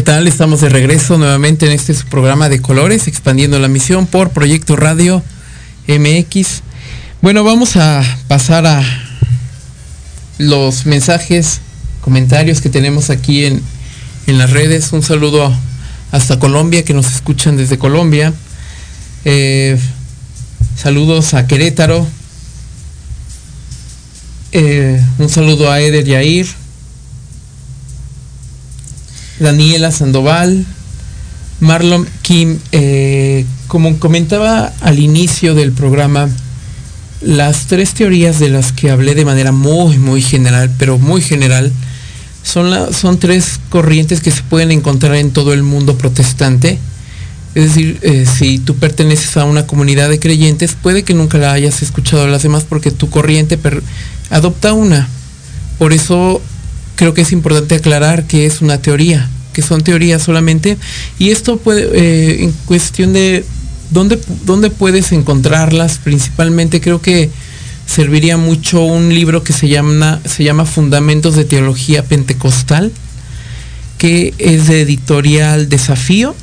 ¿Qué 0.00 0.04
tal? 0.04 0.26
Estamos 0.26 0.62
de 0.62 0.70
regreso 0.70 1.18
nuevamente 1.18 1.66
en 1.66 1.72
este 1.72 1.92
programa 2.08 2.48
de 2.48 2.62
colores, 2.62 3.06
expandiendo 3.06 3.58
la 3.58 3.68
misión 3.68 4.06
por 4.06 4.30
Proyecto 4.30 4.74
Radio 4.74 5.22
MX. 5.88 6.62
Bueno, 7.20 7.44
vamos 7.44 7.76
a 7.76 8.02
pasar 8.26 8.64
a 8.64 8.82
los 10.38 10.86
mensajes, 10.86 11.60
comentarios 12.00 12.62
que 12.62 12.70
tenemos 12.70 13.10
aquí 13.10 13.44
en, 13.44 13.60
en 14.26 14.38
las 14.38 14.48
redes. 14.48 14.90
Un 14.94 15.02
saludo 15.02 15.54
hasta 16.12 16.38
Colombia, 16.38 16.82
que 16.82 16.94
nos 16.94 17.14
escuchan 17.14 17.58
desde 17.58 17.76
Colombia. 17.76 18.32
Eh, 19.26 19.78
saludos 20.78 21.34
a 21.34 21.46
Querétaro. 21.46 22.06
Eh, 24.52 24.98
un 25.18 25.28
saludo 25.28 25.70
a 25.70 25.78
Eder 25.78 26.06
Yair. 26.06 26.46
Daniela 29.40 29.90
Sandoval, 29.90 30.64
Marlon 31.60 32.06
Kim, 32.22 32.58
eh, 32.72 33.44
como 33.66 33.98
comentaba 33.98 34.72
al 34.80 34.98
inicio 34.98 35.54
del 35.54 35.72
programa, 35.72 36.28
las 37.22 37.66
tres 37.66 37.94
teorías 37.94 38.38
de 38.38 38.50
las 38.50 38.72
que 38.72 38.90
hablé 38.90 39.14
de 39.14 39.24
manera 39.24 39.52
muy, 39.52 39.98
muy 39.98 40.22
general, 40.22 40.70
pero 40.78 40.98
muy 40.98 41.22
general, 41.22 41.72
son, 42.42 42.94
son 42.94 43.18
tres 43.18 43.60
corrientes 43.68 44.20
que 44.20 44.30
se 44.30 44.42
pueden 44.42 44.70
encontrar 44.70 45.14
en 45.16 45.30
todo 45.30 45.52
el 45.52 45.62
mundo 45.62 45.98
protestante. 45.98 46.78
Es 47.54 47.74
decir, 47.74 47.98
eh, 48.02 48.26
si 48.26 48.58
tú 48.58 48.76
perteneces 48.76 49.36
a 49.36 49.44
una 49.44 49.66
comunidad 49.66 50.08
de 50.08 50.20
creyentes, 50.20 50.76
puede 50.80 51.02
que 51.02 51.14
nunca 51.14 51.36
la 51.38 51.52
hayas 51.52 51.82
escuchado 51.82 52.24
a 52.24 52.28
las 52.28 52.42
demás 52.42 52.64
porque 52.68 52.90
tu 52.90 53.10
corriente 53.10 53.58
adopta 54.30 54.72
una. 54.72 55.08
Por 55.78 55.92
eso 55.92 56.40
creo 57.00 57.14
que 57.14 57.22
es 57.22 57.32
importante 57.32 57.76
aclarar 57.76 58.26
que 58.26 58.44
es 58.44 58.60
una 58.60 58.82
teoría, 58.82 59.26
que 59.54 59.62
son 59.62 59.80
teorías 59.80 60.22
solamente, 60.22 60.76
y 61.18 61.30
esto 61.30 61.56
puede, 61.56 61.88
eh, 61.94 62.44
en 62.44 62.52
cuestión 62.66 63.14
de 63.14 63.42
dónde, 63.90 64.20
dónde 64.44 64.68
puedes 64.68 65.10
encontrarlas, 65.12 65.96
principalmente 65.96 66.82
creo 66.82 67.00
que 67.00 67.30
serviría 67.86 68.36
mucho 68.36 68.82
un 68.82 69.14
libro 69.14 69.42
que 69.42 69.54
se 69.54 69.66
llama, 69.66 70.20
se 70.26 70.44
llama 70.44 70.66
Fundamentos 70.66 71.36
de 71.36 71.46
Teología 71.46 72.04
Pentecostal, 72.04 72.92
que 73.96 74.34
es 74.36 74.66
de 74.66 74.82
editorial 74.82 75.70
Desafío, 75.70 76.36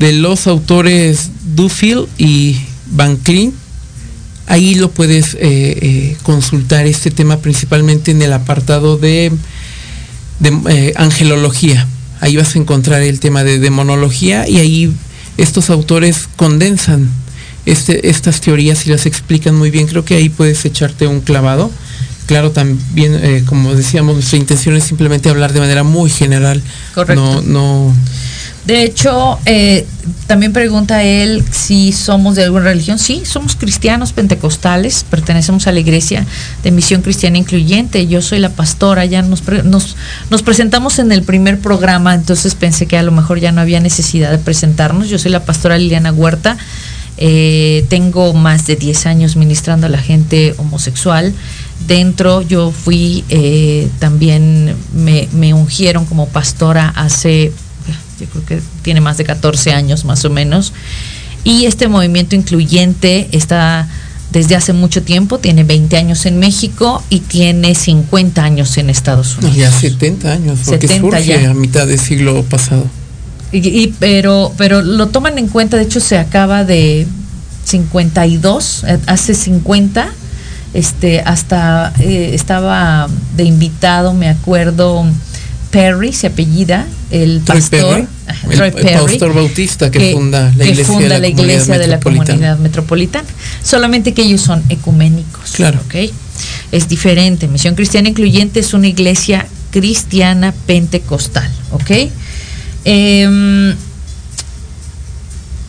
de 0.00 0.14
los 0.14 0.48
autores 0.48 1.30
Duffield 1.54 2.08
y 2.18 2.56
Van 2.90 3.14
Clean 3.18 3.52
ahí 4.50 4.74
lo 4.74 4.90
puedes 4.90 5.34
eh, 5.34 5.38
eh, 5.40 6.16
consultar 6.24 6.84
este 6.86 7.12
tema 7.12 7.38
principalmente 7.38 8.10
en 8.10 8.20
el 8.20 8.32
apartado 8.32 8.96
de, 8.98 9.32
de 10.40 10.58
eh, 10.68 10.92
angelología. 10.96 11.86
Ahí 12.20 12.36
vas 12.36 12.54
a 12.54 12.58
encontrar 12.58 13.02
el 13.02 13.20
tema 13.20 13.44
de 13.44 13.58
demonología 13.58 14.48
y 14.48 14.58
ahí 14.58 14.92
estos 15.36 15.70
autores 15.70 16.28
condensan 16.36 17.08
este, 17.64 18.08
estas 18.10 18.40
teorías 18.40 18.86
y 18.86 18.90
las 18.90 19.06
explican 19.06 19.56
muy 19.56 19.70
bien. 19.70 19.86
Creo 19.86 20.04
que 20.04 20.16
ahí 20.16 20.28
puedes 20.28 20.64
echarte 20.64 21.06
un 21.06 21.20
clavado. 21.20 21.70
Claro, 22.26 22.50
también, 22.52 23.44
como 23.46 23.74
decíamos, 23.74 24.14
nuestra 24.14 24.38
intención 24.38 24.76
es 24.76 24.84
simplemente 24.84 25.30
hablar 25.30 25.52
de 25.52 25.60
manera 25.60 25.82
muy 25.82 26.10
general. 26.10 26.62
Correcto. 26.94 27.42
No, 27.42 27.42
no 27.42 27.94
de 28.64 28.82
hecho, 28.82 29.38
eh, 29.46 29.86
también 30.26 30.52
pregunta 30.52 31.02
él 31.02 31.42
si 31.50 31.92
somos 31.92 32.36
de 32.36 32.44
alguna 32.44 32.64
religión. 32.64 32.98
Sí, 32.98 33.22
somos 33.24 33.56
cristianos 33.56 34.12
pentecostales, 34.12 35.04
pertenecemos 35.08 35.66
a 35.66 35.72
la 35.72 35.80
iglesia 35.80 36.26
de 36.62 36.70
misión 36.70 37.00
cristiana 37.00 37.38
incluyente. 37.38 38.06
Yo 38.06 38.20
soy 38.20 38.38
la 38.38 38.50
pastora, 38.50 39.06
ya 39.06 39.22
nos, 39.22 39.42
nos, 39.64 39.96
nos, 40.28 40.42
presentamos 40.42 40.98
en 40.98 41.10
el 41.10 41.22
primer 41.22 41.58
programa, 41.58 42.14
entonces 42.14 42.54
pensé 42.54 42.86
que 42.86 42.98
a 42.98 43.02
lo 43.02 43.12
mejor 43.12 43.40
ya 43.40 43.50
no 43.50 43.60
había 43.60 43.80
necesidad 43.80 44.30
de 44.30 44.38
presentarnos. 44.38 45.08
Yo 45.08 45.18
soy 45.18 45.30
la 45.30 45.44
pastora 45.44 45.78
Liliana 45.78 46.12
Huerta. 46.12 46.58
Eh, 47.16 47.84
tengo 47.88 48.32
más 48.34 48.66
de 48.66 48.76
10 48.76 49.06
años 49.06 49.36
ministrando 49.36 49.86
a 49.86 49.90
la 49.90 49.98
gente 49.98 50.54
homosexual. 50.58 51.32
Dentro 51.86 52.42
yo 52.42 52.70
fui, 52.72 53.24
eh, 53.30 53.88
también 53.98 54.76
me, 54.94 55.28
me 55.32 55.54
ungieron 55.54 56.04
como 56.04 56.28
pastora 56.28 56.92
hace 56.94 57.52
yo 58.20 58.26
creo 58.26 58.44
que 58.44 58.62
tiene 58.82 59.00
más 59.00 59.16
de 59.16 59.24
14 59.24 59.72
años 59.72 60.04
más 60.04 60.24
o 60.24 60.30
menos. 60.30 60.72
Y 61.42 61.64
este 61.64 61.88
movimiento 61.88 62.36
incluyente 62.36 63.28
está 63.32 63.88
desde 64.32 64.54
hace 64.54 64.72
mucho 64.72 65.02
tiempo, 65.02 65.38
tiene 65.38 65.64
20 65.64 65.96
años 65.96 66.24
en 66.26 66.38
México 66.38 67.02
y 67.10 67.20
tiene 67.20 67.74
50 67.74 68.42
años 68.42 68.76
en 68.78 68.90
Estados 68.90 69.36
Unidos. 69.38 69.56
Ya 69.56 69.72
70 69.72 70.32
años, 70.32 70.58
porque 70.64 70.86
70 70.86 71.18
surge 71.18 71.42
ya. 71.42 71.50
a 71.50 71.54
mitad 71.54 71.86
del 71.86 71.98
siglo 71.98 72.44
pasado. 72.44 72.86
Y, 73.52 73.66
y, 73.68 73.94
pero, 73.98 74.52
pero 74.56 74.82
lo 74.82 75.08
toman 75.08 75.36
en 75.38 75.48
cuenta, 75.48 75.76
de 75.76 75.82
hecho 75.82 75.98
se 75.98 76.16
acaba 76.16 76.64
de 76.64 77.06
52, 77.64 78.84
hace 79.06 79.34
50, 79.34 80.12
este, 80.74 81.20
hasta 81.20 81.92
eh, 81.98 82.30
estaba 82.32 83.08
de 83.36 83.44
invitado, 83.44 84.14
me 84.14 84.28
acuerdo, 84.28 85.04
Perry 85.70 86.12
se 86.12 86.28
apellida, 86.28 86.86
el 87.10 87.40
pastor, 87.40 88.06
Perry, 88.26 88.56
Troy 88.56 88.70
Perry, 88.72 88.88
el 88.88 89.00
pastor 89.00 89.34
bautista 89.34 89.90
que, 89.90 89.98
que 89.98 90.14
funda 90.14 90.52
la 90.56 90.64
iglesia, 90.64 90.84
funda 90.84 91.02
de, 91.02 91.08
la 91.08 91.18
la 91.18 91.28
iglesia 91.28 91.78
de 91.78 91.86
la 91.86 92.00
comunidad 92.00 92.58
metropolitana. 92.58 93.28
Solamente 93.62 94.12
que 94.14 94.22
ellos 94.22 94.40
son 94.40 94.62
ecuménicos. 94.68 95.52
Claro. 95.52 95.80
¿okay? 95.86 96.12
es 96.72 96.88
diferente. 96.88 97.48
Misión 97.48 97.74
Cristiana 97.74 98.08
Incluyente 98.08 98.60
es 98.60 98.74
una 98.74 98.88
iglesia 98.88 99.46
cristiana 99.70 100.54
pentecostal, 100.66 101.50
¿ok? 101.70 101.90
Em, 102.84 103.74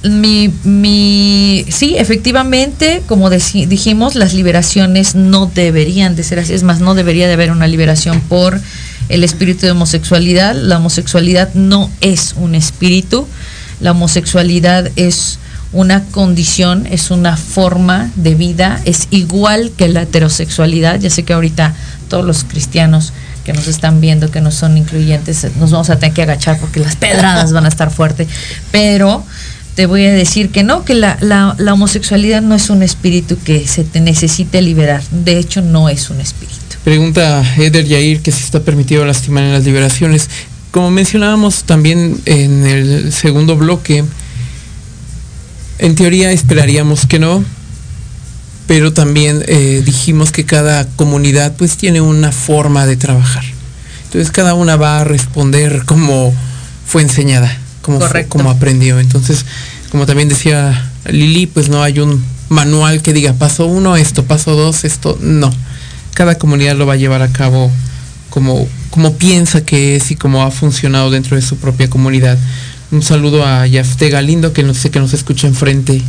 mi, 0.03 0.51
mi, 0.63 1.65
sí, 1.69 1.95
efectivamente, 1.97 3.03
como 3.07 3.29
dijimos, 3.29 4.15
las 4.15 4.33
liberaciones 4.33 5.13
no 5.13 5.45
deberían 5.45 6.15
de 6.15 6.23
ser 6.23 6.39
así, 6.39 6.53
es 6.53 6.63
más, 6.63 6.79
no 6.79 6.95
debería 6.95 7.27
de 7.27 7.33
haber 7.33 7.51
una 7.51 7.67
liberación 7.67 8.19
por 8.21 8.59
el 9.11 9.23
espíritu 9.23 9.65
de 9.65 9.71
homosexualidad. 9.71 10.55
La 10.55 10.77
homosexualidad 10.77 11.53
no 11.53 11.89
es 12.01 12.33
un 12.37 12.55
espíritu, 12.55 13.27
la 13.79 13.91
homosexualidad 13.91 14.89
es 14.95 15.39
una 15.73 16.03
condición, 16.05 16.85
es 16.85 17.11
una 17.11 17.37
forma 17.37 18.11
de 18.15 18.35
vida, 18.35 18.81
es 18.85 19.07
igual 19.11 19.71
que 19.77 19.87
la 19.87 20.03
heterosexualidad. 20.03 20.99
Ya 20.99 21.09
sé 21.09 21.23
que 21.23 21.33
ahorita 21.33 21.73
todos 22.09 22.25
los 22.25 22.43
cristianos 22.43 23.13
que 23.45 23.53
nos 23.53 23.67
están 23.67 24.01
viendo, 24.01 24.29
que 24.29 24.41
no 24.41 24.51
son 24.51 24.77
incluyentes, 24.77 25.47
nos 25.57 25.71
vamos 25.71 25.89
a 25.89 25.97
tener 25.97 26.13
que 26.13 26.23
agachar 26.23 26.59
porque 26.59 26.79
las 26.79 26.95
pedradas 26.95 27.53
van 27.53 27.65
a 27.65 27.69
estar 27.69 27.89
fuertes, 27.89 28.27
pero 28.71 29.23
te 29.75 29.85
voy 29.85 30.05
a 30.05 30.11
decir 30.11 30.51
que 30.51 30.63
no, 30.63 30.83
que 30.85 30.93
la, 30.93 31.55
homosexualidad 31.71 32.41
no 32.41 32.55
es 32.55 32.69
un 32.69 32.83
espíritu 32.83 33.37
que 33.43 33.67
se 33.67 33.83
te 33.83 33.99
necesite 33.99 34.61
liberar, 34.61 35.01
de 35.09 35.37
hecho 35.37 35.61
no 35.61 35.89
es 35.89 36.09
un 36.09 36.21
espíritu. 36.21 36.60
Pregunta 36.83 37.43
Eder 37.57 37.85
Yair 37.85 38.21
que 38.21 38.31
si 38.31 38.43
está 38.43 38.61
permitido 38.61 39.05
lastimar 39.05 39.43
en 39.43 39.53
las 39.53 39.65
liberaciones. 39.65 40.29
Como 40.71 40.89
mencionábamos 40.89 41.63
también 41.63 42.19
en 42.25 42.65
el 42.65 43.13
segundo 43.13 43.55
bloque, 43.55 44.03
en 45.79 45.95
teoría 45.95 46.31
esperaríamos 46.31 47.05
que 47.05 47.19
no, 47.19 47.43
pero 48.67 48.93
también 48.93 49.43
eh, 49.47 49.83
dijimos 49.85 50.31
que 50.31 50.45
cada 50.45 50.87
comunidad 50.95 51.53
pues 51.57 51.77
tiene 51.77 52.01
una 52.01 52.31
forma 52.31 52.85
de 52.85 52.95
trabajar. 52.95 53.43
Entonces 54.05 54.31
cada 54.31 54.53
una 54.53 54.75
va 54.75 55.01
a 55.01 55.03
responder 55.03 55.83
como 55.85 56.33
fue 56.85 57.01
enseñada, 57.01 57.55
como, 57.81 57.99
como 58.27 58.49
aprendió. 58.49 58.99
Entonces, 58.99 59.45
como 59.91 60.05
también 60.05 60.29
decía 60.29 60.91
Lili, 61.05 61.47
pues 61.47 61.69
no 61.69 61.83
hay 61.83 61.99
un 61.99 62.23
manual 62.49 63.01
que 63.01 63.13
diga 63.13 63.33
paso 63.33 63.65
uno, 63.65 63.97
esto, 63.97 64.25
paso 64.25 64.55
dos, 64.55 64.83
esto, 64.83 65.17
no. 65.21 65.51
Cada 66.21 66.37
comunidad 66.37 66.75
lo 66.75 66.85
va 66.85 66.93
a 66.93 66.97
llevar 66.97 67.23
a 67.23 67.29
cabo 67.29 67.71
como, 68.29 68.67
como 68.91 69.13
piensa 69.15 69.65
que 69.65 69.95
es 69.95 70.11
y 70.11 70.15
como 70.15 70.43
ha 70.43 70.51
funcionado 70.51 71.09
dentro 71.09 71.35
de 71.35 71.41
su 71.41 71.57
propia 71.57 71.89
comunidad. 71.89 72.37
Un 72.91 73.01
saludo 73.01 73.43
a 73.43 73.65
Yafte 73.65 74.11
Galindo, 74.11 74.53
que 74.53 74.61
no 74.61 74.75
sé 74.75 74.91
que 74.91 74.99
nos 74.99 75.15
escucha 75.15 75.47
enfrente. 75.47 75.99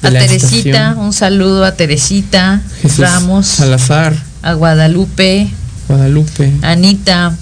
a 0.00 0.10
Teresita, 0.10 0.94
un 0.96 1.12
saludo 1.12 1.64
a 1.64 1.74
Teresita 1.74 2.62
Ramos. 2.98 3.48
Salazar. 3.48 4.14
A 4.42 4.52
Guadalupe. 4.52 5.50
Guadalupe. 5.88 6.52
Anita. 6.62 7.34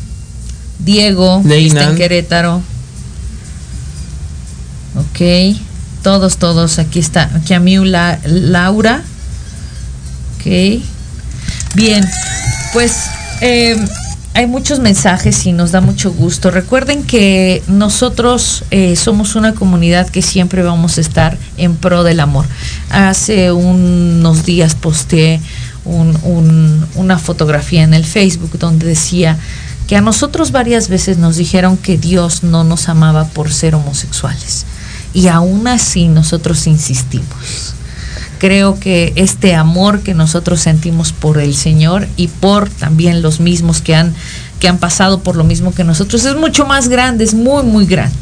Diego. 0.79 1.43
Leina. 1.45 1.91
en 1.91 1.97
Querétaro. 1.97 2.63
Ok. 4.97 5.55
Todos, 6.03 6.39
todos. 6.39 6.79
Aquí 6.79 6.99
está. 6.99 7.31
Aquí 7.35 7.53
a 7.53 7.61
mí 7.61 7.77
Laura. 8.25 9.03
Ok. 10.39 10.81
Bien. 11.77 12.03
Pues 12.73 13.11
eh, 13.43 13.77
hay 14.33 14.47
muchos 14.47 14.81
mensajes 14.81 15.45
y 15.45 15.53
nos 15.53 15.73
da 15.73 15.83
mucho 15.83 16.11
gusto. 16.11 16.51
Recuerden 16.51 17.05
que 17.05 17.63
nosotros 17.69 18.65
eh, 18.71 18.97
somos 18.97 19.35
una 19.35 19.53
comunidad 19.55 20.09
que 20.09 20.23
siempre 20.23 20.63
vamos 20.63 20.97
a 20.97 21.03
estar 21.03 21.37
en 21.59 21.77
pro 21.77 22.03
del 22.03 22.21
amor. 22.21 22.47
Hace 22.89 23.53
unos 23.53 24.47
días 24.47 24.75
posteé 24.75 25.39
una 25.85 27.19
fotografía 27.19 27.83
en 27.83 27.93
el 27.93 28.07
Facebook 28.07 28.59
donde 28.59 28.87
decía 28.87 29.39
que 29.87 29.97
a 29.97 30.01
nosotros 30.01 30.53
varias 30.53 30.89
veces 30.89 31.19
nos 31.19 31.37
dijeron 31.37 31.77
que 31.77 31.99
Dios 31.99 32.43
no 32.43 32.65
nos 32.65 32.89
amaba 32.89 33.27
por 33.27 33.53
ser 33.53 33.75
homosexuales. 33.75 34.65
Y 35.13 35.29
aún 35.29 35.69
así 35.69 36.09
nosotros 36.09 36.67
insistimos 36.67 37.76
creo 38.47 38.79
que 38.79 39.13
este 39.17 39.57
amor 39.57 40.03
que 40.03 40.15
nosotros 40.15 40.61
sentimos 40.61 41.11
por 41.11 41.39
el 41.39 41.57
Señor 41.57 42.07
y 42.17 42.29
por 42.29 42.71
también 42.71 43.21
los 43.21 43.41
mismos 43.41 43.81
que 43.81 43.97
han, 43.97 44.15
que 44.61 44.69
han 44.69 44.79
pasado 44.79 45.19
por 45.19 45.35
lo 45.35 45.43
mismo 45.43 45.75
que 45.75 45.83
nosotros 45.83 46.25
es 46.25 46.37
mucho 46.37 46.65
más 46.65 46.89
grande, 46.89 47.25
es 47.25 47.35
muy, 47.35 47.65
muy 47.65 47.87
grande, 47.87 48.15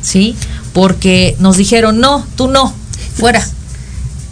¿sí? 0.00 0.36
Porque 0.72 1.34
nos 1.40 1.56
dijeron, 1.56 1.98
no, 1.98 2.24
tú 2.36 2.46
no, 2.46 2.72
fuera. 3.16 3.44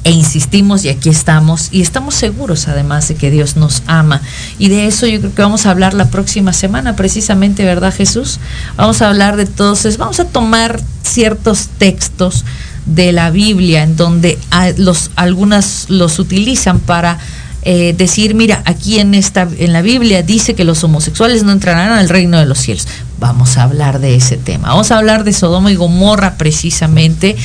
E 0.05 0.13
insistimos 0.13 0.85
y 0.85 0.91
aquí 0.91 1.09
estamos 1.09 1.71
y 1.73 1.83
estamos 1.83 2.15
seguros 2.15 2.69
además 2.69 3.09
de 3.09 3.17
que 3.17 3.33
Dios 3.33 3.57
nos 3.57 3.83
ama. 3.89 4.23
Y 4.61 4.69
de 4.69 4.87
eso 4.87 5.09
yo 5.09 5.19
creo 5.19 5.35
que 5.35 5.43
vamos 5.43 5.67
a 5.67 5.73
hablar 5.73 5.93
la 5.93 6.09
próxima 6.09 6.53
semana 6.53 6.95
precisamente, 6.95 7.65
¿verdad 7.65 7.93
Jesús? 7.93 8.39
Vamos 8.77 9.03
a 9.03 9.09
hablar 9.09 9.37
de 9.37 9.47
todos, 9.47 9.97
vamos 9.97 10.21
a 10.21 10.25
tomar 10.25 10.81
ciertos 11.03 11.67
textos 11.79 12.45
de 12.87 13.13
la 13.13 13.31
Biblia, 13.31 13.83
en 13.83 13.97
donde 13.97 14.39
los, 14.77 15.11
algunas 15.17 15.87
los 15.89 16.19
utilizan 16.19 16.81
para 16.81 17.19
eh, 17.65 17.95
decir, 17.97 18.35
mira, 18.35 18.61
aquí 18.65 18.99
en, 18.99 19.15
esta, 19.15 19.49
en 19.57 19.73
la 19.73 19.83
Biblia 19.83 20.23
dice 20.23 20.55
que 20.55 20.65
los 20.65 20.83
homosexuales 20.83 21.45
no 21.45 21.53
entrarán 21.53 21.93
al 21.93 22.09
reino 22.09 22.39
de 22.39 22.47
los 22.47 22.59
cielos. 22.59 22.89
Vamos 23.21 23.57
a 23.57 23.63
hablar 23.63 24.01
de 24.01 24.17
ese 24.17 24.37
tema. 24.37 24.69
Vamos 24.69 24.91
a 24.91 24.99
hablar 24.99 25.23
de 25.23 25.33
Sodoma 25.33 25.71
y 25.71 25.77
Gomorra 25.77 26.35
precisamente, 26.35 27.37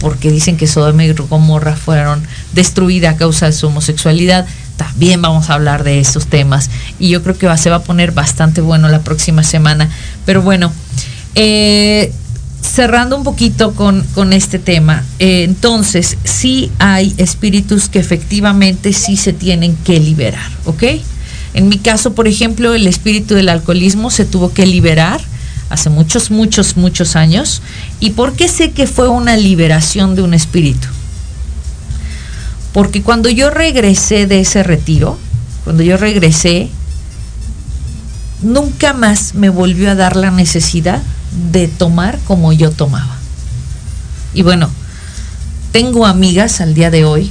porque 0.00 0.32
dicen 0.32 0.56
que 0.56 0.66
Sodoma 0.66 1.04
y 1.04 1.12
Gomorra 1.12 1.76
fueron 1.76 2.20
destruidas 2.52 3.14
a 3.14 3.16
causa 3.16 3.46
de 3.46 3.52
su 3.52 3.68
homosexualidad. 3.68 4.44
También 4.76 5.22
vamos 5.22 5.50
a 5.50 5.54
hablar 5.54 5.84
de 5.84 6.00
esos 6.00 6.26
temas. 6.26 6.68
Y 6.98 7.10
yo 7.10 7.22
creo 7.22 7.38
que 7.38 7.46
va, 7.46 7.56
se 7.56 7.70
va 7.70 7.76
a 7.76 7.82
poner 7.82 8.10
bastante 8.10 8.60
bueno 8.60 8.88
la 8.88 9.02
próxima 9.02 9.44
semana. 9.44 9.88
Pero 10.26 10.42
bueno, 10.42 10.72
eh, 11.36 12.12
cerrando 12.62 13.16
un 13.16 13.24
poquito 13.24 13.74
con, 13.74 14.32
este 14.32 14.58
tema, 14.58 15.04
eh, 15.18 15.44
entonces 15.44 16.16
sí 16.24 16.70
hay 16.78 17.14
espíritus 17.16 17.88
que 17.88 17.98
efectivamente 17.98 18.92
sí 18.92 19.16
se 19.16 19.32
tienen 19.32 19.76
que 19.76 19.98
liberar, 19.98 20.50
¿ok? 20.66 20.84
En 21.54 21.68
mi 21.68 21.78
caso, 21.78 22.14
por 22.14 22.28
ejemplo, 22.28 22.74
el 22.74 22.86
espíritu 22.86 23.34
del 23.34 23.48
alcoholismo 23.48 24.10
se 24.10 24.24
tuvo 24.24 24.52
que 24.52 24.66
liberar 24.66 25.20
hace 25.68 25.90
muchos, 25.90 26.30
muchos, 26.30 26.76
muchos 26.76 27.16
años. 27.16 27.62
¿Y 27.98 28.10
por 28.10 28.34
qué 28.34 28.48
sé 28.48 28.70
que 28.70 28.86
fue 28.86 29.08
una 29.08 29.36
liberación 29.36 30.14
de 30.14 30.22
un 30.22 30.34
espíritu? 30.34 30.86
Porque 32.72 33.02
cuando 33.02 33.30
yo 33.30 33.50
regresé 33.50 34.26
de 34.26 34.40
ese 34.40 34.62
retiro, 34.62 35.18
cuando 35.64 35.82
yo 35.82 35.96
regresé, 35.96 36.68
nunca 38.42 38.92
más 38.92 39.34
me 39.34 39.48
volvió 39.48 39.90
a 39.90 39.94
dar 39.96 40.16
la 40.16 40.30
necesidad 40.30 41.02
de 41.52 41.68
tomar 41.68 42.18
como 42.26 42.52
yo 42.52 42.70
tomaba. 42.70 43.16
Y 44.34 44.42
bueno, 44.42 44.70
tengo 45.72 46.06
amigas 46.06 46.60
al 46.60 46.74
día 46.74 46.90
de 46.90 47.04
hoy 47.04 47.30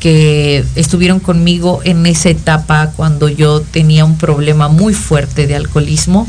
que 0.00 0.64
estuvieron 0.74 1.20
conmigo 1.20 1.80
en 1.84 2.04
esa 2.06 2.28
etapa 2.28 2.92
cuando 2.96 3.28
yo 3.28 3.60
tenía 3.60 4.04
un 4.04 4.18
problema 4.18 4.68
muy 4.68 4.94
fuerte 4.94 5.46
de 5.46 5.56
alcoholismo 5.56 6.26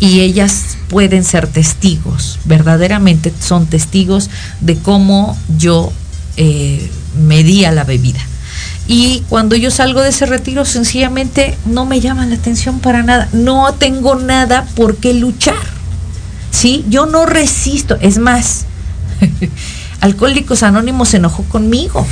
y 0.00 0.20
ellas 0.20 0.76
pueden 0.88 1.24
ser 1.24 1.46
testigos, 1.46 2.38
verdaderamente 2.44 3.32
son 3.40 3.66
testigos 3.66 4.30
de 4.60 4.76
cómo 4.76 5.38
yo 5.56 5.92
eh, 6.36 6.90
medía 7.16 7.72
la 7.72 7.84
bebida. 7.84 8.20
Y 8.88 9.24
cuando 9.28 9.56
yo 9.56 9.70
salgo 9.70 10.00
de 10.00 10.10
ese 10.10 10.26
retiro, 10.26 10.64
sencillamente 10.64 11.56
no 11.64 11.86
me 11.86 12.00
llama 12.00 12.26
la 12.26 12.36
atención 12.36 12.78
para 12.78 13.02
nada. 13.02 13.28
No 13.32 13.74
tengo 13.74 14.14
nada 14.14 14.66
por 14.76 14.96
qué 14.96 15.12
luchar. 15.12 15.75
¿Sí? 16.56 16.84
Yo 16.88 17.04
no 17.04 17.26
resisto, 17.26 17.98
es 18.00 18.18
más, 18.18 18.64
Alcohólicos 20.00 20.62
Anónimos 20.62 21.10
se 21.10 21.18
enojó 21.18 21.42
conmigo. 21.44 22.06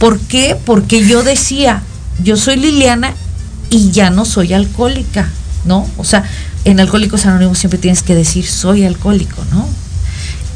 ¿Por 0.00 0.18
qué? 0.20 0.56
Porque 0.64 1.06
yo 1.06 1.22
decía, 1.22 1.82
yo 2.22 2.36
soy 2.36 2.56
Liliana 2.56 3.14
y 3.70 3.90
ya 3.90 4.10
no 4.10 4.24
soy 4.24 4.52
alcohólica, 4.52 5.30
¿no? 5.64 5.86
O 5.96 6.04
sea, 6.04 6.24
en 6.64 6.80
Alcohólicos 6.80 7.26
Anónimos 7.26 7.58
siempre 7.58 7.78
tienes 7.78 8.02
que 8.02 8.14
decir, 8.14 8.46
soy 8.46 8.84
alcohólico, 8.84 9.42
¿no? 9.50 9.66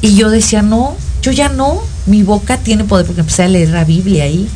Y 0.03 0.15
yo 0.15 0.31
decía, 0.31 0.63
no, 0.63 0.97
yo 1.23 1.33
ya 1.33 1.49
no, 1.49 1.83
mi 2.07 2.23
boca 2.23 2.59
tiene 2.59 2.85
poder, 2.85 3.07
porque 3.07 3.23
empecé 3.23 3.45
a 3.45 3.49
leer 3.49 3.71
la 3.71 3.85
Biblia 3.85 4.25
ahí, 4.25 4.49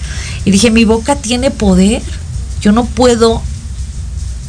y 0.44 0.50
dije, 0.50 0.70
mi 0.70 0.84
boca 0.84 1.16
tiene 1.16 1.50
poder, 1.50 2.02
yo 2.60 2.72
no 2.72 2.84
puedo 2.84 3.42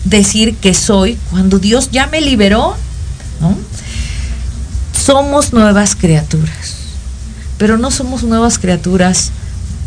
decir 0.04 0.56
que 0.56 0.74
soy 0.74 1.18
cuando 1.30 1.60
Dios 1.60 1.90
ya 1.92 2.08
me 2.08 2.22
liberó, 2.22 2.76
¿no? 3.40 3.58
Somos 5.02 5.52
nuevas 5.52 5.96
criaturas, 5.96 6.76
pero 7.58 7.78
no 7.78 7.92
somos 7.92 8.24
nuevas 8.24 8.60
criaturas. 8.60 9.32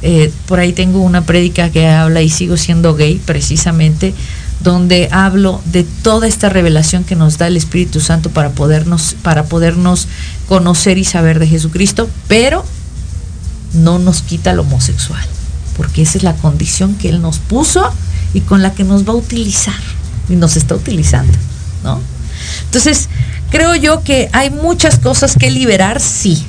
Eh, 0.03 0.33
por 0.47 0.59
ahí 0.59 0.73
tengo 0.73 1.01
una 1.01 1.25
prédica 1.25 1.71
que 1.71 1.89
habla 1.89 2.21
y 2.21 2.29
sigo 2.29 2.57
siendo 2.57 2.95
gay 2.95 3.21
precisamente, 3.25 4.13
donde 4.61 5.09
hablo 5.13 5.63
de 5.67 5.85
toda 5.85 6.27
esta 6.27 6.49
revelación 6.49 7.05
que 7.05 7.17
nos 7.17 7.39
da 7.39 7.47
el 7.47 7.57
Espíritu 7.57 8.01
Santo 8.01 8.31
para 8.31 8.51
podernos, 8.51 9.17
para 9.23 9.45
podernos 9.45 10.09
conocer 10.49 10.99
y 10.99 11.05
saber 11.05 11.39
de 11.39 11.47
Jesucristo, 11.47 12.09
pero 12.29 12.65
no 13.73 13.99
nos 13.99 14.23
quita 14.23 14.53
lo 14.53 14.63
homosexual. 14.63 15.25
porque 15.77 16.03
esa 16.03 16.19
es 16.19 16.25
la 16.25 16.35
condición 16.35 16.95
que 16.95 17.09
Él 17.09 17.21
nos 17.21 17.39
puso 17.39 17.83
y 18.33 18.41
con 18.43 18.63
la 18.63 18.75
que 18.75 18.85
nos 18.85 19.09
va 19.09 19.13
a 19.13 19.17
utilizar 19.17 19.75
y 20.29 20.37
nos 20.37 20.57
está 20.57 20.77
utilizando, 20.77 21.33
¿no? 21.83 22.01
Entonces, 22.65 23.09
creo 23.51 23.75
yo 23.77 24.03
que 24.03 24.29
hay 24.33 24.51
muchas 24.51 24.99
cosas 24.99 25.37
que 25.37 25.51
liberar, 25.51 26.01
sí, 26.01 26.45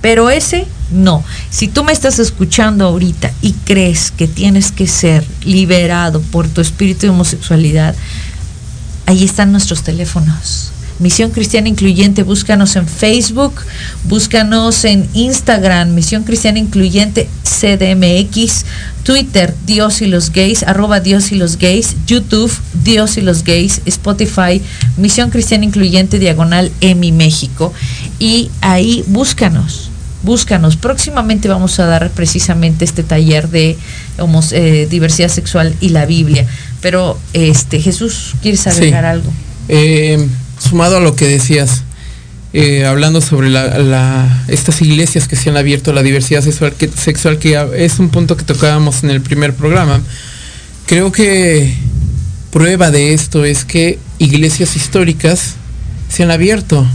pero 0.00 0.30
ese 0.30 0.66
no. 0.90 1.22
Si 1.50 1.68
tú 1.68 1.84
me 1.84 1.92
estás 1.92 2.18
escuchando 2.18 2.86
ahorita 2.86 3.32
y 3.42 3.52
crees 3.52 4.10
que 4.10 4.26
tienes 4.26 4.72
que 4.72 4.86
ser 4.86 5.24
liberado 5.44 6.20
por 6.20 6.48
tu 6.48 6.60
espíritu 6.60 7.02
de 7.02 7.10
homosexualidad, 7.10 7.94
ahí 9.06 9.24
están 9.24 9.52
nuestros 9.52 9.82
teléfonos. 9.82 10.69
Misión 11.00 11.30
Cristiana 11.30 11.68
Incluyente, 11.68 12.22
búscanos 12.22 12.76
en 12.76 12.86
Facebook, 12.86 13.54
búscanos 14.04 14.84
en 14.84 15.08
Instagram, 15.14 15.94
Misión 15.94 16.24
Cristiana 16.24 16.58
Incluyente 16.58 17.26
CDMX, 17.42 18.66
Twitter, 19.02 19.54
Dios 19.66 20.02
y 20.02 20.06
los 20.06 20.30
gays, 20.30 20.62
arroba 20.62 21.00
Dios 21.00 21.32
y 21.32 21.36
los 21.36 21.56
gays, 21.56 21.96
YouTube, 22.06 22.52
Dios 22.84 23.16
y 23.16 23.22
los 23.22 23.44
gays, 23.44 23.80
Spotify, 23.86 24.60
Misión 24.98 25.30
Cristiana 25.30 25.64
Incluyente 25.64 26.18
Diagonal 26.18 26.70
EMI 26.82 27.12
México. 27.12 27.72
Y 28.18 28.50
ahí 28.60 29.02
búscanos, 29.06 29.90
búscanos. 30.22 30.76
Próximamente 30.76 31.48
vamos 31.48 31.80
a 31.80 31.86
dar 31.86 32.10
precisamente 32.10 32.84
este 32.84 33.02
taller 33.02 33.48
de 33.48 33.78
eh, 34.52 34.86
diversidad 34.90 35.28
sexual 35.28 35.74
y 35.80 35.88
la 35.88 36.04
Biblia. 36.04 36.46
Pero 36.82 37.18
este 37.32 37.80
Jesús, 37.80 38.34
¿quieres 38.42 38.66
agregar 38.66 39.06
algo? 39.06 39.32
Eh, 39.68 40.28
sumado 40.60 40.98
a 40.98 41.00
lo 41.00 41.16
que 41.16 41.26
decías, 41.26 41.82
eh, 42.52 42.84
hablando 42.84 43.20
sobre 43.20 43.48
la, 43.48 44.44
estas 44.48 44.82
iglesias 44.82 45.28
que 45.28 45.36
se 45.36 45.50
han 45.50 45.56
abierto 45.56 45.90
a 45.90 45.94
la 45.94 46.02
diversidad 46.02 46.42
sexual 46.42 46.74
que, 46.74 46.88
sexual, 46.88 47.38
que 47.38 47.58
es 47.76 47.98
un 47.98 48.10
punto 48.10 48.36
que 48.36 48.44
tocábamos 48.44 49.02
en 49.02 49.10
el 49.10 49.20
primer 49.20 49.54
programa, 49.54 50.00
creo 50.86 51.12
que 51.12 51.74
prueba 52.50 52.90
de 52.90 53.14
esto 53.14 53.44
es 53.44 53.64
que 53.64 53.98
iglesias 54.18 54.76
históricas 54.76 55.54
se 56.08 56.24
han 56.24 56.30
abierto, 56.30 56.86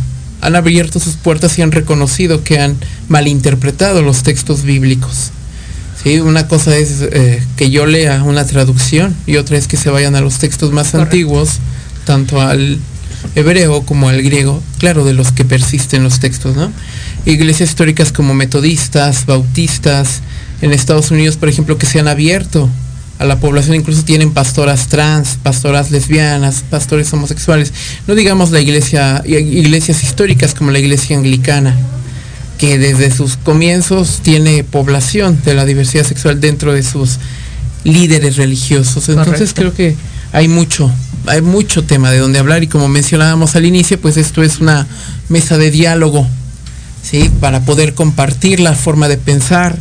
han 0.41 0.55
abierto 0.55 0.99
sus 0.99 1.16
puertas 1.16 1.57
y 1.57 1.61
han 1.61 1.72
reconocido 1.72 2.43
que 2.43 2.59
han 2.59 2.76
malinterpretado 3.07 4.01
los 4.01 4.24
textos 4.24 4.63
bíblicos. 4.63 5.32
¿Sí? 6.03 6.20
Una 6.20 6.47
cosa 6.47 6.76
es 6.76 7.01
eh, 7.01 7.41
que 7.55 7.72
yo 7.72 7.86
lea 7.86 8.22
una 8.24 8.45
traducción 8.45 9.16
y 9.26 9.38
otra 9.38 9.57
es 9.57 9.68
que 9.68 9.78
se 9.78 9.89
vayan 9.89 10.16
a 10.16 10.22
los 10.22 10.38
textos 10.38 10.72
más 10.72 10.93
antiguos, 10.93 11.59
tanto 12.05 12.41
al 12.41 12.78
hebreo 13.36 13.84
como 13.86 14.09
al 14.09 14.21
griego, 14.21 14.61
claro, 14.78 15.05
de 15.05 15.13
los 15.13 15.32
que 15.32 15.45
persisten 15.45 16.03
los 16.03 16.19
textos, 16.19 16.55
¿no? 16.55 16.71
Iglesias 17.26 17.69
históricas 17.69 18.11
como 18.11 18.34
metodistas, 18.34 19.26
bautistas, 19.26 20.21
en 20.61 20.71
Estados 20.71 21.11
Unidos, 21.11 21.38
por 21.38 21.49
ejemplo, 21.49 21.78
que 21.78 21.86
se 21.86 21.99
han 21.99 22.07
abierto 22.07 22.69
a 23.19 23.26
la 23.26 23.39
población, 23.39 23.76
incluso 23.76 24.03
tienen 24.03 24.32
pastoras 24.32 24.88
trans, 24.88 25.38
pastoras 25.41 25.91
lesbianas, 25.91 26.63
pastores 26.69 27.11
homosexuales, 27.13 27.71
no 28.07 28.15
digamos 28.15 28.51
la 28.51 28.59
iglesia, 28.59 29.23
iglesias 29.26 30.03
históricas 30.03 30.53
como 30.53 30.71
la 30.71 30.80
iglesia 30.80 31.17
anglicana, 31.17 31.76
que 32.57 32.78
desde 32.78 33.11
sus 33.11 33.38
comienzos 33.38 34.19
tiene 34.21 34.63
población 34.63 35.39
de 35.45 35.53
la 35.53 35.65
diversidad 35.65 36.05
sexual 36.05 36.39
dentro 36.39 36.73
de 36.73 36.84
sus 36.84 37.19
líderes 37.84 38.38
religiosos. 38.38 39.07
Entonces 39.09 39.53
creo 39.53 39.73
que 39.73 39.95
hay 40.32 40.47
mucho, 40.47 40.91
hay 41.28 41.41
mucho 41.41 41.84
tema 41.84 42.11
de 42.11 42.19
donde 42.19 42.39
hablar 42.39 42.63
y 42.63 42.67
como 42.67 42.88
mencionábamos 42.88 43.55
al 43.55 43.65
inicio, 43.65 43.99
pues 43.99 44.17
esto 44.17 44.43
es 44.43 44.59
una 44.59 44.88
mesa 45.30 45.57
de 45.57 45.71
diálogo, 45.71 46.28
¿sí? 47.03 47.30
Para 47.39 47.61
poder 47.61 47.93
compartir 47.93 48.59
la 48.59 48.73
forma 48.73 49.07
de 49.07 49.17
pensar 49.17 49.78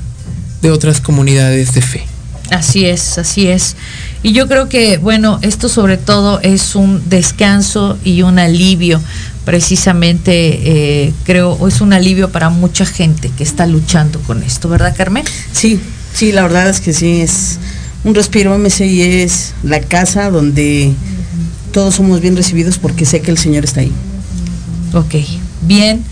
de 0.62 0.70
otras 0.70 1.01
comunidades 1.01 1.74
de 1.74 1.82
fe. 1.82 2.07
Así 2.51 2.84
es, 2.84 3.18
así 3.18 3.49
es. 3.49 3.76
Y 4.22 4.32
yo 4.32 4.49
creo 4.49 4.68
que, 4.68 4.99
bueno, 4.99 5.38
esto 5.42 5.68
sobre 5.68 5.97
todo 5.97 6.40
es 6.40 6.74
un 6.74 7.09
descanso 7.09 7.99
y 8.05 8.22
un 8.22 8.38
alivio, 8.38 9.01
precisamente, 9.45 11.07
eh, 11.07 11.12
creo, 11.24 11.66
es 11.66 11.80
un 11.80 11.92
alivio 11.92 12.30
para 12.30 12.51
mucha 12.51 12.86
gente 12.86 13.30
que 13.36 13.45
está 13.45 13.66
luchando 13.66 14.20
con 14.20 14.42
esto, 14.42 14.68
¿verdad, 14.68 14.95
Carmen? 14.97 15.24
Sí, 15.53 15.80
sí, 16.14 16.32
la 16.32 16.42
verdad 16.42 16.68
es 16.68 16.80
que 16.80 16.92
sí, 16.92 17.20
es 17.20 17.59
un 18.05 18.14
respiro 18.14 18.57
MCI 18.59 19.22
es 19.22 19.55
la 19.62 19.80
casa 19.80 20.30
donde 20.30 20.92
todos 21.74 21.96
somos 21.96 22.20
bien 22.20 22.36
recibidos 22.36 22.78
porque 22.78 23.04
sé 23.04 23.20
que 23.20 23.32
el 23.32 23.36
Señor 23.36 23.64
está 23.64 23.80
ahí. 23.80 23.92
Ok, 24.94 25.16
bien. 25.62 26.04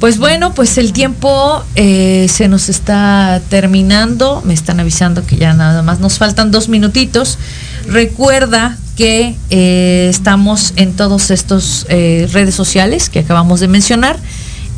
Pues 0.00 0.18
bueno, 0.18 0.52
pues 0.52 0.76
el 0.78 0.92
tiempo 0.92 1.62
eh, 1.76 2.26
se 2.28 2.48
nos 2.48 2.68
está 2.68 3.40
terminando. 3.48 4.42
Me 4.44 4.52
están 4.52 4.80
avisando 4.80 5.24
que 5.24 5.36
ya 5.36 5.54
nada 5.54 5.82
más 5.82 6.00
nos 6.00 6.18
faltan 6.18 6.50
dos 6.50 6.68
minutitos. 6.68 7.38
Recuerda 7.86 8.76
que 8.96 9.36
eh, 9.50 10.08
estamos 10.10 10.72
en 10.74 10.92
todos 10.94 11.30
estos 11.30 11.86
eh, 11.88 12.28
redes 12.32 12.56
sociales 12.56 13.08
que 13.08 13.20
acabamos 13.20 13.60
de 13.60 13.68
mencionar. 13.68 14.18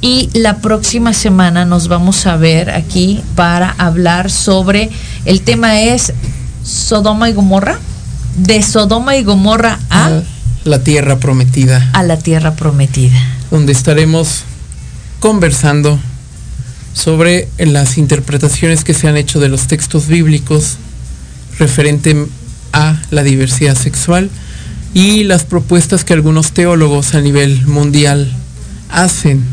Y 0.03 0.29
la 0.35 0.59
próxima 0.59 1.15
semana 1.15 1.65
nos 1.65 1.89
vamos 1.89 2.27
a 2.27 2.37
ver 2.37 2.71
aquí 2.71 3.23
para 3.35 3.71
hablar 3.79 4.31
sobre 4.31 4.91
el 5.25 5.41
tema 5.41 5.81
es 5.81 6.13
Sodoma 6.63 7.31
y 7.31 7.33
Gomorra, 7.33 7.81
de 8.39 8.63
Sodoma 8.63 9.17
y 9.17 9.25
Gomorra 9.25 9.79
a 9.91 10.23
la 10.65 10.83
tierra 10.83 11.19
prometida. 11.19 11.91
A 11.93 12.03
la 12.03 12.19
tierra 12.19 12.55
prometida. 12.55 13.19
Donde 13.51 13.73
estaremos 13.73 14.45
conversando 15.21 15.99
sobre 16.93 17.49
las 17.59 17.99
interpretaciones 17.99 18.85
que 18.85 18.95
se 18.95 19.09
han 19.09 19.17
hecho 19.17 19.41
de 19.41 19.49
los 19.49 19.67
textos 19.67 20.07
bíblicos 20.07 20.77
referente 21.59 22.27
a 22.73 23.01
la 23.11 23.23
diversidad 23.23 23.77
sexual 23.77 24.31
y 24.95 25.25
las 25.25 25.45
propuestas 25.45 26.05
que 26.05 26.13
algunos 26.13 26.53
teólogos 26.53 27.15
a 27.15 27.21
nivel 27.21 27.67
mundial 27.67 28.33
hacen 28.91 29.45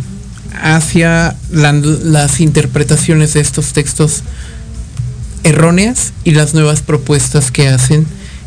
hacia 0.61 1.35
las 1.51 2.39
interpretaciones 2.39 3.33
de 3.33 3.41
estos 3.41 3.73
textos 3.73 4.21
erróneas 5.43 6.13
y 6.23 6.31
las 6.31 6.53
nuevas 6.53 6.81
propuestas 6.81 7.51
que 7.51 7.67
hacen 7.67 8.05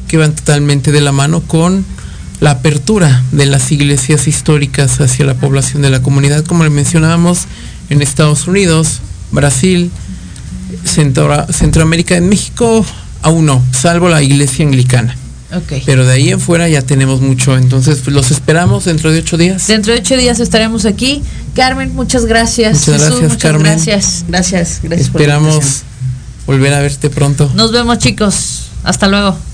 que 0.09 0.17
van 0.17 0.35
totalmente 0.35 0.91
de 0.91 1.01
la 1.01 1.13
mano 1.13 1.41
con 1.43 1.85
la 2.41 2.53
apertura 2.53 3.23
de 3.33 3.47
las 3.47 3.71
iglesias 3.73 4.27
históricas 4.27 5.01
hacia 5.01 5.25
la 5.25 5.35
población 5.35 5.83
de 5.83 5.91
la 5.91 6.03
comunidad, 6.03 6.45
como 6.45 6.65
le 6.65 6.71
mencionábamos 6.71 7.47
en 7.91 8.03
Estados 8.03 8.47
Unidos, 8.47 9.01
Brasil, 9.33 9.91
Centroamérica, 10.85 12.17
en 12.17 12.29
México 12.29 12.85
aún 13.23 13.47
no, 13.47 13.63
salvo 13.73 14.09
la 14.09 14.23
iglesia 14.23 14.65
anglicana. 14.65 15.17
Pero 15.87 16.05
de 16.05 16.13
ahí 16.13 16.29
en 16.29 16.41
fuera 16.41 16.69
ya 16.69 16.83
tenemos 16.83 17.23
mucho, 17.23 17.57
entonces 17.57 18.01
pues, 18.05 18.15
los 18.15 18.31
esperamos 18.31 18.85
dentro 18.85 19.11
de 19.11 19.21
ocho 19.21 19.39
días. 19.39 19.67
Dentro 19.67 19.95
de 19.95 20.01
ocho 20.01 20.17
días 20.17 20.41
estaremos 20.41 20.85
aquí. 20.85 21.23
Carmen, 21.55 21.95
muchas 21.95 22.27
gracias. 22.27 22.87
Muchas 22.87 23.09
gracias, 23.09 23.37
Carmen. 23.39 23.73
Gracias. 23.73 24.25
Gracias, 24.29 24.81
gracias. 24.83 25.09
Esperamos 25.09 25.83
volver 26.47 26.75
a 26.75 26.81
verte 26.81 27.09
pronto. 27.09 27.51
Nos 27.55 27.73
vemos 27.73 27.99
chicos. 27.99 28.69
Hasta 28.85 29.09
luego. 29.09 29.48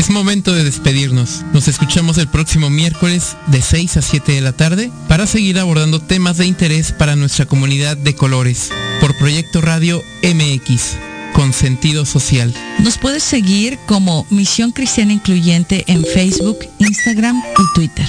Es 0.00 0.08
momento 0.08 0.54
de 0.54 0.64
despedirnos. 0.64 1.44
Nos 1.52 1.68
escuchamos 1.68 2.16
el 2.16 2.26
próximo 2.26 2.70
miércoles 2.70 3.36
de 3.48 3.60
6 3.60 3.98
a 3.98 4.00
7 4.00 4.32
de 4.32 4.40
la 4.40 4.52
tarde 4.52 4.90
para 5.08 5.26
seguir 5.26 5.58
abordando 5.58 6.00
temas 6.00 6.38
de 6.38 6.46
interés 6.46 6.90
para 6.90 7.16
nuestra 7.16 7.44
comunidad 7.44 7.98
de 7.98 8.14
colores 8.14 8.70
por 8.98 9.14
Proyecto 9.18 9.60
Radio 9.60 10.02
MX 10.22 10.96
con 11.34 11.52
sentido 11.52 12.06
social. 12.06 12.54
Nos 12.78 12.96
puedes 12.96 13.22
seguir 13.22 13.78
como 13.86 14.26
Misión 14.30 14.72
Cristiana 14.72 15.12
Incluyente 15.12 15.84
en 15.86 16.02
Facebook, 16.06 16.60
Instagram 16.78 17.36
y 17.36 17.74
Twitter. 17.74 18.08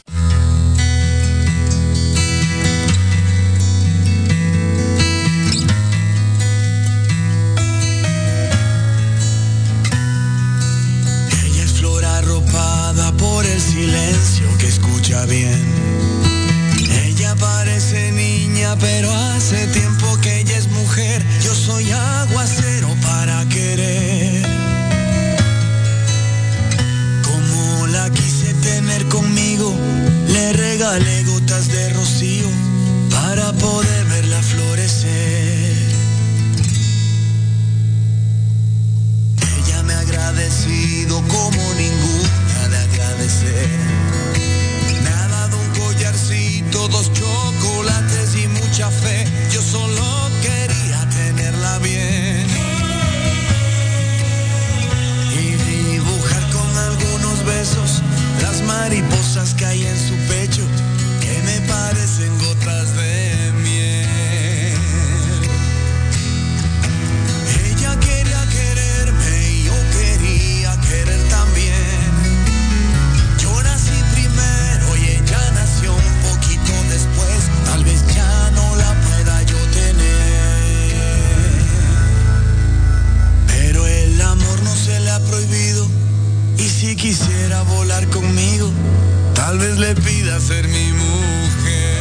Tal 89.51 89.59
vez 89.59 89.77
le 89.79 89.93
pida 89.95 90.39
ser 90.39 90.65
mi 90.69 90.93
mujer. 90.93 92.00